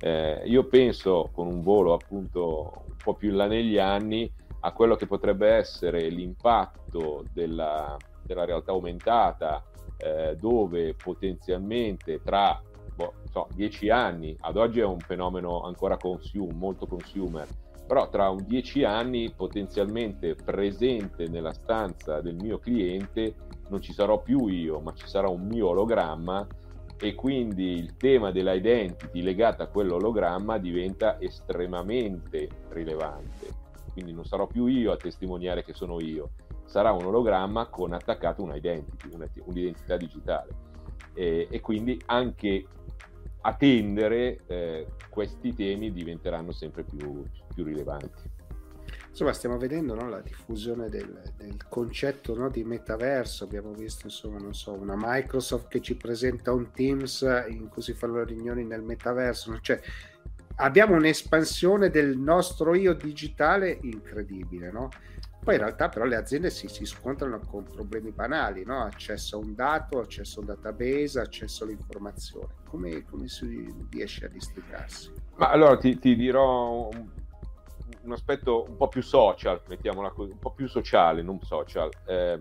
eh, 0.00 0.42
io 0.46 0.64
penso 0.64 1.28
con 1.32 1.46
un 1.46 1.60
volo 1.60 1.92
appunto 1.92 2.84
un 2.86 2.96
po' 3.02 3.14
più 3.14 3.30
in 3.30 3.36
là 3.36 3.46
negli 3.46 3.78
anni 3.78 4.30
a 4.60 4.72
quello 4.72 4.96
che 4.96 5.06
potrebbe 5.06 5.48
essere 5.48 6.08
l'impatto 6.08 7.24
della, 7.32 7.96
della 8.22 8.46
realtà 8.46 8.72
aumentata 8.72 9.62
eh, 9.98 10.34
dove 10.40 10.94
potenzialmente 10.94 12.22
tra 12.22 12.58
boh, 12.94 13.12
so, 13.30 13.48
dieci 13.54 13.90
anni, 13.90 14.34
ad 14.40 14.56
oggi 14.56 14.80
è 14.80 14.84
un 14.84 15.00
fenomeno 15.00 15.60
ancora 15.62 15.98
consume, 15.98 16.54
molto 16.54 16.86
consumer, 16.86 17.46
però 17.86 18.08
tra 18.08 18.30
un 18.30 18.44
dieci 18.46 18.84
anni 18.84 19.32
potenzialmente 19.34 20.34
presente 20.34 21.28
nella 21.28 21.52
stanza 21.52 22.20
del 22.20 22.36
mio 22.36 22.58
cliente 22.58 23.34
non 23.68 23.80
ci 23.80 23.92
sarò 23.92 24.20
più 24.20 24.46
io, 24.46 24.80
ma 24.80 24.92
ci 24.94 25.06
sarà 25.06 25.28
un 25.28 25.46
mio 25.46 25.68
ologramma 25.68 26.46
e 26.98 27.14
quindi 27.14 27.72
il 27.72 27.96
tema 27.96 28.30
dell'identity 28.30 29.20
legato 29.20 29.62
a 29.62 29.66
quell'ologramma 29.66 30.58
diventa 30.58 31.20
estremamente 31.20 32.48
rilevante. 32.70 33.62
Quindi 33.92 34.12
non 34.12 34.24
sarò 34.24 34.46
più 34.46 34.66
io 34.66 34.92
a 34.92 34.96
testimoniare 34.96 35.64
che 35.64 35.72
sono 35.72 36.00
io, 36.00 36.30
sarà 36.64 36.92
un 36.92 37.04
ologramma 37.04 37.66
con 37.66 37.92
attaccato 37.92 38.42
un 38.42 38.54
identity, 38.54 39.08
un'identità 39.44 39.96
digitale. 39.96 40.72
E, 41.14 41.46
e 41.50 41.60
quindi 41.60 42.00
anche 42.06 42.64
a 43.46 43.54
tendere 43.54 44.40
eh, 44.46 44.86
questi 45.10 45.54
temi 45.54 45.92
diventeranno 45.92 46.52
sempre 46.52 46.82
più, 46.82 47.24
più 47.54 47.64
rilevanti. 47.64 48.32
Insomma, 49.10 49.32
stiamo 49.32 49.58
vedendo 49.58 49.94
no, 49.94 50.08
la 50.08 50.20
diffusione 50.20 50.88
del, 50.88 51.22
del 51.36 51.68
concetto 51.68 52.34
no, 52.34 52.48
di 52.48 52.64
metaverso. 52.64 53.44
Abbiamo 53.44 53.72
visto, 53.72 54.06
insomma, 54.06 54.40
so, 54.52 54.72
una 54.72 54.94
Microsoft 54.96 55.68
che 55.68 55.80
ci 55.80 55.94
presenta 55.94 56.52
un 56.52 56.70
Teams 56.72 57.20
in 57.48 57.68
cui 57.68 57.82
si 57.82 57.92
fanno 57.92 58.16
le 58.16 58.24
riunioni 58.24 58.64
nel 58.64 58.82
metaverso. 58.82 59.56
Cioè, 59.60 59.80
abbiamo 60.56 60.94
un'espansione 60.96 61.90
del 61.90 62.16
nostro 62.16 62.74
io 62.74 62.94
digitale 62.94 63.78
incredibile, 63.82 64.72
no? 64.72 64.88
Poi 65.44 65.56
in 65.56 65.60
realtà 65.60 65.90
però 65.90 66.06
le 66.06 66.16
aziende 66.16 66.48
si, 66.48 66.68
si 66.68 66.86
scontrano 66.86 67.38
con 67.38 67.64
problemi 67.64 68.10
banali, 68.12 68.64
no? 68.64 68.82
accesso 68.82 69.36
a 69.36 69.40
un 69.40 69.54
dato, 69.54 69.98
accesso 69.98 70.38
a 70.38 70.40
un 70.40 70.46
database, 70.46 71.20
accesso 71.20 71.64
all'informazione. 71.64 72.48
Come, 72.66 73.04
come 73.04 73.28
si 73.28 73.70
riesce 73.90 74.24
a 74.24 74.28
districarsi? 74.28 75.12
Ma 75.36 75.50
allora 75.50 75.76
ti, 75.76 75.98
ti 75.98 76.16
dirò 76.16 76.88
un, 76.88 77.08
un, 78.04 78.12
aspetto 78.12 78.64
un 78.66 78.76
po' 78.78 78.88
più 78.88 79.02
social, 79.02 79.60
mettiamola 79.68 80.08
così, 80.12 80.30
un 80.30 80.38
po' 80.38 80.52
più 80.52 80.66
sociale, 80.66 81.20
non 81.20 81.38
social. 81.42 81.90
Eh, 82.06 82.38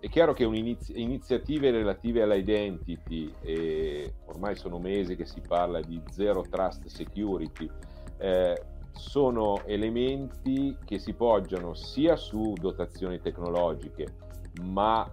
è 0.00 0.08
chiaro 0.08 0.32
che 0.32 0.44
iniziative 0.44 1.70
relative 1.70 2.22
all'identity, 2.22 3.34
e 3.42 4.14
ormai 4.26 4.56
sono 4.56 4.78
mesi 4.78 5.14
che 5.14 5.26
si 5.26 5.42
parla 5.46 5.80
di 5.80 6.00
zero 6.10 6.40
trust 6.48 6.86
security, 6.86 7.68
eh, 8.16 8.62
sono 8.92 9.64
elementi 9.64 10.76
che 10.84 10.98
si 10.98 11.14
poggiano 11.14 11.74
sia 11.74 12.16
su 12.16 12.54
dotazioni 12.54 13.20
tecnologiche, 13.20 14.06
ma 14.62 15.10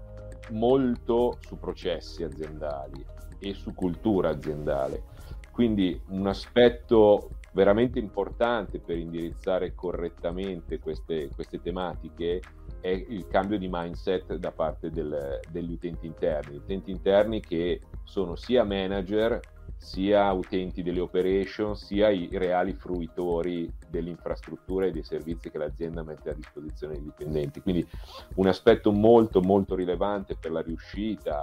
molto 0.52 1.38
su 1.42 1.58
processi 1.58 2.24
aziendali 2.24 3.06
e 3.40 3.54
su 3.54 3.74
cultura 3.74 4.30
aziendale. 4.30 5.04
Quindi 5.52 6.00
un 6.08 6.28
aspetto 6.28 7.30
veramente 7.54 8.00
importante 8.00 8.80
per 8.80 8.98
indirizzare 8.98 9.74
correttamente 9.74 10.80
queste, 10.80 11.30
queste 11.34 11.62
tematiche 11.62 12.42
è 12.82 12.90
il 12.90 13.28
cambio 13.28 13.58
di 13.58 13.70
mindset 13.72 14.36
da 14.36 14.52
parte 14.52 14.92
del, 14.92 15.40
degli 15.50 15.72
utenti 15.72 16.06
interni, 16.06 16.58
utenti 16.58 16.92
interni 16.92 17.40
che 17.40 17.82
sono 18.04 18.36
sia 18.36 18.66
manager, 18.66 19.40
sia 19.86 20.32
utenti 20.32 20.82
delle 20.82 21.00
operation, 21.00 21.76
sia 21.76 22.10
i 22.10 22.28
reali 22.32 22.74
fruitori 22.74 23.72
dell'infrastruttura 23.88 24.88
e 24.88 24.92
dei 24.92 25.04
servizi 25.04 25.52
che 25.52 25.60
l'azienda 25.60 26.02
mette 26.02 26.32
a 26.32 26.34
disposizione 26.34 26.94
dei 26.94 27.04
dipendenti. 27.04 27.62
Quindi 27.62 27.88
un 28.36 28.48
aspetto 28.48 28.92
molto 28.92 29.42
molto 29.42 29.76
rilevante 29.76 30.36
per 30.36 30.52
la 30.52 30.62
riuscita, 30.62 31.40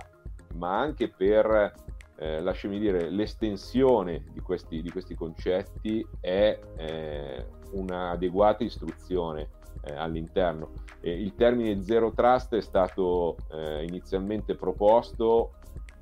ma 0.55 0.76
anche 0.76 1.09
per, 1.09 1.72
eh, 2.16 2.40
lasciami 2.40 2.80
dire, 2.80 3.11
l'estensione 3.11 4.24
di 4.32 4.40
questi, 4.40 4.82
di 4.82 4.90
questi 4.90 5.14
concetti 5.14 6.05
è 6.18 6.59
eh, 6.76 7.47
un'adeguata 7.70 8.64
istruzione 8.64 9.51
eh, 9.84 9.95
all'interno. 9.95 10.72
Il 11.03 11.34
termine 11.36 11.82
zero 11.84 12.11
trust 12.11 12.57
è 12.57 12.61
stato 12.61 13.36
eh, 13.53 13.84
inizialmente 13.84 14.57
proposto 14.57 15.53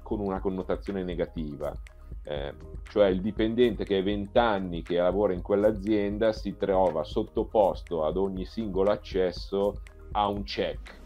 con 0.03 0.21
una 0.21 0.41
connotazione 0.41 1.05
negativa, 1.05 1.73
eh, 2.25 2.55
cioè 2.89 3.09
il 3.09 3.21
dipendente 3.21 3.85
che 3.85 3.99
ha 3.99 4.03
20 4.03 4.39
anni 4.39 4.83
che 4.83 4.97
lavora 4.97 5.33
in 5.33 5.43
quell'azienda 5.43 6.33
si 6.33 6.57
trova 6.57 7.05
sottoposto 7.05 8.05
ad 8.05 8.17
ogni 8.17 8.45
singolo 8.45 8.91
accesso 8.91 9.81
a 10.13 10.29
un 10.29 10.43
check, 10.43 10.99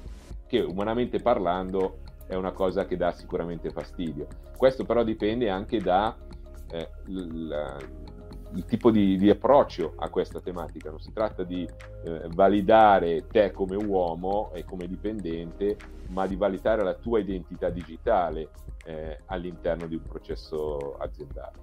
che 0.46 0.60
umanamente 0.60 1.20
parlando 1.20 1.98
è 2.26 2.34
una 2.34 2.52
cosa 2.52 2.86
che 2.86 2.96
dà 2.96 3.12
sicuramente 3.12 3.70
fastidio. 3.70 4.26
Questo 4.56 4.84
però 4.84 5.04
dipende 5.04 5.50
anche 5.50 5.80
da 5.82 6.16
eh, 6.70 6.88
l- 7.06 8.03
il 8.54 8.64
tipo 8.66 8.90
di, 8.90 9.16
di, 9.16 9.30
approccio 9.30 9.94
a 9.96 10.08
questa 10.08 10.40
tematica. 10.40 10.90
Non 10.90 11.00
si 11.00 11.12
tratta 11.12 11.42
di 11.42 11.68
eh, 12.04 12.28
validare 12.28 13.26
te 13.26 13.50
come 13.50 13.76
uomo 13.76 14.52
e 14.54 14.64
come 14.64 14.86
dipendente, 14.86 15.76
ma 16.08 16.26
di 16.26 16.36
validare 16.36 16.82
la 16.82 16.94
tua 16.94 17.18
identità 17.18 17.68
digitale 17.68 18.48
eh, 18.84 19.20
all'interno 19.26 19.86
di 19.86 19.96
un 19.96 20.02
processo 20.02 20.96
aziendale. 20.96 21.62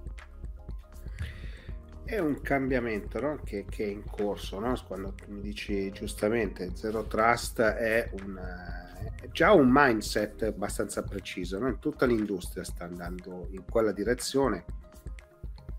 È 2.04 2.18
un 2.18 2.40
cambiamento 2.42 3.20
no? 3.20 3.40
che, 3.42 3.64
che, 3.68 3.84
è 3.84 3.88
in 3.88 4.04
corso, 4.04 4.58
no? 4.58 4.74
quando 4.86 5.14
mi 5.28 5.40
dici 5.40 5.90
giustamente 5.92 6.74
Zero 6.74 7.04
Trust 7.04 7.60
è, 7.60 8.10
una, 8.24 8.98
è 9.18 9.28
già 9.30 9.52
un 9.52 9.70
mindset 9.72 10.42
abbastanza 10.42 11.02
preciso, 11.04 11.58
no? 11.58 11.78
tutta 11.78 12.04
l'industria 12.04 12.64
sta 12.64 12.84
andando 12.84 13.46
in 13.52 13.62
quella 13.70 13.92
direzione 13.92 14.64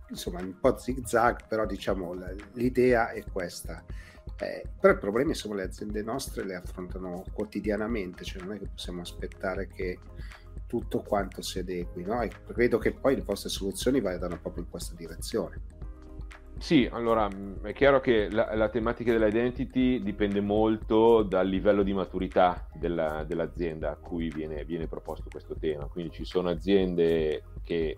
insomma 0.10 0.42
un 0.42 0.60
po' 0.60 0.78
zig 0.78 1.06
zag, 1.06 1.48
però 1.48 1.66
diciamo 1.66 2.14
l'idea 2.54 3.12
è 3.12 3.24
questa. 3.32 3.84
Eh, 4.40 4.64
però 4.80 4.94
i 4.94 4.98
problemi 4.98 5.30
insomma 5.30 5.56
le 5.56 5.64
aziende 5.64 6.02
nostre 6.02 6.44
le 6.44 6.56
affrontano 6.56 7.24
quotidianamente, 7.34 8.24
cioè 8.24 8.42
non 8.42 8.54
è 8.54 8.60
che 8.60 8.68
possiamo 8.68 9.02
aspettare 9.02 9.68
che 9.68 10.00
tutto 10.66 11.02
quanto 11.02 11.42
si 11.42 11.60
adegui, 11.60 12.04
no? 12.04 12.22
E 12.22 12.32
credo 12.48 12.78
che 12.80 12.94
poi 12.94 13.16
le 13.16 13.22
vostre 13.22 13.50
soluzioni 13.50 14.02
vadano 14.02 14.40
proprio 14.40 14.64
in 14.64 14.70
questa 14.70 14.96
direzione. 14.96 15.62
Sì, 16.58 16.88
allora 16.92 17.28
è 17.64 17.74
chiaro 17.74 18.00
che 18.00 18.30
la, 18.32 18.56
la, 18.56 18.70
tematica 18.70 19.12
dell'identity 19.12 20.02
dipende 20.02 20.40
molto 20.40 21.22
dal 21.22 21.46
livello 21.46 21.84
di 21.84 21.92
maturità 21.92 22.70
della, 22.74 23.26
dell'azienda 23.28 23.92
a 23.92 23.96
cui 23.96 24.30
viene, 24.30 24.64
viene 24.64 24.88
proposto 24.88 25.28
questo 25.30 25.58
tema. 25.60 25.88
Quindi 25.88 26.14
ci 26.14 26.24
sono 26.24 26.50
aziende 26.50 27.44
che 27.64 27.98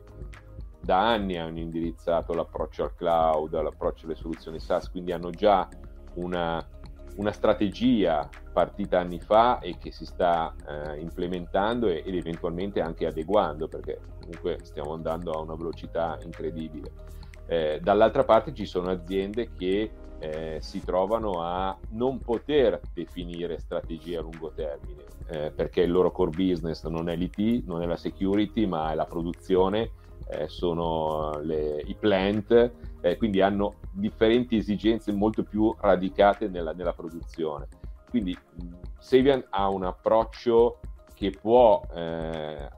da 0.86 1.10
anni 1.10 1.36
hanno 1.38 1.60
indirizzato 1.60 2.34
l'approccio 2.34 2.84
al 2.84 2.96
cloud, 2.96 3.60
l'approccio 3.60 4.06
alle 4.06 4.16
soluzioni 4.16 4.60
SaaS, 4.60 4.92
quindi 4.92 5.12
hanno 5.12 5.32
già 5.32 5.68
una, 6.14 6.64
una 7.18 7.32
strategia 7.32 8.30
partita 8.54 9.00
anni 9.00 9.20
fa 9.20 9.60
e 9.60 9.78
che 9.80 9.92
si 9.92 10.06
sta 10.06 10.54
eh, 10.68 11.00
implementando 11.00 11.88
ed 11.88 12.14
eventualmente 12.14 12.82
anche 12.82 13.08
adeguando, 13.08 13.68
perché 13.68 14.00
comunque 14.22 14.60
stiamo 14.62 14.94
andando 14.94 15.32
a 15.32 15.42
una 15.42 15.56
velocità 15.56 16.20
incredibile. 16.24 16.92
Eh, 17.48 17.80
dall'altra 17.82 18.24
parte 18.24 18.54
ci 18.54 18.66
sono 18.66 18.90
aziende 18.90 19.52
che 19.58 19.92
eh, 20.20 20.58
si 20.62 20.82
trovano 20.84 21.42
a 21.42 21.76
non 21.90 22.20
poter 22.20 22.80
definire 22.94 23.60
strategie 23.60 24.18
a 24.18 24.22
lungo 24.22 24.52
termine, 24.54 25.04
eh, 25.30 25.52
perché 25.52 25.82
il 25.82 25.92
loro 25.92 26.12
core 26.12 26.30
business 26.30 26.86
non 26.86 27.10
è 27.10 27.16
l'IT, 27.16 27.66
non 27.66 27.82
è 27.82 27.88
la 27.88 27.98
security, 27.98 28.68
ma 28.68 28.92
è 28.92 28.96
la 28.96 29.06
produzione 29.06 29.92
eh, 30.28 30.48
sono 30.48 31.40
le, 31.42 31.82
i 31.86 31.96
plant, 31.96 32.72
eh, 33.02 33.18
quindi 33.18 33.42
hanno 33.42 33.76
differenti 33.92 34.58
esigenze 34.58 35.12
molto 35.12 35.44
più 35.44 35.74
radicate 35.80 36.48
nella, 36.48 36.74
nella 36.74 36.94
produzione. 36.94 37.68
Quindi 38.10 38.38
Savian 39.00 39.44
ha 39.50 39.70
un 39.70 39.84
approccio 39.84 40.80
che 41.14 41.32
può 41.32 41.82
eh, 41.94 42.70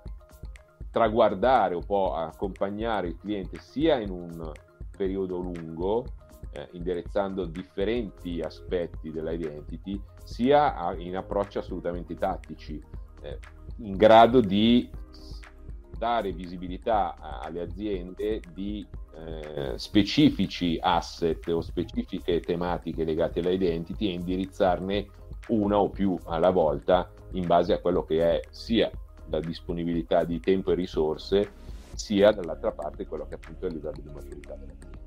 traguardare 0.92 1.76
o 1.76 1.80
può 1.80 2.16
accompagnare 2.16 3.08
il 3.08 3.18
cliente 3.18 3.60
sia 3.60 4.00
in 4.00 4.10
un 4.10 4.52
periodo 4.96 5.38
lungo, 5.38 6.06
eh, 6.52 6.68
indirizzando 6.72 7.46
differenti 7.46 8.42
aspetti 8.42 9.12
dell'identity, 9.12 10.02
sia 10.24 10.94
in 10.98 11.16
approcci 11.16 11.60
assolutamente 11.60 12.16
tattici, 12.16 12.82
eh, 13.22 13.40
in 13.78 13.96
grado 13.96 14.42
di 14.42 14.90
dare 15.98 16.32
visibilità 16.32 17.16
alle 17.42 17.62
aziende 17.62 18.42
di 18.54 18.86
eh, 19.16 19.74
specifici 19.78 20.78
asset 20.80 21.48
o 21.48 21.62
specifiche 21.62 22.40
tematiche 22.40 23.04
legate 23.04 23.40
all'identity 23.40 24.10
e 24.10 24.14
indirizzarne 24.14 25.08
una 25.48 25.80
o 25.80 25.90
più 25.90 26.18
alla 26.26 26.52
volta 26.52 27.10
in 27.32 27.46
base 27.46 27.74
a 27.74 27.80
quello 27.80 28.04
che 28.04 28.22
è 28.22 28.42
sia 28.52 28.92
la 29.30 29.40
disponibilità 29.40 30.24
di 30.24 30.40
tempo 30.40 30.72
e 30.72 30.76
risorse, 30.76 31.52
sia 31.94 32.32
dall'altra 32.32 32.72
parte 32.72 33.06
quello 33.06 33.28
che 33.28 33.36
appunto 33.36 33.66
è 33.66 33.70
il 33.70 33.76
livello 33.76 34.02
di 34.02 34.12
maturità 34.14 34.56
dell'azienda. 34.56 34.98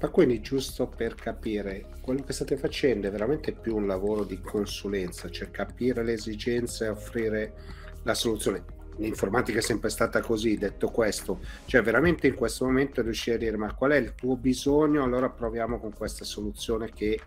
Ma 0.00 0.08
quindi 0.08 0.40
giusto 0.40 0.88
per 0.88 1.14
capire, 1.14 1.86
quello 2.00 2.22
che 2.22 2.32
state 2.32 2.56
facendo 2.56 3.06
è 3.06 3.10
veramente 3.10 3.52
più 3.52 3.76
un 3.76 3.86
lavoro 3.86 4.24
di 4.24 4.40
consulenza, 4.40 5.30
cioè 5.30 5.50
capire 5.50 6.02
le 6.02 6.14
esigenze 6.14 6.86
e 6.86 6.88
offrire 6.88 7.54
la 8.02 8.14
soluzione 8.14 8.64
l'informatica 8.96 9.58
è 9.58 9.62
sempre 9.62 9.90
stata 9.90 10.20
così, 10.20 10.56
detto 10.56 10.88
questo, 10.90 11.40
cioè 11.66 11.82
veramente 11.82 12.26
in 12.26 12.34
questo 12.34 12.64
momento 12.64 13.02
riuscire 13.02 13.36
a 13.36 13.38
dire 13.38 13.56
ma 13.56 13.74
qual 13.74 13.92
è 13.92 13.96
il 13.96 14.14
tuo 14.14 14.36
bisogno, 14.36 15.02
allora 15.02 15.28
proviamo 15.30 15.78
con 15.78 15.92
questa 15.92 16.24
soluzione 16.24 16.90
che 16.90 17.18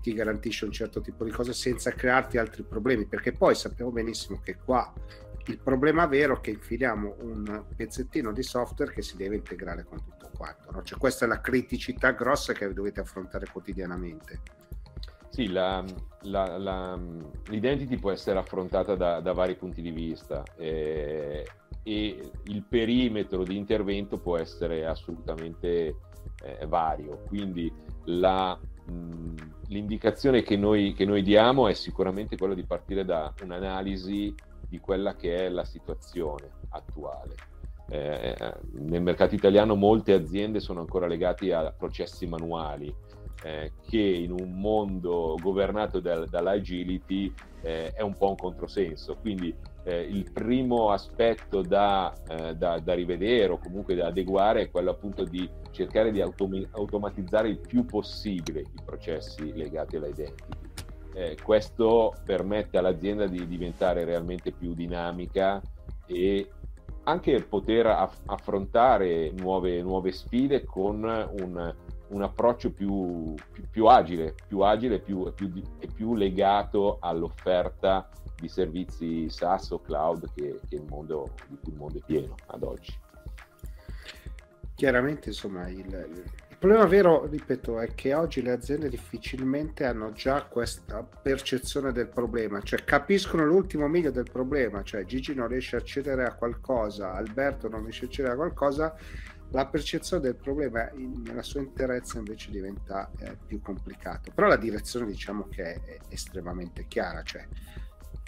ti 0.00 0.14
garantisce 0.14 0.64
un 0.64 0.72
certo 0.72 1.00
tipo 1.00 1.24
di 1.24 1.30
cose 1.30 1.52
senza 1.52 1.90
crearti 1.92 2.38
altri 2.38 2.62
problemi, 2.62 3.06
perché 3.06 3.32
poi 3.32 3.54
sappiamo 3.54 3.90
benissimo 3.90 4.40
che 4.42 4.56
qua 4.56 4.92
il 5.46 5.58
problema 5.58 6.06
vero 6.06 6.36
è 6.36 6.40
che 6.40 6.50
infiliamo 6.50 7.16
un 7.20 7.64
pezzettino 7.74 8.32
di 8.32 8.42
software 8.42 8.92
che 8.92 9.02
si 9.02 9.16
deve 9.16 9.36
integrare 9.36 9.84
con 9.84 10.02
tutto 10.02 10.30
quanto, 10.36 10.70
no? 10.70 10.82
cioè 10.82 10.98
questa 10.98 11.24
è 11.24 11.28
la 11.28 11.40
criticità 11.40 12.12
grossa 12.12 12.52
che 12.52 12.72
dovete 12.72 13.00
affrontare 13.00 13.46
quotidianamente. 13.50 14.59
Sì, 15.30 15.46
la, 15.48 15.84
la, 16.22 16.58
la, 16.58 16.98
l'identity 17.46 17.96
può 17.98 18.10
essere 18.10 18.38
affrontata 18.38 18.96
da, 18.96 19.20
da 19.20 19.32
vari 19.32 19.54
punti 19.54 19.80
di 19.80 19.92
vista 19.92 20.42
eh, 20.56 21.46
e 21.84 22.30
il 22.44 22.64
perimetro 22.68 23.44
di 23.44 23.56
intervento 23.56 24.18
può 24.18 24.36
essere 24.36 24.84
assolutamente 24.84 25.96
eh, 26.42 26.66
vario. 26.66 27.22
Quindi 27.28 27.72
la, 28.06 28.58
mh, 28.86 29.34
l'indicazione 29.68 30.42
che 30.42 30.56
noi, 30.56 30.92
che 30.94 31.04
noi 31.04 31.22
diamo 31.22 31.68
è 31.68 31.74
sicuramente 31.74 32.36
quella 32.36 32.54
di 32.54 32.64
partire 32.64 33.04
da 33.04 33.32
un'analisi 33.42 34.34
di 34.68 34.80
quella 34.80 35.14
che 35.14 35.46
è 35.46 35.48
la 35.48 35.64
situazione 35.64 36.50
attuale. 36.70 37.34
eh, 37.88 38.36
nel 38.72 39.02
mercato 39.02 39.34
italiano 39.34 39.74
molte 39.74 40.12
aziende 40.12 40.60
sono 40.60 40.80
ancora 40.80 41.06
legate 41.06 41.52
a 41.52 41.72
processi 41.72 42.26
manuali 42.26 42.92
eh, 43.42 43.72
che 43.88 43.98
in 43.98 44.32
un 44.32 44.60
mondo 44.60 45.36
governato 45.40 46.00
dal, 46.00 46.28
dall'agility 46.28 47.32
eh, 47.62 47.92
è 47.92 48.02
un 48.02 48.14
po' 48.16 48.30
un 48.30 48.36
controsenso. 48.36 49.16
Quindi 49.16 49.54
eh, 49.84 50.00
il 50.02 50.30
primo 50.30 50.90
aspetto 50.90 51.62
da, 51.62 52.12
eh, 52.28 52.54
da, 52.54 52.78
da, 52.78 52.94
rivedere 52.94 53.52
o 53.52 53.58
comunque 53.58 53.94
da 53.94 54.08
adeguare 54.08 54.62
è 54.62 54.70
quello 54.70 54.90
appunto 54.90 55.24
di 55.24 55.48
cercare 55.70 56.12
di 56.12 56.20
autom- 56.20 56.68
automatizzare 56.72 57.48
il 57.48 57.58
più 57.58 57.84
possibile 57.84 58.60
i 58.60 58.82
processi 58.84 59.52
legati 59.54 59.96
all'identity. 59.96 60.68
Eh, 61.14 61.36
questo 61.42 62.14
permette 62.24 62.78
all'azienda 62.78 63.26
di 63.26 63.46
diventare 63.46 64.04
realmente 64.04 64.52
più 64.52 64.74
dinamica 64.74 65.60
e 66.06 66.48
anche 67.04 67.42
poter 67.42 67.86
aff- 67.86 68.22
affrontare 68.26 69.32
nuove, 69.32 69.82
nuove, 69.82 70.12
sfide 70.12 70.64
con 70.64 71.02
un, 71.02 71.74
un 72.10 72.22
approccio 72.22 72.70
più, 72.70 73.34
più, 73.52 73.64
più, 73.70 73.86
agile, 73.86 74.34
più 74.46 74.60
agile 74.60 75.00
più, 75.00 75.32
più, 75.34 75.52
e 75.78 75.86
più 75.86 76.14
legato 76.14 76.98
all'offerta 77.00 78.08
di 78.38 78.48
servizi 78.48 79.28
SaaS 79.28 79.70
o 79.70 79.80
cloud 79.80 80.32
che, 80.34 80.60
che 80.68 80.76
il 80.76 80.84
mondo, 80.88 81.34
di 81.48 81.58
cui 81.62 81.72
il 81.72 81.78
mondo 81.78 81.98
è 81.98 82.02
pieno 82.04 82.34
ad 82.46 82.62
oggi. 82.62 82.92
Chiaramente, 84.74 85.28
insomma, 85.28 85.68
il, 85.68 85.78
il 85.78 86.24
problema 86.58 86.86
vero, 86.86 87.26
ripeto, 87.26 87.80
è 87.80 87.94
che 87.94 88.14
oggi 88.14 88.42
le 88.42 88.52
aziende 88.52 88.88
difficilmente 88.88 89.84
hanno 89.84 90.12
già 90.12 90.44
questa 90.44 91.02
percezione 91.02 91.92
del 91.92 92.08
problema, 92.08 92.60
cioè 92.62 92.84
capiscono 92.84 93.44
l'ultimo 93.44 93.88
miglio 93.88 94.10
del 94.10 94.28
problema, 94.30 94.82
cioè 94.82 95.04
Gigi 95.04 95.34
non 95.34 95.48
riesce 95.48 95.76
a 95.76 95.78
accedere 95.78 96.24
a 96.24 96.34
qualcosa, 96.34 97.12
Alberto 97.12 97.68
non 97.68 97.82
riesce 97.82 98.04
a 98.04 98.08
accedere 98.08 98.34
a 98.34 98.36
qualcosa, 98.36 98.96
la 99.52 99.66
percezione 99.66 100.22
del 100.22 100.36
problema 100.36 100.90
in, 100.92 101.22
nella 101.24 101.42
sua 101.42 101.60
interezza 101.60 102.18
invece 102.18 102.50
diventa 102.50 103.10
eh, 103.18 103.36
più 103.46 103.60
complicato. 103.60 104.30
Però 104.34 104.46
la 104.46 104.56
direzione 104.56 105.06
diciamo 105.06 105.48
che 105.48 105.62
è, 105.62 105.80
è 105.82 105.98
estremamente 106.08 106.86
chiara, 106.86 107.22
cioè 107.22 107.46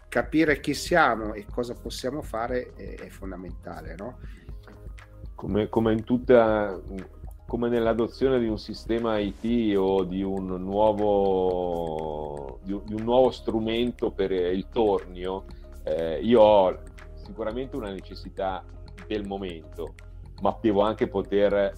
capire 0.08 0.60
chi 0.60 0.74
siamo 0.74 1.32
e 1.32 1.46
cosa 1.50 1.74
possiamo 1.74 2.20
fare 2.20 2.74
è, 2.74 2.96
è 2.96 3.08
fondamentale, 3.08 3.94
no? 3.96 4.18
Come, 5.34 5.68
come, 5.68 5.92
in 5.92 6.04
tutta, 6.04 6.78
come 7.46 7.68
nell'adozione 7.68 8.38
di 8.38 8.46
un 8.46 8.58
sistema 8.58 9.18
IT 9.18 9.74
o 9.76 10.04
di 10.04 10.22
un 10.22 10.48
nuovo, 10.62 11.80
di 12.62 12.72
un, 12.72 12.82
di 12.84 12.94
un 12.94 13.02
nuovo 13.02 13.30
strumento 13.30 14.12
per 14.12 14.30
il 14.32 14.68
tornio, 14.70 15.46
eh, 15.82 16.20
io 16.22 16.40
ho 16.40 16.78
sicuramente 17.24 17.76
una 17.76 17.90
necessità 17.90 18.62
del 19.06 19.26
momento, 19.26 19.94
ma 20.42 20.56
devo 20.60 20.82
anche 20.82 21.08
poter 21.08 21.72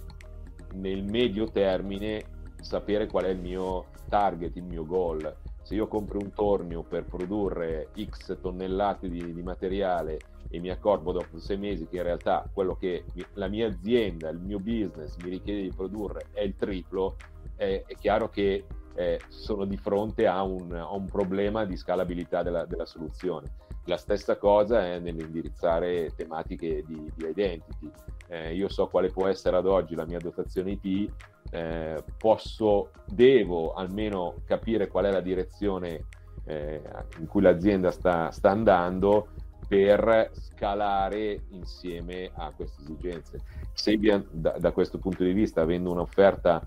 nel 0.75 1.05
medio 1.05 1.47
termine 1.51 2.25
sapere 2.61 3.07
qual 3.07 3.25
è 3.25 3.29
il 3.29 3.39
mio 3.39 3.87
target, 4.09 4.57
il 4.57 4.65
mio 4.65 4.85
goal 4.85 5.43
se 5.65 5.75
io 5.75 5.89
compro 5.89 6.19
un 6.21 6.31
tornio 6.35 6.83
per 6.83 7.07
produrre 7.07 7.89
x 7.99 8.39
tonnellate 8.39 9.09
di, 9.09 9.33
di, 9.33 9.43
materiale 9.43 10.19
e 10.51 10.61
mi 10.61 10.69
accorgo 10.69 11.11
dopo 11.11 11.39
sei 11.39 11.57
mesi 11.57 11.89
che 11.89 11.97
in 11.97 12.03
realtà 12.03 12.47
quello 12.53 12.77
che 12.77 13.05
la 13.33 13.49
mia 13.49 13.69
azienda, 13.69 14.29
il 14.29 14.41
mio 14.41 14.59
business 14.59 15.17
mi 15.23 15.31
richiede 15.31 15.63
di 15.63 15.73
produrre 15.75 16.27
è 16.33 16.43
il 16.43 16.55
triplo, 16.55 17.17
è, 17.57 17.83
è 17.87 17.95
chiaro 17.95 18.29
che 18.29 18.67
eh, 18.95 19.19
sono 19.29 19.65
di 19.65 19.79
fronte 19.79 20.27
a 20.27 20.43
un, 20.43 20.71
a 20.75 20.93
un, 20.93 21.07
problema 21.07 21.65
di 21.65 21.77
scalabilità 21.79 22.43
della, 22.43 22.67
della, 22.67 22.85
soluzione. 22.85 23.47
La 23.87 23.97
stessa 23.97 24.37
cosa 24.37 24.85
è 24.85 24.99
nell'indirizzare 24.99 26.13
tematiche 26.15 26.85
di, 26.87 27.11
di 27.17 27.27
identity. 27.27 27.91
Eh, 28.35 28.53
io 28.53 28.69
so 28.69 28.89
quale 28.89 29.11
può 29.11 29.29
essere 29.29 29.57
ad 29.57 29.67
oggi 29.67 29.95
la 29.95 30.07
mia 30.07 30.19
dotazione 30.19 30.73
IT, 30.81 31.13
eh, 31.51 32.03
posso, 32.19 32.91
devo 33.07 33.75
almeno 33.75 34.41
capire 34.45 34.89
qual 34.89 35.05
è 35.05 35.13
la 35.13 35.21
direzione 35.21 36.07
eh, 36.47 36.83
in 37.21 37.29
cui 37.29 37.43
l'azienda 37.43 37.93
sta, 37.93 38.33
sta, 38.33 38.51
andando 38.51 39.29
per 39.69 40.33
scalare 40.33 41.45
insieme 41.51 42.33
a 42.35 42.51
queste 42.51 42.83
esigenze. 42.83 43.41
Se 43.73 43.97
da, 44.33 44.57
da 44.59 44.73
questo 44.73 44.99
punto 44.99 45.23
di 45.23 45.33
vista, 45.33 45.61
avendo 45.61 45.93
un'offerta 45.93 46.61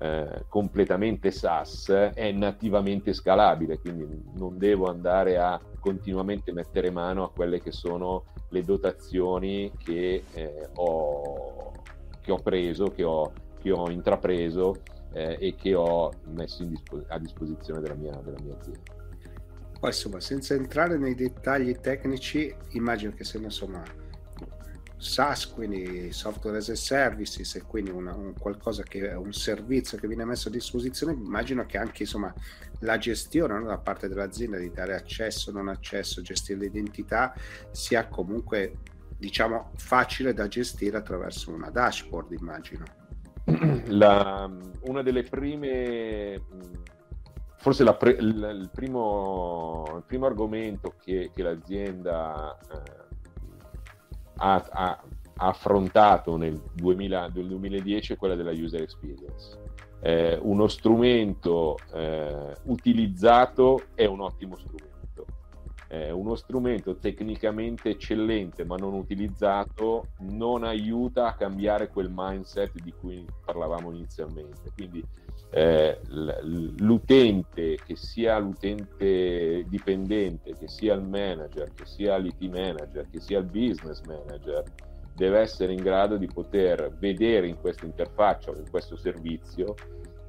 eh, 0.00 0.44
completamente 0.46 1.30
SaaS, 1.30 1.88
è 2.12 2.30
nativamente 2.32 3.14
scalabile, 3.14 3.78
quindi 3.78 4.06
non 4.34 4.58
devo 4.58 4.90
andare 4.90 5.38
a 5.38 5.58
continuamente 5.88 6.52
mettere 6.52 6.90
mano 6.90 7.24
a 7.24 7.30
quelle 7.30 7.60
che 7.60 7.72
sono 7.72 8.24
le 8.50 8.62
dotazioni 8.62 9.72
che, 9.76 10.22
eh, 10.32 10.68
ho, 10.74 11.72
che 12.20 12.32
ho 12.32 12.38
preso, 12.38 12.86
che 12.86 13.04
ho 13.04 13.32
che 13.60 13.72
ho 13.72 13.90
intrapreso 13.90 14.82
eh, 15.12 15.36
e 15.40 15.54
che 15.54 15.74
ho 15.74 16.10
messo 16.34 16.64
dispo- 16.64 17.04
a 17.08 17.18
disposizione 17.18 17.80
della 17.80 17.94
mia, 17.94 18.18
della 18.24 18.38
mia 18.42 18.56
azienda. 18.56 18.96
Poi 19.78 19.90
insomma, 19.90 20.20
senza 20.20 20.54
entrare 20.54 20.98
nei 20.98 21.14
dettagli 21.14 21.76
tecnici, 21.76 22.54
immagino 22.70 23.12
che 23.12 23.24
se 23.24 23.38
insomma 23.38 23.82
SaaS, 24.98 25.46
quindi 25.46 26.12
software 26.12 26.58
as 26.58 26.68
a 26.68 26.74
services, 26.74 27.54
e 27.54 27.62
quindi 27.62 27.90
una, 27.90 28.14
un 28.14 28.34
che 28.84 29.08
un 29.08 29.32
servizio 29.32 29.96
che 29.96 30.08
viene 30.08 30.24
messo 30.24 30.48
a 30.48 30.50
disposizione, 30.50 31.12
immagino 31.12 31.64
che 31.64 31.78
anche 31.78 32.02
insomma, 32.02 32.34
la 32.80 32.98
gestione 32.98 33.58
no, 33.58 33.66
da 33.66 33.78
parte 33.78 34.08
dell'azienda 34.08 34.58
di 34.58 34.70
dare 34.70 34.94
accesso, 34.94 35.52
non 35.52 35.68
accesso, 35.68 36.20
gestire 36.20 36.58
l'identità 36.58 37.32
sia 37.70 38.08
comunque 38.08 38.74
diciamo 39.16 39.72
facile 39.76 40.32
da 40.32 40.46
gestire 40.48 40.96
attraverso 40.96 41.52
una 41.52 41.70
dashboard, 41.70 42.32
immagino. 42.32 42.84
la, 43.86 44.50
una 44.82 45.02
delle 45.02 45.22
prime, 45.22 46.40
forse 47.56 47.84
pre, 47.94 48.10
il, 48.12 48.58
il, 48.60 48.70
primo, 48.72 49.84
il, 49.96 50.02
primo, 50.06 50.26
argomento 50.26 50.94
che, 51.00 51.30
che 51.34 51.42
l'azienda 51.42 52.56
eh, 52.58 52.97
ha, 54.38 54.66
ha, 54.70 55.02
affrontato 55.40 56.36
nel, 56.36 56.60
2000, 56.74 57.30
nel 57.32 57.46
2010 57.46 58.14
è 58.14 58.16
quella 58.16 58.34
della 58.34 58.50
user 58.50 58.82
experience. 58.82 59.56
Eh, 60.00 60.38
uno 60.42 60.66
strumento 60.66 61.76
eh, 61.92 62.54
utilizzato 62.64 63.82
è 63.94 64.04
un 64.04 64.20
ottimo 64.20 64.56
strumento 64.56 64.88
eh, 65.88 66.10
uno 66.10 66.34
strumento 66.34 66.96
tecnicamente 66.96 67.90
eccellente 67.90 68.64
ma 68.64 68.76
non 68.76 68.92
utilizzato 68.92 70.08
non 70.20 70.62
aiuta 70.62 71.26
a 71.26 71.34
cambiare 71.34 71.88
quel 71.88 72.10
mindset 72.12 72.80
di 72.82 72.92
cui 72.92 73.24
parlavamo 73.44 73.90
inizialmente. 73.90 74.70
Quindi 74.74 75.02
eh, 75.50 75.98
l'utente, 76.78 77.78
che 77.84 77.96
sia 77.96 78.38
l'utente 78.38 79.64
dipendente, 79.68 80.52
che 80.58 80.68
sia 80.68 80.94
il 80.94 81.02
manager, 81.02 81.72
che 81.74 81.86
sia 81.86 82.16
l'IT 82.16 82.40
manager, 82.50 83.08
che 83.10 83.20
sia 83.20 83.38
il 83.38 83.46
business 83.46 84.02
manager, 84.02 84.62
deve 85.14 85.40
essere 85.40 85.72
in 85.72 85.82
grado 85.82 86.16
di 86.16 86.26
poter 86.26 86.94
vedere 86.98 87.48
in 87.48 87.58
questa 87.60 87.86
interfaccia 87.86 88.50
o 88.50 88.56
in 88.56 88.70
questo 88.70 88.96
servizio 88.96 89.74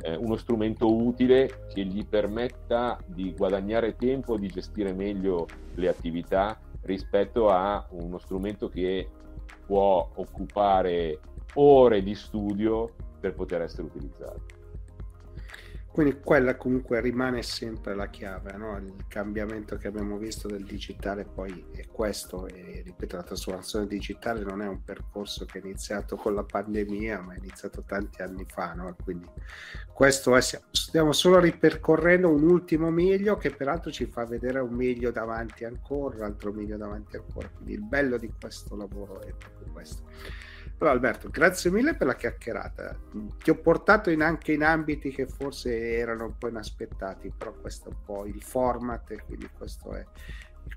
eh, 0.01 0.15
uno 0.15 0.37
strumento 0.37 0.91
utile 0.91 1.65
che 1.67 1.83
gli 1.83 2.05
permetta 2.05 2.97
di 3.05 3.33
guadagnare 3.35 3.95
tempo, 3.95 4.37
di 4.37 4.47
gestire 4.47 4.93
meglio 4.93 5.45
le 5.75 5.89
attività 5.89 6.57
rispetto 6.81 7.49
a 7.49 7.85
uno 7.91 8.17
strumento 8.17 8.69
che 8.69 9.09
può 9.65 10.09
occupare 10.15 11.19
ore 11.55 12.01
di 12.01 12.15
studio 12.15 12.89
per 13.19 13.33
poter 13.33 13.61
essere 13.61 13.83
utilizzato. 13.83 14.58
Quindi 15.91 16.19
quella 16.19 16.55
comunque 16.55 17.01
rimane 17.01 17.41
sempre 17.41 17.95
la 17.95 18.09
chiave, 18.09 18.55
no? 18.55 18.77
il 18.77 19.05
cambiamento 19.07 19.75
che 19.75 19.87
abbiamo 19.87 20.17
visto 20.17 20.47
del 20.47 20.63
digitale 20.63 21.25
poi 21.25 21.65
è 21.73 21.87
questo, 21.87 22.47
e 22.47 22.83
ripeto 22.85 23.15
la 23.15 23.23
trasformazione 23.23 23.87
digitale 23.87 24.43
non 24.43 24.61
è 24.61 24.67
un 24.67 24.83
percorso 24.83 25.45
che 25.45 25.59
è 25.59 25.61
iniziato 25.65 26.15
con 26.15 26.35
la 26.35 26.43
pandemia 26.43 27.21
ma 27.21 27.33
è 27.33 27.37
iniziato 27.37 27.83
tanti 27.83 28.21
anni 28.21 28.45
fa, 28.47 28.73
no? 28.73 28.95
quindi 29.03 29.27
questo 29.91 30.35
è, 30.35 30.41
stiamo 30.41 31.11
solo 31.11 31.39
ripercorrendo 31.39 32.29
un 32.29 32.43
ultimo 32.43 32.91
miglio 32.91 33.35
che 33.37 33.49
peraltro 33.49 33.91
ci 33.91 34.05
fa 34.05 34.25
vedere 34.25 34.59
un 34.59 34.73
miglio 34.73 35.11
davanti 35.11 35.65
ancora, 35.65 36.17
un 36.17 36.23
altro 36.23 36.53
miglio 36.53 36.77
davanti 36.77 37.17
ancora, 37.17 37.49
quindi 37.49 37.73
il 37.73 37.83
bello 37.83 38.17
di 38.17 38.31
questo 38.39 38.75
lavoro 38.75 39.21
è 39.21 39.33
proprio 39.33 39.73
questo. 39.73 40.03
Allora 40.81 40.95
Alberto, 40.95 41.29
grazie 41.29 41.71
mille 41.71 41.93
per 41.93 42.07
la 42.07 42.15
chiacchierata. 42.15 42.97
Ti 43.43 43.49
ho 43.49 43.55
portato 43.55 44.09
in 44.09 44.21
anche 44.21 44.53
in 44.53 44.63
ambiti 44.63 45.09
che 45.11 45.27
forse 45.27 45.97
erano 45.97 46.25
un 46.25 46.37
po' 46.37 46.47
inaspettati, 46.47 47.33
però 47.37 47.51
questo 47.51 47.89
è 47.89 47.91
un 47.91 48.03
po' 48.05 48.25
il 48.25 48.41
format 48.41 49.11
e 49.11 49.21
quindi 49.25 49.49
questo 49.51 49.93
è 49.93 50.05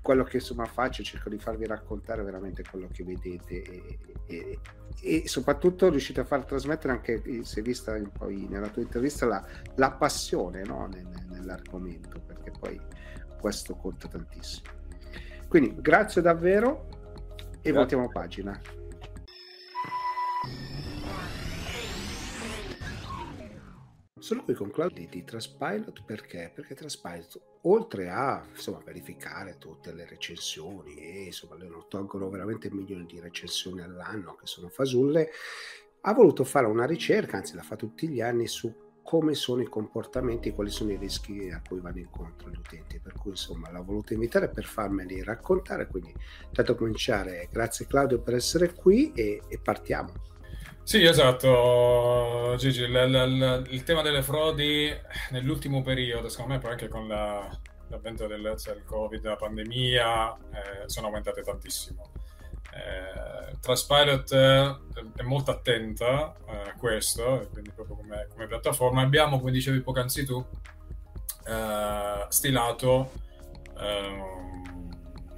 quello 0.01 0.25
che 0.25 0.37
insomma 0.37 0.65
faccio, 0.65 1.03
cerco 1.03 1.29
di 1.29 1.37
farvi 1.37 1.65
raccontare 1.65 2.21
veramente 2.21 2.63
quello 2.69 2.89
che 2.91 3.05
vedete 3.05 3.61
e, 3.61 3.99
e, 4.25 4.59
e 5.01 5.27
soprattutto 5.27 5.89
riuscite 5.89 6.19
a 6.19 6.25
far 6.25 6.43
trasmettere 6.43 6.91
anche, 6.91 7.43
se 7.45 7.61
vista 7.61 7.97
poi 8.11 8.45
nella 8.49 8.67
tua 8.67 8.81
intervista, 8.81 9.25
la, 9.25 9.45
la 9.75 9.91
passione 9.91 10.63
no? 10.63 10.85
Nel, 10.87 11.07
nell'argomento, 11.29 12.19
perché 12.19 12.51
poi 12.51 12.77
questo 13.39 13.75
conta 13.75 14.09
tantissimo. 14.09 14.67
Quindi 15.47 15.75
grazie 15.79 16.21
davvero 16.21 16.89
e 17.61 17.71
grazie. 17.71 17.71
voltiamo 17.71 18.09
pagina. 18.09 18.59
Sono 24.23 24.45
qui 24.45 24.53
con 24.53 24.71
Claudio 24.71 25.05
di 25.09 25.25
Traspilot 25.25 26.03
perché? 26.05 26.49
Perché 26.55 26.75
Traspilot, 26.75 27.41
oltre 27.63 28.09
a 28.09 28.41
insomma, 28.49 28.79
verificare 28.79 29.57
tutte 29.57 29.93
le 29.93 30.07
recensioni, 30.07 30.95
e 30.95 31.23
insomma, 31.25 31.57
loro 31.57 31.87
tolgono 31.89 32.29
veramente 32.29 32.71
milioni 32.71 33.05
di 33.05 33.19
recensioni 33.19 33.81
all'anno 33.81 34.35
che 34.35 34.45
sono 34.47 34.69
fasulle, 34.69 35.29
ha 35.99 36.13
voluto 36.13 36.45
fare 36.45 36.67
una 36.67 36.85
ricerca, 36.85 37.35
anzi 37.35 37.55
la 37.55 37.63
fa 37.63 37.75
tutti 37.75 38.07
gli 38.07 38.21
anni, 38.21 38.47
su 38.47 38.73
come 39.03 39.33
sono 39.33 39.61
i 39.61 39.67
comportamenti, 39.67 40.51
quali 40.51 40.69
sono 40.69 40.93
i 40.93 40.97
rischi 40.97 41.49
a 41.49 41.61
cui 41.61 41.81
vanno 41.81 41.99
incontro 41.99 42.49
gli 42.49 42.55
utenti. 42.55 43.01
Per 43.01 43.15
cui 43.15 43.31
insomma 43.31 43.71
l'ho 43.71 43.83
voluto 43.83 44.13
invitare 44.13 44.47
per 44.47 44.63
farmeli 44.63 45.21
raccontare. 45.21 45.85
Quindi, 45.87 46.15
tanto 46.53 46.75
cominciare, 46.75 47.49
grazie 47.51 47.87
Claudio 47.87 48.21
per 48.21 48.35
essere 48.35 48.73
qui 48.73 49.11
e, 49.11 49.41
e 49.49 49.59
partiamo. 49.59 50.31
Sì, 50.83 51.01
esatto, 51.03 52.55
Gigi, 52.57 52.81
il, 52.81 52.89
il, 52.93 53.67
il, 53.69 53.83
tema 53.83 54.01
delle 54.01 54.21
frodi 54.21 54.93
nell'ultimo 55.31 55.81
periodo, 55.81 56.27
secondo 56.27 56.53
me 56.53 56.59
poi 56.59 56.71
anche 56.71 56.89
con 56.89 57.07
la, 57.07 57.49
l'avvento 57.87 58.27
del, 58.27 58.55
cioè, 58.57 58.83
Covid, 58.83 59.23
la 59.23 59.35
pandemia, 59.37 60.33
eh, 60.33 60.89
sono 60.89 61.07
aumentate 61.07 61.41
tantissimo. 61.41 62.11
Eh, 62.73 63.57
Trustpilot 63.59 64.31
eh, 64.33 64.77
è 65.15 65.21
molto 65.21 65.51
attenta 65.51 66.35
eh, 66.47 66.69
a 66.69 66.73
questo, 66.77 67.47
quindi 67.51 67.71
proprio 67.71 67.95
come, 67.95 68.27
come, 68.31 68.47
piattaforma. 68.47 69.01
Abbiamo, 69.01 69.39
come 69.39 69.51
dicevi 69.51 69.79
poc'anzi 69.79 70.25
tu, 70.25 70.43
eh, 71.47 72.25
stilato 72.27 73.11
ehm, 73.79 74.52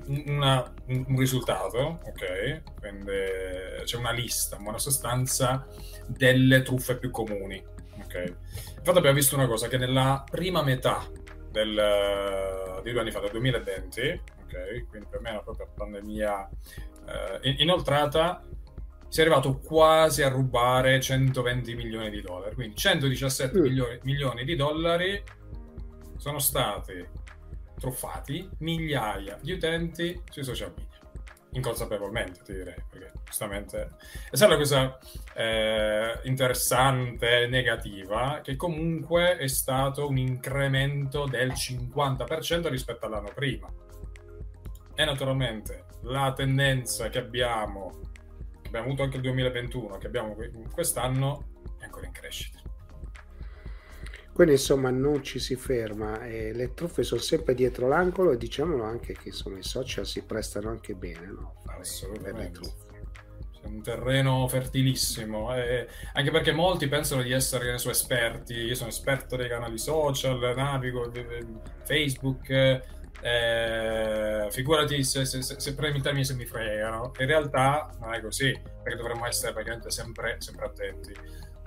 una, 0.08 0.74
un 0.88 1.18
risultato, 1.18 2.00
ok? 2.04 2.62
Quindi 2.80 3.84
c'è 3.84 3.98
una 3.98 4.12
lista, 4.12 4.56
in 4.58 4.64
buona 4.64 4.78
sostanza, 4.78 5.68
delle 6.08 6.62
truffe 6.62 6.98
più 6.98 7.12
comuni, 7.12 7.64
ok? 8.04 8.34
Infatti 8.78 8.98
abbiamo 8.98 9.16
visto 9.16 9.36
una 9.36 9.48
cosa, 9.48 9.68
che 9.68 9.78
nella 9.78 10.24
prima 10.30 10.62
metà 10.64 11.08
del, 11.50 12.82
di 12.84 12.92
due 12.92 13.00
anni 13.00 13.12
fa, 13.12 13.20
del 13.20 13.32
2020, 13.32 14.22
ok? 14.44 14.88
Quindi 14.90 15.08
per 15.10 15.22
me 15.22 15.30
era 15.30 15.40
proprio 15.40 15.70
pandemia 15.76 16.50
eh, 17.42 17.56
inoltrata, 17.58 18.44
si 19.08 19.22
è 19.22 19.24
arrivato 19.24 19.60
quasi 19.60 20.24
a 20.24 20.30
rubare 20.30 21.00
120 21.00 21.76
milioni 21.76 22.10
di 22.10 22.22
dollari, 22.22 22.54
quindi 22.56 22.76
117 22.76 23.58
mm. 23.58 23.62
milioni, 23.62 24.00
milioni 24.04 24.44
di 24.44 24.56
dollari 24.56 25.24
sono 26.18 26.40
stati 26.40 27.24
truffati 27.78 28.50
migliaia 28.60 29.38
di 29.42 29.54
utenti 29.54 30.22
sui 30.30 30.44
social 30.44 30.74
media. 30.76 30.94
Inconsapevolmente 31.52 32.42
ti 32.44 32.52
direi 32.52 32.76
perché 32.90 33.14
giustamente 33.24 33.92
e 34.30 34.36
sai 34.36 34.50
la 34.50 34.58
cosa 34.58 34.98
eh, 35.34 36.20
interessante 36.24 37.48
negativa 37.48 38.42
che 38.44 38.58
comunque 38.58 39.38
è 39.38 39.48
stato 39.48 40.08
un 40.08 40.18
incremento 40.18 41.26
del 41.26 41.54
50% 41.54 42.68
rispetto 42.68 43.06
all'anno 43.06 43.32
prima. 43.34 43.72
E 44.94 45.06
naturalmente 45.06 45.86
la 46.02 46.34
tendenza 46.34 47.10
che 47.10 47.20
abbiamo 47.20 48.02
che 48.62 48.68
abbiamo 48.68 48.88
avuto 48.88 49.04
anche 49.04 49.16
il 49.18 49.22
2021 49.22 49.98
che 49.98 50.08
abbiamo 50.08 50.36
quest'anno 50.72 51.46
è 51.80 51.86
ancora 51.86 52.06
in 52.06 52.12
crescita 52.12 52.65
quindi 54.36 54.56
insomma 54.56 54.90
non 54.90 55.24
ci 55.24 55.40
si 55.40 55.56
ferma, 55.56 56.26
e 56.26 56.52
le 56.52 56.74
truffe 56.74 57.04
sono 57.04 57.22
sempre 57.22 57.56
dietro 57.56 57.88
l'angolo 57.88 58.34
e 58.34 58.38
diciamolo 58.38 58.84
anche 58.84 59.14
che 59.14 59.30
insomma, 59.30 59.60
i 59.60 59.64
social 59.64 60.06
si 60.06 60.24
prestano 60.24 60.70
anche 60.72 60.94
bene 60.94 61.28
no? 61.28 61.62
Assolutamente. 61.80 62.60
È 63.62 63.66
un 63.66 63.82
terreno 63.82 64.46
fertilissimo, 64.50 65.56
eh, 65.56 65.88
anche 66.12 66.32
perché 66.32 66.52
molti 66.52 66.90
pensano 66.90 67.22
di 67.22 67.32
essere 67.32 67.78
so, 67.78 67.90
esperti. 67.90 68.56
Io 68.56 68.76
sono 68.76 68.90
esperto 68.90 69.38
dei 69.38 69.48
canali 69.48 69.78
social, 69.78 70.38
navigo, 70.54 71.10
Facebook. 71.86 72.50
Eh, 73.22 74.48
figurati 74.50 75.02
se, 75.06 75.24
se, 75.24 75.42
se, 75.42 75.60
se 75.62 75.74
premi 75.76 75.96
il 75.96 76.04
termine 76.04 76.26
se 76.26 76.34
mi 76.34 76.46
fregano. 76.46 77.14
In 77.20 77.26
realtà 77.26 77.90
non 78.02 78.14
è 78.14 78.20
così, 78.20 78.52
perché 78.84 78.98
dovremmo 78.98 79.26
essere 79.26 79.54
praticamente 79.54 79.90
sempre, 79.90 80.36
sempre 80.40 80.66
attenti. 80.66 81.14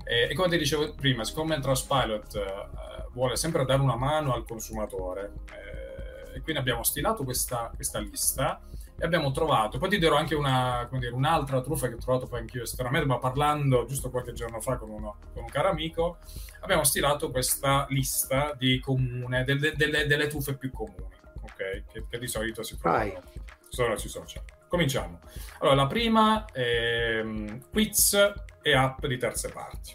E, 0.09 0.28
e, 0.30 0.34
come 0.34 0.48
ti 0.48 0.56
dicevo 0.56 0.94
prima, 0.94 1.22
siccome 1.22 1.61
Trustpilot 1.61 2.34
eh, 2.34 3.09
vuole 3.12 3.36
sempre 3.36 3.66
dare 3.66 3.82
una 3.82 3.94
mano 3.94 4.32
al 4.32 4.46
consumatore, 4.46 5.32
eh, 5.52 6.36
e 6.36 6.40
quindi 6.40 6.62
abbiamo 6.62 6.82
stilato 6.82 7.24
questa, 7.24 7.70
questa, 7.74 7.98
lista 7.98 8.59
e 8.98 9.04
abbiamo 9.04 9.30
trovato, 9.32 9.76
poi 9.76 9.90
ti 9.90 9.98
dirò 9.98 10.16
anche 10.16 10.34
una, 10.34 10.88
dire, 10.92 11.12
un'altra 11.12 11.61
truffa 11.61 11.88
che 11.88 11.94
ho 11.94 11.98
trovato 11.98 12.26
poi 12.26 12.40
anch'io 12.40 12.62
esternamente, 12.62 13.06
ma 13.06 13.18
parlando 13.18 13.84
giusto 13.84 14.09
qualche 14.09 14.32
giorno 14.32 14.62
fa 14.62 14.76
con, 14.76 14.88
uno, 14.88 15.16
con 15.34 15.42
un 15.42 15.48
caro 15.50 15.68
amico, 15.68 16.16
abbiamo 16.61 16.84
stilato 16.84 17.30
questa 17.30 17.84
lista 17.90 18.54
di 18.56 18.80
comune, 18.80 19.44
delle, 19.44 19.74
delle, 19.76 20.06
delle 20.06 20.26
truffe 20.28 20.56
più 20.56 20.70
comuni, 20.70 21.16
okay? 21.42 21.84
che, 21.92 22.06
che, 22.09 22.18
di 22.18 22.26
solito 22.26 22.62
si 22.62 22.78
trovano 22.78 23.20
solo 23.68 23.98
sui 23.98 24.09
social. 24.09 24.42
Cominciamo. 24.68 25.20
Allora, 25.60 25.76
la 25.76 25.86
prima 25.86 26.44
è 26.44 27.20
um, 27.22 27.60
quiz 27.70 28.14
e 28.62 28.74
app 28.74 29.04
di 29.06 29.16
terze 29.16 29.48
parti. 29.48 29.94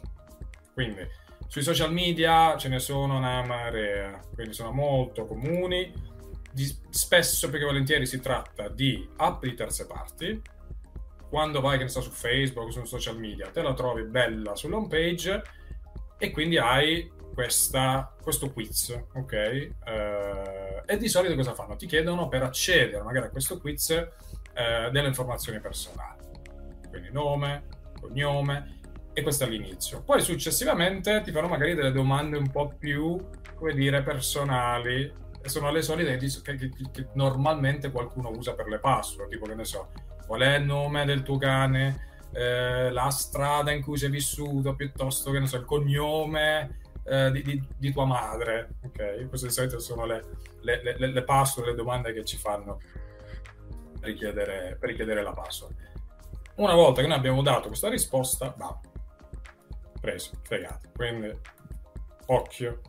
Quindi 0.74 1.08
sui 1.48 1.62
social 1.62 1.94
media 1.94 2.58
ce 2.58 2.68
ne 2.68 2.80
sono 2.80 3.18
una 3.18 3.44
marea, 3.46 4.20
quindi 4.34 4.54
sono 4.54 4.72
molto 4.72 5.26
comuni. 5.26 6.12
Di, 6.52 6.66
spesso, 6.90 7.50
perché 7.50 7.66
volentieri, 7.66 8.06
si 8.06 8.20
tratta 8.20 8.68
di 8.70 9.08
app 9.18 9.44
di 9.44 9.54
terze 9.54 9.86
parti. 9.86 10.42
Quando 11.30 11.62
vai, 11.62 11.78
che 11.78 11.84
ne 11.84 11.90
so, 11.90 12.02
su 12.02 12.10
Facebook, 12.10 12.72
su 12.72 12.84
social 12.86 13.18
media, 13.18 13.50
te 13.50 13.62
la 13.62 13.74
trovi 13.74 14.04
bella 14.04 14.56
sull'home 14.56 14.88
page 14.88 15.42
e 16.18 16.32
quindi 16.32 16.58
hai 16.58 17.12
questa, 17.34 18.16
questo 18.22 18.52
quiz, 18.52 18.96
ok? 19.14 19.70
Uh, 19.86 20.82
e 20.86 20.98
di 20.98 21.08
solito 21.08 21.36
cosa 21.36 21.54
fanno? 21.54 21.76
Ti 21.76 21.88
chiedono 21.88 22.28
per 22.28 22.44
accedere 22.44 23.04
magari 23.04 23.26
a 23.26 23.30
questo 23.30 23.60
quiz 23.60 24.08
uh, 24.54 24.92
delle 24.92 25.08
informazioni 25.08 25.60
personali, 25.60 26.22
quindi 26.90 27.12
nome, 27.12 27.64
cognome, 28.00 28.80
e 29.14 29.22
questo 29.22 29.44
è 29.44 29.48
all'inizio. 29.48 30.02
Poi 30.02 30.22
successivamente 30.22 31.22
ti 31.22 31.32
fanno 31.32 31.48
magari 31.48 31.76
delle 31.76 31.92
domande 31.92 32.38
un 32.38 32.50
po' 32.50 32.74
più, 32.78 33.18
come 33.56 33.74
dire, 33.74 34.02
personali, 34.02 35.12
e 35.42 35.50
sono 35.50 35.72
le 35.72 35.82
solite 35.82 36.18
che, 36.18 36.56
che, 36.56 36.72
che 36.92 37.08
normalmente 37.14 37.92
qualcuno 37.92 38.30
usa 38.30 38.54
per 38.54 38.68
le 38.68 38.80
password, 38.80 39.30
tipo 39.30 39.46
che 39.46 39.56
ne 39.56 39.66
so, 39.66 39.90
qual 40.26 40.42
è 40.42 40.56
il 40.56 40.64
nome 40.64 41.06
del 41.06 41.22
tuo 41.22 41.38
cane, 41.38 42.12
eh, 42.32 42.90
la 42.92 43.10
strada 43.10 43.72
in 43.72 43.82
cui 43.84 43.98
sei 43.98 44.10
vissuto, 44.10 44.74
piuttosto 44.76 45.32
che 45.32 45.40
ne 45.40 45.48
so, 45.48 45.58
il 45.58 45.66
cognome 45.66 46.80
eh, 47.04 47.30
di, 47.32 47.42
di, 47.44 47.64
di, 47.78 47.92
tua 47.92 48.06
madre. 48.06 48.76
Ok, 48.84 49.28
queste 49.28 49.48
di 49.48 49.54
solito 49.54 49.80
sono 49.80 50.06
le, 50.06 50.24
le, 50.62 50.82
le, 50.82 51.08
le 51.08 51.24
password, 51.24 51.70
le 51.70 51.76
domande 51.76 52.14
che 52.14 52.24
ci 52.24 52.38
fanno 52.38 52.80
per 54.04 54.12
richiedere, 54.12 54.78
per 54.78 54.90
richiedere 54.90 55.24
la 55.24 55.32
password. 55.32 55.76
Una 56.56 56.74
volta 56.74 57.02
che 57.02 57.08
noi 57.08 57.18
abbiamo 57.18 57.42
dato 57.42 57.70
questa 57.70 57.90
risposta, 57.90 58.54
va 58.58 58.78
preso, 60.00 60.32
fregato. 60.44 60.90
Quindi, 60.94 61.34
occhio. 62.28 62.82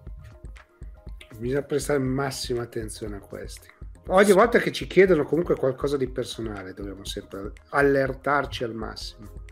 Bisogna 1.39 1.62
prestare 1.62 2.01
massima 2.01 2.62
attenzione 2.62 3.17
a 3.17 3.21
questi. 3.21 3.69
Ogni 4.09 4.33
volta 4.33 4.59
che 4.59 4.71
ci 4.73 4.87
chiedono 4.87 5.25
comunque 5.25 5.55
qualcosa 5.55 5.97
di 5.97 6.09
personale, 6.09 6.75
dobbiamo 6.75 7.05
sempre 7.05 7.53
allertarci 7.71 8.65
al 8.65 8.75
massimo 8.75 9.43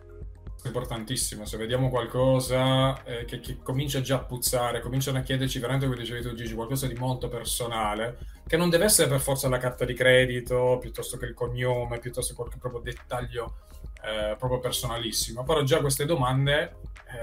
importantissimo. 0.65 1.45
Se 1.45 1.57
vediamo 1.57 1.89
qualcosa 1.89 3.03
eh, 3.05 3.25
che, 3.25 3.41
che, 3.41 3.59
comincia 3.63 4.01
già 4.01 4.17
a 4.17 4.25
puzzare, 4.25 4.81
cominciano 4.81 5.19
a 5.19 5.23
chiederci 5.23 5.59
veramente, 5.59 5.87
come 5.87 5.99
dicevi 5.99 6.23
tu, 6.23 6.35
Gigi, 6.35 6.55
qualcosa 6.55 6.87
di 6.87 6.95
molto 6.95 7.29
personale, 7.29 8.19
che 8.53 8.59
non 8.59 8.69
deve 8.69 8.85
essere 8.85 9.09
per 9.09 9.19
forza 9.19 9.49
la 9.49 9.57
carta 9.57 9.87
di 9.87 9.95
credito, 9.95 10.77
piuttosto 10.79 11.17
che 11.17 11.25
il 11.25 11.33
cognome, 11.33 11.99
piuttosto 12.01 12.35
che 12.35 12.39
qualche 12.39 12.59
proprio 12.59 12.83
dettaglio 12.83 13.61
eh, 14.05 14.37
proprio 14.37 14.59
personalissimo. 14.59 15.43
Però 15.43 15.63
già 15.63 15.81
queste 15.81 16.05
domande 16.05 16.77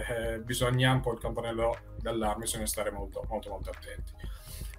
eh, 0.10 0.40
bisogna 0.40 0.92
un 0.92 1.02
po' 1.02 1.14
il 1.14 1.20
campanello 1.20 1.78
d'allarme, 2.02 2.46
bisogna 2.46 2.66
stare 2.66 2.90
molto, 2.90 3.24
molto, 3.30 3.52
molto 3.52 3.70
attenti. 3.70 4.12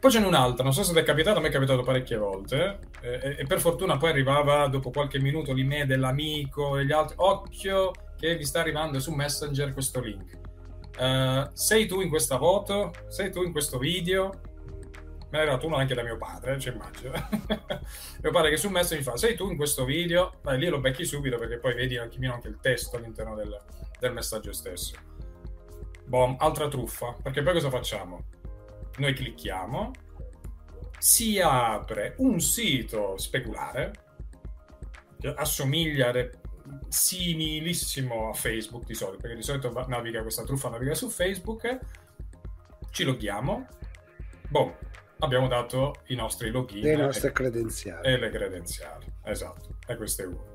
Poi 0.01 0.11
ce 0.11 0.19
n'è 0.19 0.27
un'altra, 0.27 0.65
non 0.65 0.73
so 0.73 0.83
se 0.83 0.93
ti 0.93 0.99
è 0.99 1.05
capitato, 1.05 1.39
a 1.39 1.41
me 1.41 1.51
è 1.51 1.53
capitato 1.53 1.85
parecchie 1.85 2.17
volte, 2.17 2.81
eh, 3.01 3.37
e, 3.39 3.47
per 3.47 3.61
fortuna 3.61 3.97
poi 3.97 4.11
arrivava 4.11 4.67
dopo 4.67 4.91
qualche 4.91 5.21
minuto 5.21 5.53
l'email 5.53 5.87
dell'amico 5.87 6.79
e 6.79 6.85
gli 6.85 6.91
altri, 6.91 7.15
occhio 7.21 7.93
che 8.19 8.35
vi 8.35 8.45
sta 8.45 8.59
arrivando 8.59 8.99
su 8.99 9.13
Messenger 9.13 9.73
questo 9.73 10.01
link. 10.01 10.37
Uh, 10.99 11.49
sei 11.53 11.87
tu 11.87 12.01
in 12.01 12.09
questa 12.09 12.39
foto? 12.39 12.91
Sei 13.07 13.31
tu 13.31 13.45
in 13.45 13.53
questo 13.53 13.79
video? 13.79 14.50
Me 15.31 15.39
l'ha 15.39 15.43
arrivato 15.45 15.67
uno 15.67 15.77
anche 15.77 15.95
da 15.95 16.03
mio 16.03 16.17
padre, 16.17 16.55
ci 16.59 16.71
cioè 16.71 16.75
immagino. 16.75 17.13
mio 18.21 18.33
padre 18.33 18.51
che 18.51 18.57
su 18.57 18.69
Messenger 18.69 18.99
mi 18.99 19.05
fa, 19.05 19.17
sei 19.17 19.37
tu 19.37 19.49
in 19.49 19.57
questo 19.57 19.85
video? 19.85 20.35
Beh, 20.43 20.57
lì 20.57 20.67
lo 20.67 20.81
becchi 20.81 21.05
subito 21.05 21.39
perché 21.39 21.59
poi 21.59 21.75
vedi 21.75 21.97
anche, 21.97 22.25
anche 22.27 22.49
il 22.49 22.59
testo 22.61 22.97
all'interno 22.97 23.37
del, 23.37 23.57
del 24.01 24.13
messaggio 24.13 24.53
stesso. 24.53 24.97
Boom, 26.05 26.35
altra 26.41 26.67
truffa, 26.67 27.15
perché 27.23 27.43
poi 27.43 27.53
cosa 27.53 27.71
facciamo? 27.71 28.25
Noi 28.97 29.15
clicchiamo, 29.15 29.93
si 30.99 31.39
apre 31.41 32.15
un 32.19 32.41
sito 32.41 33.17
speculare, 33.17 33.93
che 35.21 35.33
assomiglia 35.33 36.13
similissimo 36.89 38.31
a 38.31 38.33
Facebook 38.33 38.85
di 38.85 38.95
solito, 38.95 39.19
perché 39.19 39.37
di 39.37 39.43
solito 39.43 39.73
naviga 39.87 40.23
questa 40.23 40.43
truffa, 40.43 40.69
naviga 40.71 40.95
su 40.95 41.09
Facebook, 41.09 41.79
ci 42.91 43.05
loghiamo, 43.05 43.67
boh, 44.49 44.77
abbiamo 45.21 45.49
dato 45.49 45.95
i 46.09 46.15
nostri 46.15 46.51
login 46.51 46.83
le 46.83 46.97
nostre 46.97 47.29
e, 47.29 47.33
credenziali. 47.33 48.07
e 48.07 48.19
le 48.19 48.31
credenziali 48.31 49.07
esatto 49.25 49.77
e 49.87 49.97
questo 49.97 50.23
è 50.23 50.27
uno. 50.27 50.49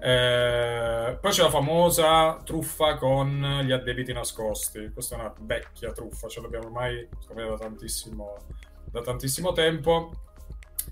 Eh, 0.00 1.18
poi 1.20 1.30
c'è 1.30 1.42
la 1.42 1.50
famosa 1.50 2.40
truffa 2.44 2.94
con 2.96 3.60
gli 3.64 3.72
addebiti 3.72 4.12
nascosti. 4.12 4.90
Questa 4.92 5.16
è 5.16 5.18
una 5.18 5.34
vecchia 5.40 5.92
truffa 5.92 6.28
ce 6.28 6.40
l'abbiamo 6.40 6.66
ormai 6.66 7.06
da 7.34 7.56
tantissimo, 7.58 8.36
da 8.90 9.00
tantissimo 9.02 9.52
tempo. 9.52 10.12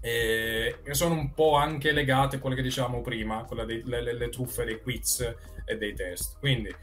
E 0.00 0.80
sono 0.90 1.14
un 1.14 1.32
po' 1.34 1.54
anche 1.54 1.92
legate 1.92 2.36
a 2.36 2.38
quelle 2.40 2.56
che 2.56 2.62
dicevamo 2.62 3.00
prima 3.00 3.44
quelle 3.44 3.64
dei, 3.64 3.82
le, 3.84 4.02
le, 4.02 4.12
le, 4.12 4.28
truffe 4.28 4.64
dei 4.64 4.80
quiz 4.82 5.20
e 5.64 5.76
dei 5.76 5.94
test. 5.94 6.38
Quindi 6.38 6.74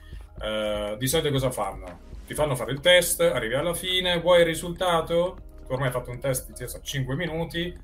eh, 0.41 0.95
di 0.97 1.07
solito 1.07 1.31
cosa 1.31 1.51
fanno? 1.51 2.13
ti 2.25 2.33
fanno 2.33 2.55
fare 2.55 2.71
il 2.71 2.79
test, 2.79 3.21
arrivi 3.21 3.53
alla 3.53 3.73
fine, 3.73 4.19
vuoi 4.19 4.39
il 4.39 4.45
risultato? 4.45 5.37
Ormai 5.67 5.87
hai 5.87 5.93
fatto 5.93 6.11
un 6.11 6.19
test 6.19 6.51
di 6.51 6.81
5 6.81 7.15
minuti, 7.15 7.77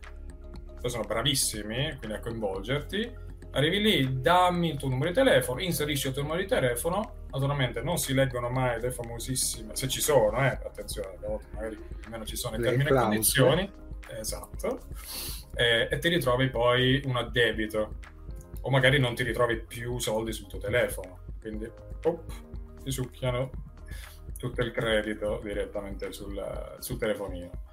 sono 0.89 1.03
bravissimi 1.03 1.95
quindi 1.97 2.17
a 2.17 2.19
coinvolgerti. 2.19 3.29
Arrivi 3.53 3.81
lì, 3.81 4.21
dammi 4.21 4.69
il 4.69 4.77
tuo 4.77 4.87
numero 4.87 5.09
di 5.09 5.15
telefono, 5.15 5.61
inserisci 5.61 6.07
il 6.07 6.13
tuo 6.13 6.21
numero 6.21 6.39
di 6.39 6.47
telefono. 6.47 7.25
Naturalmente 7.31 7.81
non 7.81 7.97
si 7.97 8.13
leggono 8.13 8.49
mai 8.49 8.79
le 8.79 8.91
famosissime, 8.91 9.75
se 9.75 9.87
ci 9.87 9.99
sono, 9.99 10.37
eh, 10.39 10.57
attenzione, 10.63 11.17
magari 11.53 11.77
almeno 12.05 12.25
ci 12.25 12.35
sono 12.35 12.55
i 12.55 12.61
termini 12.61 12.89
e 12.89 12.93
condizioni. 12.93 13.71
Esatto. 14.17 14.79
E, 15.53 15.87
e 15.91 15.97
ti 15.99 16.07
ritrovi 16.07 16.49
poi 16.49 17.01
un 17.05 17.17
addebito. 17.17 17.97
O 18.61 18.69
magari 18.69 18.99
non 18.99 19.15
ti 19.15 19.23
ritrovi 19.23 19.57
più 19.57 19.97
soldi 19.99 20.31
sul 20.31 20.47
tuo 20.47 20.59
telefono. 20.59 21.19
Quindi, 21.39 21.69
op, 22.03 22.21
ti 22.83 22.91
succhiano 22.91 23.49
tutto 24.37 24.61
il 24.61 24.71
credito 24.71 25.39
direttamente 25.43 26.11
sul, 26.13 26.77
sul 26.79 26.97
telefonino. 26.97 27.70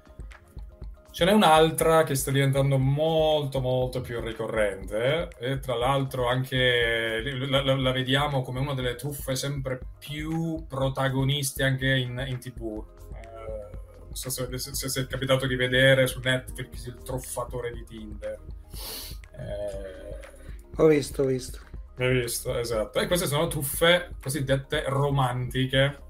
Ce 1.11 1.25
n'è 1.25 1.31
un'altra 1.31 2.03
che 2.03 2.15
sta 2.15 2.31
diventando 2.31 2.77
molto 2.77 3.59
molto 3.59 3.99
più 3.99 4.21
ricorrente 4.21 5.29
e 5.39 5.59
tra 5.59 5.75
l'altro 5.75 6.27
anche 6.27 7.21
la, 7.47 7.61
la, 7.61 7.75
la 7.75 7.91
vediamo 7.91 8.41
come 8.41 8.59
una 8.59 8.73
delle 8.73 8.95
truffe 8.95 9.35
sempre 9.35 9.79
più 9.97 10.65
protagoniste 10.67 11.63
anche 11.63 11.87
in, 11.87 12.23
in 12.27 12.39
tv. 12.39 12.85
Eh, 13.13 13.77
non 14.05 14.13
so 14.13 14.29
se, 14.29 14.57
se, 14.57 14.73
se, 14.73 15.01
è 15.01 15.07
capitato 15.07 15.47
di 15.47 15.55
vedere 15.55 16.07
su 16.07 16.19
Netflix 16.19 16.85
il 16.85 17.01
truffatore 17.03 17.71
di 17.71 17.83
Tinder. 17.83 18.39
Eh, 19.35 19.99
ho 20.75 20.87
visto, 20.87 21.23
ho 21.23 21.25
visto. 21.25 21.59
Hai 21.97 22.21
visto, 22.21 22.57
esatto. 22.57 22.99
E 22.99 23.07
queste 23.07 23.27
sono 23.27 23.47
truffe 23.47 24.15
cosiddette 24.21 24.83
romantiche 24.87 26.03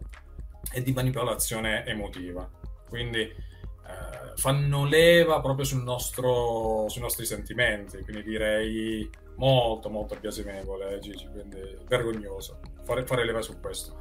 e 0.72 0.84
di 0.84 0.91
manipolazione 0.91 1.84
emotiva. 1.86 2.47
Quindi 2.88 3.22
eh, 3.22 4.18
fanno 4.40 4.86
leva 4.86 5.40
proprio 5.42 5.66
sul 5.66 5.84
nostro, 5.84 6.88
sui 6.88 7.02
nostri 7.02 7.26
sentimenti, 7.26 8.02
quindi 8.02 8.24
direi 8.24 9.08
molto 9.36 9.90
molto 9.90 10.18
biasimevole 10.20 10.96
eh, 10.96 11.00
Gigi, 11.00 11.28
quindi 11.32 11.60
vergognoso 11.88 12.60
fare, 12.84 13.06
fare 13.06 13.26
leva 13.26 13.42
su 13.42 13.60
questo. 13.60 13.98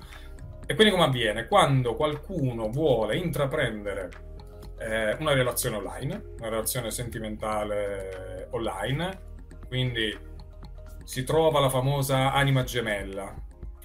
E 0.67 0.75
quindi 0.75 0.93
come 0.93 1.05
avviene? 1.05 1.47
Quando 1.47 1.95
qualcuno 1.95 2.71
vuole 2.71 3.17
intraprendere 3.17 4.11
eh, 4.79 5.17
una 5.19 5.33
relazione 5.33 5.77
online, 5.77 6.23
una 6.39 6.49
relazione 6.49 6.91
sentimentale 6.91 8.49
online, 8.51 9.27
quindi 9.67 10.17
si 11.05 11.25
trova 11.25 11.61
la 11.61 11.71
famosa 11.71 12.33
anima 12.33 12.65
gemella, 12.65 13.35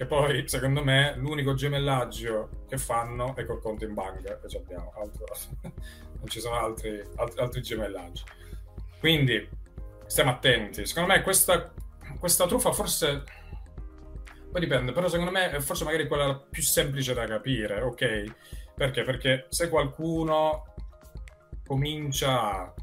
che 0.03 0.05
poi, 0.05 0.47
secondo 0.47 0.83
me, 0.83 1.15
l'unico 1.17 1.53
gemellaggio 1.53 2.65
che 2.67 2.77
fanno 2.77 3.35
è 3.35 3.45
col 3.45 3.61
conto 3.61 3.85
in 3.85 3.93
banca, 3.93 4.37
che 4.37 4.57
abbiamo, 4.57 4.93
altro, 4.95 5.25
non 5.61 6.27
ci 6.27 6.39
sono 6.39 6.55
altri, 6.55 7.01
altri, 7.15 7.41
altri, 7.41 7.61
gemellaggi. 7.61 8.23
Quindi, 8.99 9.47
stiamo 10.05 10.31
attenti. 10.31 10.85
Secondo 10.85 11.13
me 11.13 11.21
questa, 11.21 11.73
questa 12.19 12.45
truffa 12.45 12.71
forse... 12.71 13.23
Poi 14.51 14.61
dipende, 14.61 14.91
però 14.91 15.07
secondo 15.07 15.31
me 15.31 15.49
è 15.49 15.59
forse 15.59 15.83
magari 15.83 16.07
quella 16.07 16.35
più 16.37 16.61
semplice 16.61 17.15
da 17.15 17.25
capire, 17.25 17.81
ok? 17.81 18.35
Perché? 18.75 19.03
Perché 19.03 19.45
se 19.49 19.67
qualcuno 19.67 20.75
comincia 21.65 22.51
a 22.51 22.73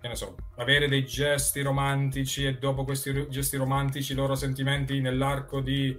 che 0.00 0.10
ne 0.10 0.16
so, 0.16 0.34
avere 0.56 0.86
dei 0.86 1.06
gesti 1.06 1.62
romantici 1.62 2.44
e 2.44 2.58
dopo 2.58 2.84
questi 2.84 3.26
gesti 3.30 3.56
romantici 3.56 4.12
i 4.12 4.14
loro 4.14 4.34
sentimenti 4.34 5.00
nell'arco 5.00 5.60
di 5.60 5.96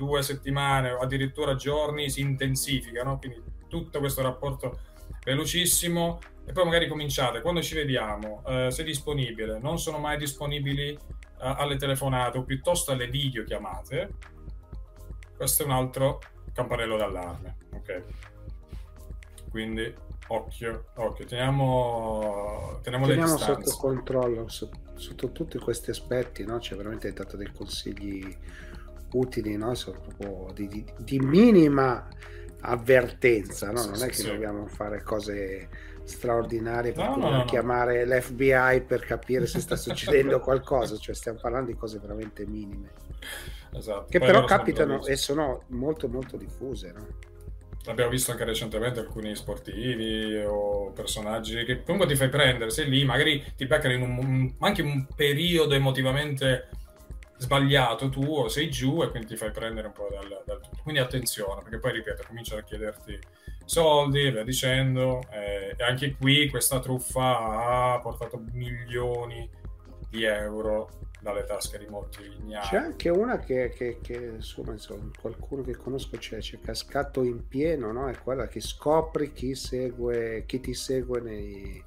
due 0.00 0.22
settimane 0.22 0.92
o 0.92 1.00
addirittura 1.00 1.54
giorni 1.56 2.08
si 2.08 2.22
intensificano, 2.22 3.18
quindi 3.18 3.42
tutto 3.68 3.98
questo 3.98 4.22
rapporto 4.22 4.80
velocissimo. 5.22 6.18
E 6.46 6.52
poi 6.52 6.64
magari 6.64 6.88
cominciate, 6.88 7.42
quando 7.42 7.60
ci 7.60 7.74
vediamo, 7.74 8.42
eh, 8.46 8.70
sei 8.70 8.86
disponibile, 8.86 9.58
non 9.58 9.78
sono 9.78 9.98
mai 9.98 10.16
disponibili 10.16 10.88
eh, 10.88 10.98
alle 11.38 11.76
telefonate 11.76 12.38
o 12.38 12.44
piuttosto 12.44 12.92
alle 12.92 13.08
videochiamate, 13.08 14.14
questo 15.36 15.62
è 15.62 15.66
un 15.66 15.72
altro 15.72 16.20
campanello 16.52 16.96
d'allarme, 16.96 17.56
ok? 17.74 18.02
Quindi 19.50 19.94
occhio, 20.28 20.86
occhio, 20.96 21.26
teniamo, 21.26 22.80
teniamo, 22.82 23.06
teniamo 23.06 23.36
sotto 23.36 23.76
controllo 23.76 24.48
sotto, 24.48 24.78
sotto, 24.94 25.30
tutti 25.30 25.58
questi 25.58 25.90
aspetti, 25.90 26.44
no? 26.44 26.58
Ci 26.58 26.74
veramente 26.74 27.12
dato 27.12 27.36
dei 27.36 27.52
consigli 27.52 28.36
utili, 29.12 29.56
no? 29.56 29.74
sono 29.74 30.00
proprio 30.00 30.52
di, 30.54 30.68
di, 30.68 30.84
di 30.98 31.18
minima 31.18 32.08
avvertenza, 32.62 33.70
no? 33.70 33.84
non 33.84 34.02
è 34.02 34.06
che 34.06 34.14
sì. 34.14 34.26
dobbiamo 34.26 34.66
fare 34.66 35.02
cose 35.02 35.68
straordinarie 36.04 36.92
per 36.92 37.16
no, 37.16 37.30
no, 37.30 37.44
chiamare 37.44 38.04
l'FBI 38.04 38.82
per 38.86 39.04
capire 39.04 39.46
se 39.46 39.60
sta 39.60 39.76
succedendo 39.76 40.40
qualcosa, 40.40 40.96
cioè 40.96 41.14
stiamo 41.14 41.38
parlando 41.40 41.70
di 41.70 41.76
cose 41.76 41.98
veramente 41.98 42.46
minime. 42.46 42.90
Esatto. 43.72 44.06
Che 44.08 44.18
Poi 44.18 44.26
però 44.26 44.44
capitano 44.44 45.04
e 45.06 45.16
sono 45.16 45.62
molto 45.68 46.08
molto 46.08 46.36
diffuse. 46.36 46.92
No? 46.92 47.06
Abbiamo 47.86 48.10
visto 48.10 48.32
anche 48.32 48.44
recentemente 48.44 49.00
alcuni 49.00 49.34
sportivi 49.34 50.42
o 50.46 50.90
personaggi 50.90 51.64
che 51.64 51.82
comunque 51.82 52.08
ti 52.08 52.16
fai 52.16 52.28
prendere, 52.28 52.70
sei 52.70 52.90
lì, 52.90 53.04
magari 53.04 53.42
ti 53.56 53.66
beccano 53.66 53.94
in 53.94 54.02
un, 54.02 54.52
anche 54.58 54.82
un 54.82 55.06
periodo 55.14 55.74
emotivamente 55.74 56.68
sbagliato 57.40 58.10
tu 58.10 58.22
o 58.22 58.48
sei 58.48 58.70
giù 58.70 59.02
e 59.02 59.08
quindi 59.08 59.28
ti 59.28 59.36
fai 59.36 59.50
prendere 59.50 59.86
un 59.86 59.94
po' 59.94 60.08
dal, 60.10 60.42
dal 60.44 60.60
tutto. 60.60 60.82
Quindi 60.82 61.00
attenzione, 61.00 61.62
perché 61.62 61.78
poi 61.78 61.92
ripeto, 61.92 62.24
cominciano 62.26 62.60
a 62.60 62.64
chiederti 62.64 63.18
soldi 63.64 64.26
e 64.26 64.30
via 64.30 64.44
dicendo. 64.44 65.22
Eh, 65.30 65.74
e 65.76 65.82
anche 65.82 66.16
qui 66.16 66.50
questa 66.50 66.80
truffa 66.80 67.94
ha 67.94 68.00
portato 68.00 68.42
milioni 68.52 69.48
di 70.10 70.24
euro 70.24 70.90
dalle 71.20 71.44
tasche 71.44 71.78
di 71.78 71.86
molti 71.86 72.22
ignari. 72.24 72.66
C'è 72.68 72.76
anche 72.76 73.08
una 73.08 73.38
che, 73.38 73.70
che, 73.70 73.98
che 74.02 74.32
insomma, 74.34 74.72
insomma, 74.72 75.10
qualcuno 75.18 75.62
che 75.62 75.76
conosco 75.76 76.18
c'è, 76.18 76.38
c'è 76.38 76.58
cascato 76.60 77.22
in 77.22 77.46
pieno, 77.48 77.90
no? 77.90 78.08
È 78.08 78.18
quella 78.18 78.48
che 78.48 78.60
scopri 78.60 79.32
chi 79.32 79.54
segue, 79.54 80.44
chi 80.46 80.60
ti 80.60 80.74
segue 80.74 81.20
nei, 81.20 81.82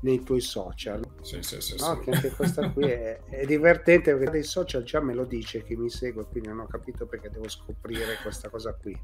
nei 0.00 0.22
tuoi 0.22 0.40
social. 0.40 1.02
Sì, 1.20 1.42
sì, 1.42 1.60
sì, 1.60 1.76
no? 1.78 2.00
sì. 2.02 2.10
anche 2.10 2.30
questa 2.30 2.70
qui 2.70 2.84
è, 2.84 3.20
è, 3.28 3.44
divertente 3.44 4.14
perché 4.14 4.30
dei 4.30 4.42
social 4.42 4.82
già 4.82 5.00
me 5.00 5.14
lo 5.14 5.24
dice 5.24 5.62
chi 5.64 5.76
mi 5.76 5.90
segue, 5.90 6.24
quindi 6.24 6.48
non 6.48 6.60
ho 6.60 6.66
capito 6.66 7.06
perché 7.06 7.30
devo 7.30 7.48
scoprire 7.48 8.16
questa 8.22 8.48
cosa 8.48 8.72
qui. 8.74 8.98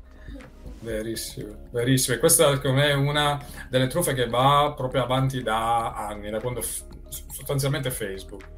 Verissimo, 0.80 1.68
verissimo. 1.70 2.16
E 2.16 2.18
questa 2.18 2.54
secondo 2.54 2.78
me 2.78 2.88
è 2.88 2.94
una 2.94 3.44
delle 3.68 3.88
truffe 3.88 4.14
che 4.14 4.26
va 4.26 4.72
proprio 4.76 5.02
avanti 5.02 5.42
da 5.42 5.92
anni, 5.92 6.30
da 6.30 6.40
quando 6.40 6.62
sostanzialmente 6.62 7.90
Facebook. 7.90 8.54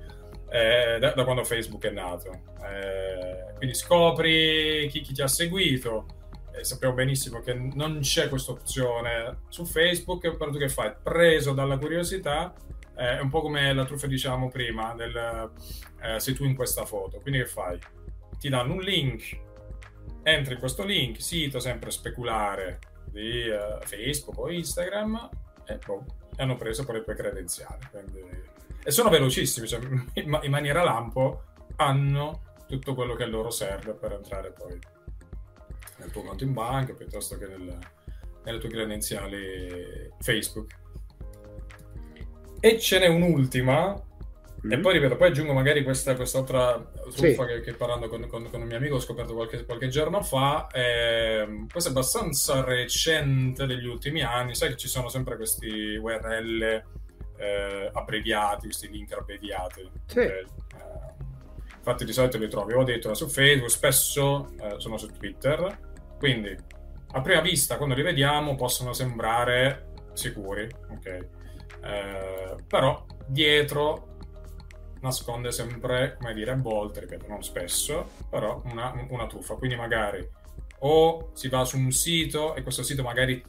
Eh, 0.50 0.98
da, 0.98 1.12
da, 1.12 1.24
quando 1.24 1.44
Facebook 1.44 1.84
è 1.84 1.90
nato. 1.90 2.30
Eh, 2.62 3.54
quindi 3.56 3.74
scopri 3.74 4.88
chi, 4.90 5.02
chi 5.02 5.12
ti 5.12 5.20
ha 5.20 5.26
seguito, 5.26 6.06
eh, 6.58 6.64
sappiamo 6.64 6.94
benissimo 6.94 7.40
che 7.40 7.54
non 7.54 8.00
c'è 8.00 8.28
questa 8.28 8.52
opzione 8.52 9.42
su 9.48 9.64
Facebook, 9.64 10.36
però 10.36 10.50
tu 10.50 10.58
che 10.58 10.68
fai? 10.68 10.92
Preso 11.02 11.52
dalla 11.52 11.78
curiosità, 11.78 12.52
eh, 12.96 13.18
è 13.18 13.20
un 13.20 13.30
po' 13.30 13.40
come 13.40 13.72
la 13.72 13.84
truffa 13.84 14.06
dicevamo 14.06 14.48
prima, 14.48 14.94
del, 14.94 15.50
eh, 16.02 16.20
sei 16.20 16.34
tu 16.34 16.44
in 16.44 16.54
questa 16.54 16.84
foto, 16.84 17.20
quindi 17.20 17.40
che 17.40 17.46
fai? 17.46 17.78
Ti 18.38 18.48
danno 18.48 18.74
un 18.74 18.80
link, 18.80 19.38
entri 20.22 20.54
in 20.54 20.60
questo 20.60 20.84
link, 20.84 21.20
sito 21.20 21.58
sempre 21.60 21.90
speculare 21.90 22.78
di 23.04 23.48
uh, 23.48 23.82
Facebook 23.84 24.38
o 24.38 24.50
Instagram 24.50 25.28
e 25.64 25.78
boh, 25.84 26.04
hanno 26.36 26.56
preso 26.56 26.84
poi 26.84 26.96
le 26.96 27.04
tue 27.04 27.14
credenziali. 27.14 27.80
Quindi... 27.90 28.20
E 28.84 28.90
sono 28.90 29.08
velocissimi, 29.08 29.66
cioè, 29.66 29.80
in 30.14 30.50
maniera 30.50 30.84
lampo 30.84 31.44
hanno 31.76 32.42
tutto 32.68 32.94
quello 32.94 33.14
che 33.14 33.26
loro 33.26 33.50
serve 33.50 33.94
per 33.94 34.12
entrare 34.12 34.52
poi 34.52 34.78
nel 35.98 36.10
tuo 36.10 36.22
conto 36.22 36.44
in 36.44 36.52
banca 36.52 36.94
piuttosto 36.94 37.36
che 37.38 37.46
nel, 37.46 37.78
nelle 38.44 38.58
tue 38.58 38.68
credenziali 38.68 40.10
Facebook. 40.20 40.76
E 42.60 42.78
ce 42.78 42.98
n'è 42.98 43.06
un'ultima 43.06 44.02
Mm-hmm. 44.66 44.78
E 44.78 44.80
poi 44.80 44.92
ripeto, 44.94 45.16
poi 45.16 45.28
aggiungo 45.28 45.52
magari 45.52 45.84
questa 45.84 46.16
quest'altra 46.16 46.84
truffa 47.14 47.46
sì. 47.46 47.52
che, 47.52 47.60
che, 47.60 47.72
parlando 47.74 48.08
con, 48.08 48.26
con, 48.26 48.50
con, 48.50 48.60
un 48.60 48.66
mio 48.66 48.76
amico 48.76 48.96
ho 48.96 49.00
scoperto 49.00 49.34
qualche, 49.34 49.64
qualche 49.64 49.86
giorno 49.86 50.20
fa. 50.22 50.66
Eh, 50.72 51.66
questo 51.70 51.90
è 51.90 51.92
abbastanza 51.92 52.64
recente 52.64 53.66
degli 53.66 53.86
ultimi 53.86 54.22
anni. 54.22 54.56
Sai 54.56 54.70
che 54.70 54.76
ci 54.76 54.88
sono 54.88 55.08
sempre 55.08 55.36
questi 55.36 55.94
URL 55.94 56.82
eh, 57.36 57.90
abbreviati, 57.92 58.66
questi 58.66 58.88
link 58.88 59.12
abbreviati. 59.12 59.88
Sì. 60.06 60.18
Eh, 60.18 60.46
infatti 61.76 62.04
di 62.04 62.12
solito 62.12 62.36
li 62.38 62.48
trovi 62.48 62.72
o 62.72 62.80
addirittura 62.80 63.14
su 63.14 63.28
Facebook, 63.28 63.70
spesso 63.70 64.50
eh, 64.60 64.74
sono 64.78 64.96
su 64.96 65.06
Twitter. 65.12 65.86
Quindi 66.18 66.56
a 67.12 67.20
prima 67.20 67.40
vista, 67.40 67.76
quando 67.76 67.94
li 67.94 68.02
vediamo, 68.02 68.54
possono 68.54 68.92
sembrare 68.92 69.92
sicuri, 70.12 70.68
ok? 70.90 71.26
Eh, 71.82 72.56
però 72.66 73.04
dietro 73.26 74.16
nasconde 75.00 75.52
sempre, 75.52 76.16
come 76.18 76.34
dire, 76.34 76.50
a 76.50 76.56
volte, 76.56 77.00
ripeto, 77.00 77.26
non 77.28 77.42
spesso, 77.42 78.10
però 78.28 78.60
una, 78.64 78.92
una 79.08 79.26
truffa. 79.26 79.54
Quindi 79.54 79.76
magari 79.76 80.28
o 80.80 81.30
si 81.32 81.48
va 81.48 81.64
su 81.64 81.76
un 81.76 81.90
sito 81.90 82.54
e 82.54 82.62
questo 82.62 82.82
sito 82.82 83.02
magari 83.02 83.42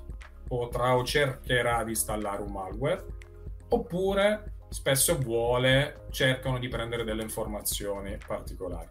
potrà 0.48 0.96
o 0.96 1.04
cercherà 1.04 1.84
di 1.84 1.92
installare 1.92 2.42
un 2.42 2.52
malware, 2.52 3.06
oppure 3.70 4.54
spesso 4.70 5.18
vuole, 5.18 6.06
cercano 6.12 6.60
di 6.60 6.68
prendere 6.68 7.04
delle 7.04 7.24
informazioni 7.24 8.18
particolari. 8.26 8.88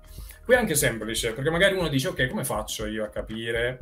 Qui 0.49 0.57
è 0.57 0.61
anche 0.61 0.77
semplice, 0.77 1.35
perché 1.35 1.51
magari 1.51 1.77
uno 1.77 1.89
dice, 1.89 2.09
ok, 2.09 2.27
come 2.27 2.43
faccio 2.43 2.87
io 2.87 3.05
a 3.05 3.09
capire 3.09 3.81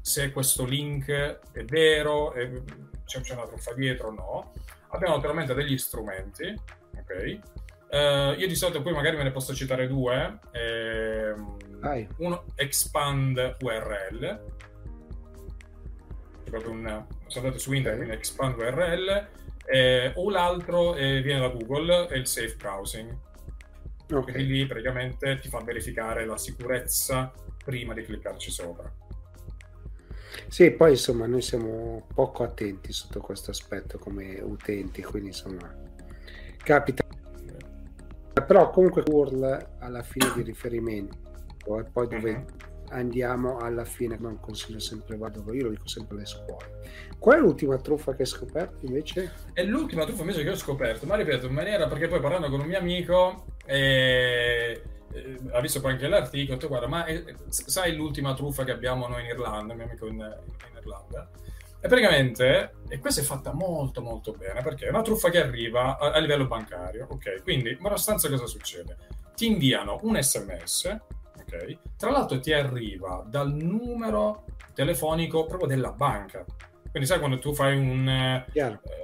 se 0.00 0.32
questo 0.32 0.64
link 0.64 1.08
è 1.08 1.64
vero, 1.64 2.34
e 2.34 2.60
c'è, 3.04 3.20
c'è 3.20 3.34
una 3.34 3.46
truffa 3.46 3.72
dietro 3.72 4.08
o 4.08 4.10
no? 4.10 4.52
Abbiamo 4.88 5.14
naturalmente 5.14 5.54
degli 5.54 5.78
strumenti, 5.78 6.52
ok? 6.96 7.38
Uh, 7.88 8.36
io 8.36 8.48
di 8.48 8.56
solito 8.56 8.82
poi 8.82 8.94
magari 8.94 9.16
me 9.16 9.22
ne 9.22 9.30
posso 9.30 9.54
citare 9.54 9.86
due. 9.86 10.40
Ehm, 10.50 11.56
uno 12.16 12.46
expand 12.56 13.56
URL, 13.60 14.24
è 16.46 16.50
proprio 16.50 16.72
un, 16.72 17.06
sono 17.28 17.44
andato 17.44 17.62
su 17.62 17.72
internet, 17.72 18.00
quindi 18.00 18.16
expand 18.16 18.58
URL, 18.58 19.28
eh, 19.66 20.12
o 20.16 20.30
l'altro 20.30 20.96
eh, 20.96 21.22
viene 21.22 21.42
da 21.42 21.48
Google, 21.48 22.08
è 22.08 22.16
il 22.16 22.26
safe 22.26 22.56
browsing. 22.56 23.16
Okay. 24.08 24.34
Quindi 24.34 24.52
lì 24.52 24.66
praticamente 24.66 25.38
ti 25.40 25.48
fa 25.48 25.58
verificare 25.58 26.24
la 26.24 26.36
sicurezza 26.36 27.32
prima 27.64 27.92
di 27.92 28.04
cliccarci 28.04 28.50
sopra. 28.50 28.92
Sì, 30.48 30.70
poi 30.70 30.90
insomma 30.90 31.26
noi 31.26 31.42
siamo 31.42 32.06
poco 32.14 32.44
attenti 32.44 32.92
sotto 32.92 33.20
questo 33.20 33.50
aspetto 33.50 33.98
come 33.98 34.38
utenti, 34.40 35.02
quindi 35.02 35.28
insomma 35.28 35.74
capita. 36.58 37.04
Però 38.46 38.70
comunque 38.70 39.02
URL 39.10 39.76
alla 39.80 40.02
fine 40.02 40.32
di 40.34 40.42
riferimento 40.42 41.78
e 41.78 41.84
poi 41.84 42.06
dove 42.06 42.30
uh-huh. 42.30 42.75
Andiamo 42.90 43.58
alla 43.58 43.84
fine, 43.84 44.16
non 44.18 44.38
consiglio 44.40 44.78
sempre 44.78 45.16
vado 45.16 45.42
io 45.52 45.64
lo 45.64 45.70
dico 45.70 45.86
sempre 45.88 46.16
alle 46.16 46.26
scuole. 46.26 46.82
Qual 47.18 47.36
è 47.36 47.40
l'ultima 47.40 47.76
truffa 47.78 48.14
che 48.14 48.22
hai 48.22 48.28
scoperto 48.28 48.86
invece? 48.86 49.32
È 49.52 49.62
l'ultima 49.62 50.04
truffa 50.04 50.22
invece 50.22 50.42
che 50.42 50.50
ho 50.50 50.56
scoperto, 50.56 51.06
ma 51.06 51.16
ripeto 51.16 51.46
in 51.46 51.54
maniera 51.54 51.86
perché 51.88 52.08
poi 52.08 52.20
parlando 52.20 52.48
con 52.48 52.60
un 52.60 52.66
mio 52.66 52.78
amico 52.78 53.46
eh, 53.64 54.82
eh, 55.12 55.38
ha 55.50 55.60
visto 55.60 55.80
poi 55.80 55.92
anche 55.92 56.08
l'articolo, 56.08 56.52
ho 56.52 56.56
detto 56.56 56.68
guarda 56.68 56.86
ma 56.86 57.04
eh, 57.06 57.34
sai 57.48 57.94
l'ultima 57.94 58.34
truffa 58.34 58.64
che 58.64 58.72
abbiamo 58.72 59.08
noi 59.08 59.22
in 59.22 59.28
Irlanda, 59.28 59.74
mio 59.74 59.84
amico 59.84 60.06
in, 60.06 60.14
in 60.14 60.76
Irlanda? 60.78 61.28
E 61.86 61.88
praticamente, 61.88 62.74
e 62.88 62.98
questa 62.98 63.20
è 63.20 63.24
fatta 63.24 63.52
molto 63.52 64.00
molto 64.00 64.32
bene, 64.32 64.62
perché 64.62 64.86
è 64.86 64.88
una 64.88 65.02
truffa 65.02 65.30
che 65.30 65.40
arriva 65.40 65.98
a, 65.98 66.12
a 66.12 66.18
livello 66.18 66.46
bancario, 66.46 67.06
ok? 67.08 67.42
Quindi, 67.42 67.70
in 67.70 67.86
sostanza 67.90 68.28
cosa 68.28 68.46
succede? 68.46 68.96
Ti 69.36 69.46
inviano 69.46 70.00
un 70.02 70.20
sms, 70.20 70.98
ok? 71.46 71.78
Tra 71.96 72.10
l'altro 72.10 72.40
ti 72.40 72.52
arriva 72.52 73.24
dal 73.26 73.52
numero 73.52 74.44
telefonico 74.74 75.46
proprio 75.46 75.68
della 75.68 75.92
banca. 75.92 76.44
Quindi 76.90 77.12
sai 77.12 77.18
quando 77.18 77.38
tu 77.38 77.52
fai 77.52 77.76
un, 77.76 78.08
eh, 78.08 78.46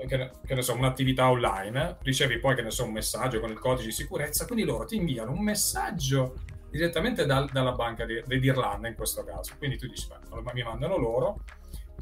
che, 0.07 0.31
che 0.47 0.55
ne 0.55 0.63
so, 0.63 0.75
un'attività 0.75 1.29
online, 1.29 1.99
ricevi 2.03 2.39
poi 2.39 2.55
che 2.55 2.63
ne 2.63 2.71
so, 2.71 2.85
un 2.85 2.93
messaggio 2.93 3.39
con 3.39 3.51
il 3.51 3.59
codice 3.59 3.87
di 3.87 3.93
sicurezza, 3.93 4.47
quindi 4.47 4.65
loro 4.65 4.87
ti 4.87 4.97
inviano 4.97 5.33
un 5.33 5.43
messaggio 5.43 6.37
direttamente 6.71 7.27
dal, 7.27 7.51
dalla 7.51 7.73
banca 7.73 8.07
di, 8.07 8.23
d'Irlanda 8.27 8.89
in 8.89 8.95
questo 8.95 9.25
caso. 9.25 9.53
Quindi 9.59 9.77
tu 9.77 9.87
dici, 9.87 10.09
ma 10.31 10.53
mi 10.55 10.63
mandano 10.63 10.97
loro, 10.97 11.45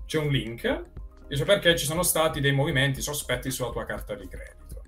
c'è 0.07 0.19
un 0.19 0.29
link, 0.29 0.83
dice 1.27 1.45
perché 1.45 1.77
ci 1.77 1.87
sono 1.87 2.05
stati 2.05 2.41
dei 2.41 2.53
movimenti 2.53 3.01
sospetti 3.01 3.51
sulla 3.51 3.71
tua 3.71 3.85
carta 3.85 4.15
di 4.15 4.29
credito. 4.29 4.83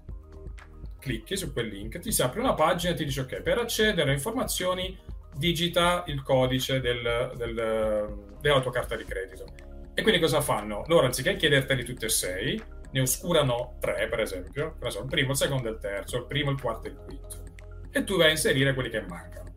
Clicchi 1.01 1.37
su 1.37 1.53
quel 1.53 1.67
link, 1.67 1.99
ti 1.99 2.13
si 2.13 2.23
apre 2.23 2.39
una 2.39 2.55
pagina 2.55 2.93
e 2.93 2.97
ti 2.97 3.05
dice 3.05 3.23
ok, 3.23 3.43
per 3.43 3.59
accedere 3.59 4.11
a 4.11 4.15
informazioni 4.15 4.97
digita 5.35 6.05
il 6.07 6.23
codice 6.23 6.81
del, 6.81 7.33
del, 7.37 8.35
della 8.41 8.61
tua 8.61 8.71
carta 8.71 8.97
di 8.97 9.05
credito. 9.05 9.47
E 9.95 10.03
quindi 10.03 10.21
cosa 10.21 10.41
fanno? 10.41 10.85
Loro 10.87 11.07
anziché 11.07 11.37
chiederteli 11.37 11.85
tutte 11.85 12.07
e 12.07 12.11
sei, 12.11 12.63
ne 12.93 13.01
oscurano 13.01 13.77
tre, 13.81 14.09
per 14.09 14.21
esempio, 14.21 14.77
il 14.81 15.07
primo, 15.09 15.31
il 15.31 15.37
secondo 15.37 15.69
e 15.69 15.73
il 15.73 15.79
terzo, 15.79 16.17
il 16.19 16.27
primo, 16.27 16.51
il 16.51 16.61
quarto 16.61 16.89
e 16.89 16.91
il 16.91 16.97
quinto. 16.97 17.43
E 17.91 18.05
tu 18.05 18.17
vai 18.17 18.29
a 18.29 18.31
inserire 18.31 18.75
quelli 18.75 18.91
che 18.91 19.03
mancano. 19.03 19.55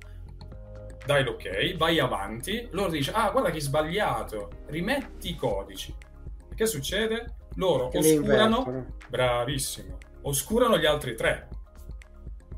Dai 1.05 1.23
l'ok, 1.23 1.77
vai 1.77 1.99
avanti, 1.99 2.67
loro 2.71 2.89
dicono, 2.89 3.17
ah 3.17 3.29
guarda 3.29 3.51
che 3.51 3.61
sbagliato, 3.61 4.63
rimetti 4.67 5.29
i 5.29 5.35
codici. 5.35 5.95
Che 6.53 6.65
succede? 6.65 7.35
Loro 7.55 7.89
che 7.89 7.99
oscurano, 7.99 8.97
bravissimo, 9.07 9.97
oscurano 10.23 10.77
gli 10.77 10.85
altri 10.85 11.15
tre. 11.15 11.47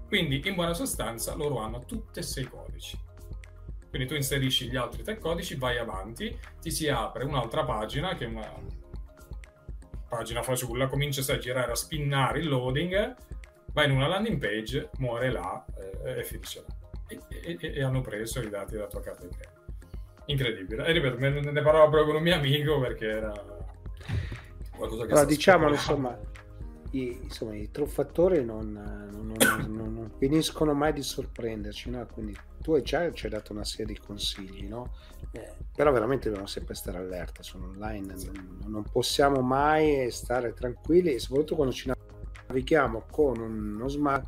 Quindi 0.08 0.42
in 0.46 0.56
buona 0.56 0.74
sostanza 0.74 1.36
loro 1.36 1.60
hanno 1.60 1.84
tutti 1.86 2.20
e 2.20 2.24
sei 2.24 2.46
codici. 2.46 2.98
Quindi 3.98 4.14
tu 4.14 4.20
inserisci 4.22 4.70
gli 4.70 4.76
altri 4.76 5.02
tre 5.02 5.18
codici, 5.18 5.56
vai 5.56 5.80
avanti, 5.80 6.38
ti 6.62 6.70
si 6.70 6.88
apre 6.88 7.24
un'altra 7.24 7.64
pagina 7.64 8.14
che 8.14 8.26
è 8.26 8.28
una 8.28 8.48
pagina 10.08 10.44
fasulla, 10.44 10.86
comincia 10.86 11.34
a 11.34 11.40
girare, 11.40 11.72
a 11.72 11.76
spinnare 11.76 12.38
il 12.38 12.48
loading, 12.48 13.16
vai 13.74 13.90
in 13.90 13.96
una 13.96 14.08
landing 14.08 14.40
page, 14.40 14.92
muore 15.00 15.32
là 15.32 15.66
eh, 16.06 16.20
e 16.20 16.24
finisce 16.24 16.64
là. 16.68 16.76
E, 17.08 17.58
e, 17.60 17.74
e, 17.74 17.84
hanno 17.84 18.02
preso 18.02 18.40
i 18.40 18.50
dati 18.50 18.74
della 18.74 18.86
tua 18.86 19.02
carta 19.02 19.24
di 19.26 19.36
credito. 19.36 19.66
Incredibile. 20.26 20.86
E 20.86 20.92
ripeto, 20.92 21.18
ne, 21.18 21.30
ne 21.30 21.62
parlavo 21.64 21.90
proprio 21.90 22.06
con 22.06 22.16
un 22.18 22.22
mio 22.22 22.36
amico 22.36 22.80
perché 22.80 23.08
era 23.08 23.32
qualcosa 24.76 25.06
che... 25.08 25.12
Allora, 25.12 25.26
diciamolo, 25.26 25.74
insomma, 25.74 26.20
i, 26.98 27.20
insomma, 27.24 27.56
i 27.56 27.70
truffatori 27.72 28.44
non, 28.44 28.72
non, 28.72 29.34
non, 29.68 29.94
non, 29.94 30.12
finiscono 30.18 30.74
mai 30.74 30.94
di 30.94 31.02
sorprenderci, 31.02 31.90
no? 31.90 32.06
quindi 32.12 32.36
tu 32.62 32.80
già 32.82 33.12
ci 33.12 33.26
hai 33.26 33.32
dato 33.32 33.54
una 33.54 33.64
serie 33.64 33.94
di 33.94 34.00
consigli, 34.00 34.68
no? 34.68 34.96
eh, 35.32 35.54
però 35.76 35.92
veramente 35.92 36.26
dobbiamo 36.26 36.48
sempre 36.48 36.76
stare 36.76 36.98
allerta, 36.98 37.44
sono 37.44 37.68
online, 37.68 38.16
non, 38.66 38.84
possiamo 38.92 39.42
mai 39.42 40.10
stare 40.12 40.54
tranquilli 40.54 41.14
e 41.14 41.20
soprattutto 41.20 41.56
quando 41.56 41.74
ci 41.74 41.92
navighiamo 42.48 43.06
con 43.12 43.40
uno 43.40 43.88
smart, 43.88 44.28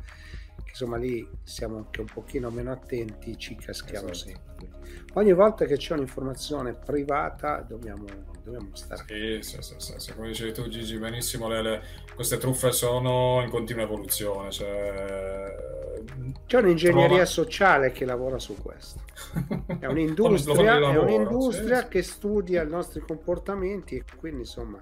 insomma 0.66 0.96
lì 0.96 1.28
siamo 1.42 1.78
anche 1.78 2.00
un 2.00 2.06
pochino 2.12 2.50
meno 2.50 2.70
attenti, 2.70 3.36
ci 3.36 3.56
caschiamo 3.56 4.10
esatto. 4.10 4.28
sempre. 4.28 4.78
Ogni 5.14 5.32
volta 5.32 5.64
che 5.64 5.76
c'è 5.76 5.94
un'informazione 5.94 6.74
privata 6.74 7.60
dobbiamo 7.62 8.30
dobbiamo 8.50 8.74
stare. 8.74 9.04
Sì, 9.06 9.58
sì, 9.60 9.76
sì, 9.78 9.94
sì, 9.96 10.12
come 10.12 10.28
dicevi 10.28 10.52
tu 10.52 10.68
Gigi, 10.68 10.98
benissimo, 10.98 11.48
le, 11.48 11.62
le, 11.62 11.82
queste 12.20 12.36
truffe 12.36 12.70
sono 12.70 13.40
in 13.42 13.48
continua 13.48 13.82
evoluzione. 13.82 14.50
Cioè... 14.50 15.56
C'è 16.44 16.58
un'ingegneria 16.58 17.06
Trova... 17.06 17.24
sociale 17.24 17.92
che 17.92 18.04
lavora 18.04 18.38
su 18.38 18.56
questo. 18.60 19.00
È 19.78 19.86
un'industria, 19.88 20.76
è 20.76 20.98
un'industria 20.98 21.80
sì. 21.80 21.88
che 21.88 22.02
studia 22.02 22.62
i 22.62 22.68
nostri 22.68 23.00
comportamenti 23.00 23.96
e 23.96 24.04
quindi 24.18 24.40
insomma 24.40 24.78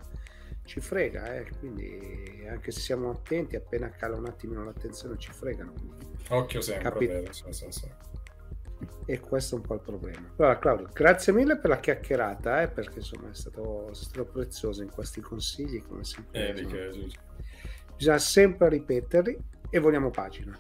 ci 0.65 0.81
frega, 0.81 1.37
eh? 1.37 1.47
quindi 1.61 2.45
anche 2.51 2.73
se 2.73 2.81
siamo 2.81 3.11
attenti, 3.11 3.55
appena 3.55 3.89
cala 3.89 4.17
un 4.17 4.27
attimino 4.27 4.65
l'attenzione 4.65 5.17
ci 5.17 5.31
fregano. 5.31 5.75
Occhio 6.31 6.61
sempre, 6.61 6.91
Capi- 6.91 7.07
vero, 7.07 7.33
sì, 7.33 7.45
sì, 7.53 7.67
sì 7.69 7.89
e 9.07 9.21
questo 9.21 9.57
è 9.57 9.59
un 9.59 9.65
po' 9.65 9.75
il 9.75 9.81
problema. 9.81 10.33
Allora, 10.37 10.59
Claudio, 10.59 10.89
grazie 10.93 11.33
mille 11.33 11.59
per 11.59 11.71
la 11.71 11.81
chiacchierata, 11.81 12.63
eh, 12.63 12.69
perché 12.69 12.99
insomma 12.99 13.31
è 13.31 13.35
stato, 13.35 13.91
è 13.91 13.95
stato, 13.95 14.25
prezioso 14.27 14.83
in 14.83 14.91
questi 14.91 15.21
consigli, 15.21 15.83
come 15.83 16.05
sempre. 16.05 16.55
Eh, 16.55 16.67
che... 16.67 17.11
Bisogna 17.97 18.19
sempre 18.19 18.69
ripeterli 18.69 19.39
e 19.71 19.79
vogliamo 19.79 20.11
pagina. 20.11 20.59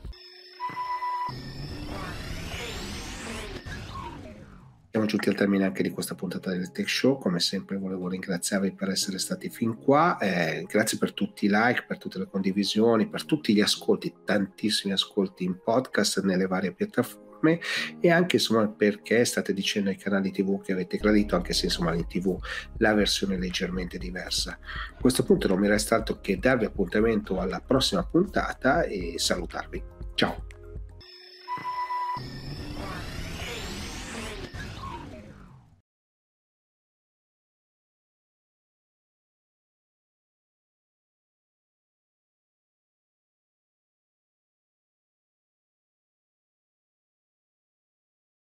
Siamo 4.91 5.07
giunti 5.07 5.29
al 5.29 5.35
termine 5.35 5.65
anche 5.65 5.83
di 5.83 5.91
questa 5.91 6.15
puntata 6.15 6.51
del 6.51 6.73
Tech 6.73 6.89
Show. 6.89 7.19
Come 7.19 7.39
sempre, 7.39 7.77
volevo 7.77 8.09
ringraziarvi 8.09 8.73
per 8.73 8.89
essere 8.89 9.19
stati 9.19 9.51
fin 9.51 9.77
qua. 9.77 10.17
Eh, 10.19 10.65
grazie 10.67 10.99
per 10.99 11.13
tutti 11.13 11.45
i 11.45 11.49
like, 11.51 11.85
per 11.87 11.99
tutte 11.99 12.19
le 12.19 12.27
condivisioni, 12.27 13.09
per 13.09 13.25
tutti 13.25 13.55
gli 13.55 13.61
ascolti, 13.61 14.13
tantissimi 14.25 14.93
ascolti 14.93 15.45
in 15.45 15.61
podcast 15.63 16.23
nelle 16.23 16.47
varie 16.47 16.73
piattaforme 16.73 17.28
piattaforme 17.39 17.61
e 18.01 18.11
anche 18.11 18.37
insomma 18.37 18.69
perché 18.69 19.25
state 19.25 19.55
dicendo 19.55 19.91
ai 19.91 19.97
canali 19.97 20.31
tv 20.31 20.61
che 20.61 20.73
avete 20.73 20.99
gradito 20.99 21.37
anche 21.37 21.53
se 21.53 21.67
insomma 21.67 21.95
in 21.95 22.07
tv 22.07 22.37
la 22.79 22.93
versione 22.95 23.37
è 23.37 23.39
leggermente 23.39 23.99
diversa. 23.99 24.59
A 24.61 25.01
questo 25.01 25.23
punto 25.23 25.49
non 25.49 25.61
mi 25.61 25.69
resta 25.69 25.95
altro 25.95 26.21
che 26.21 26.39
darvi 26.39 26.65
appuntamento 26.65 27.41
alla 27.41 27.61
prossima 27.65 28.05
puntata 28.05 28.83
e 28.83 29.15
salutarvi. 29.17 29.83
Ciao! 30.15 30.58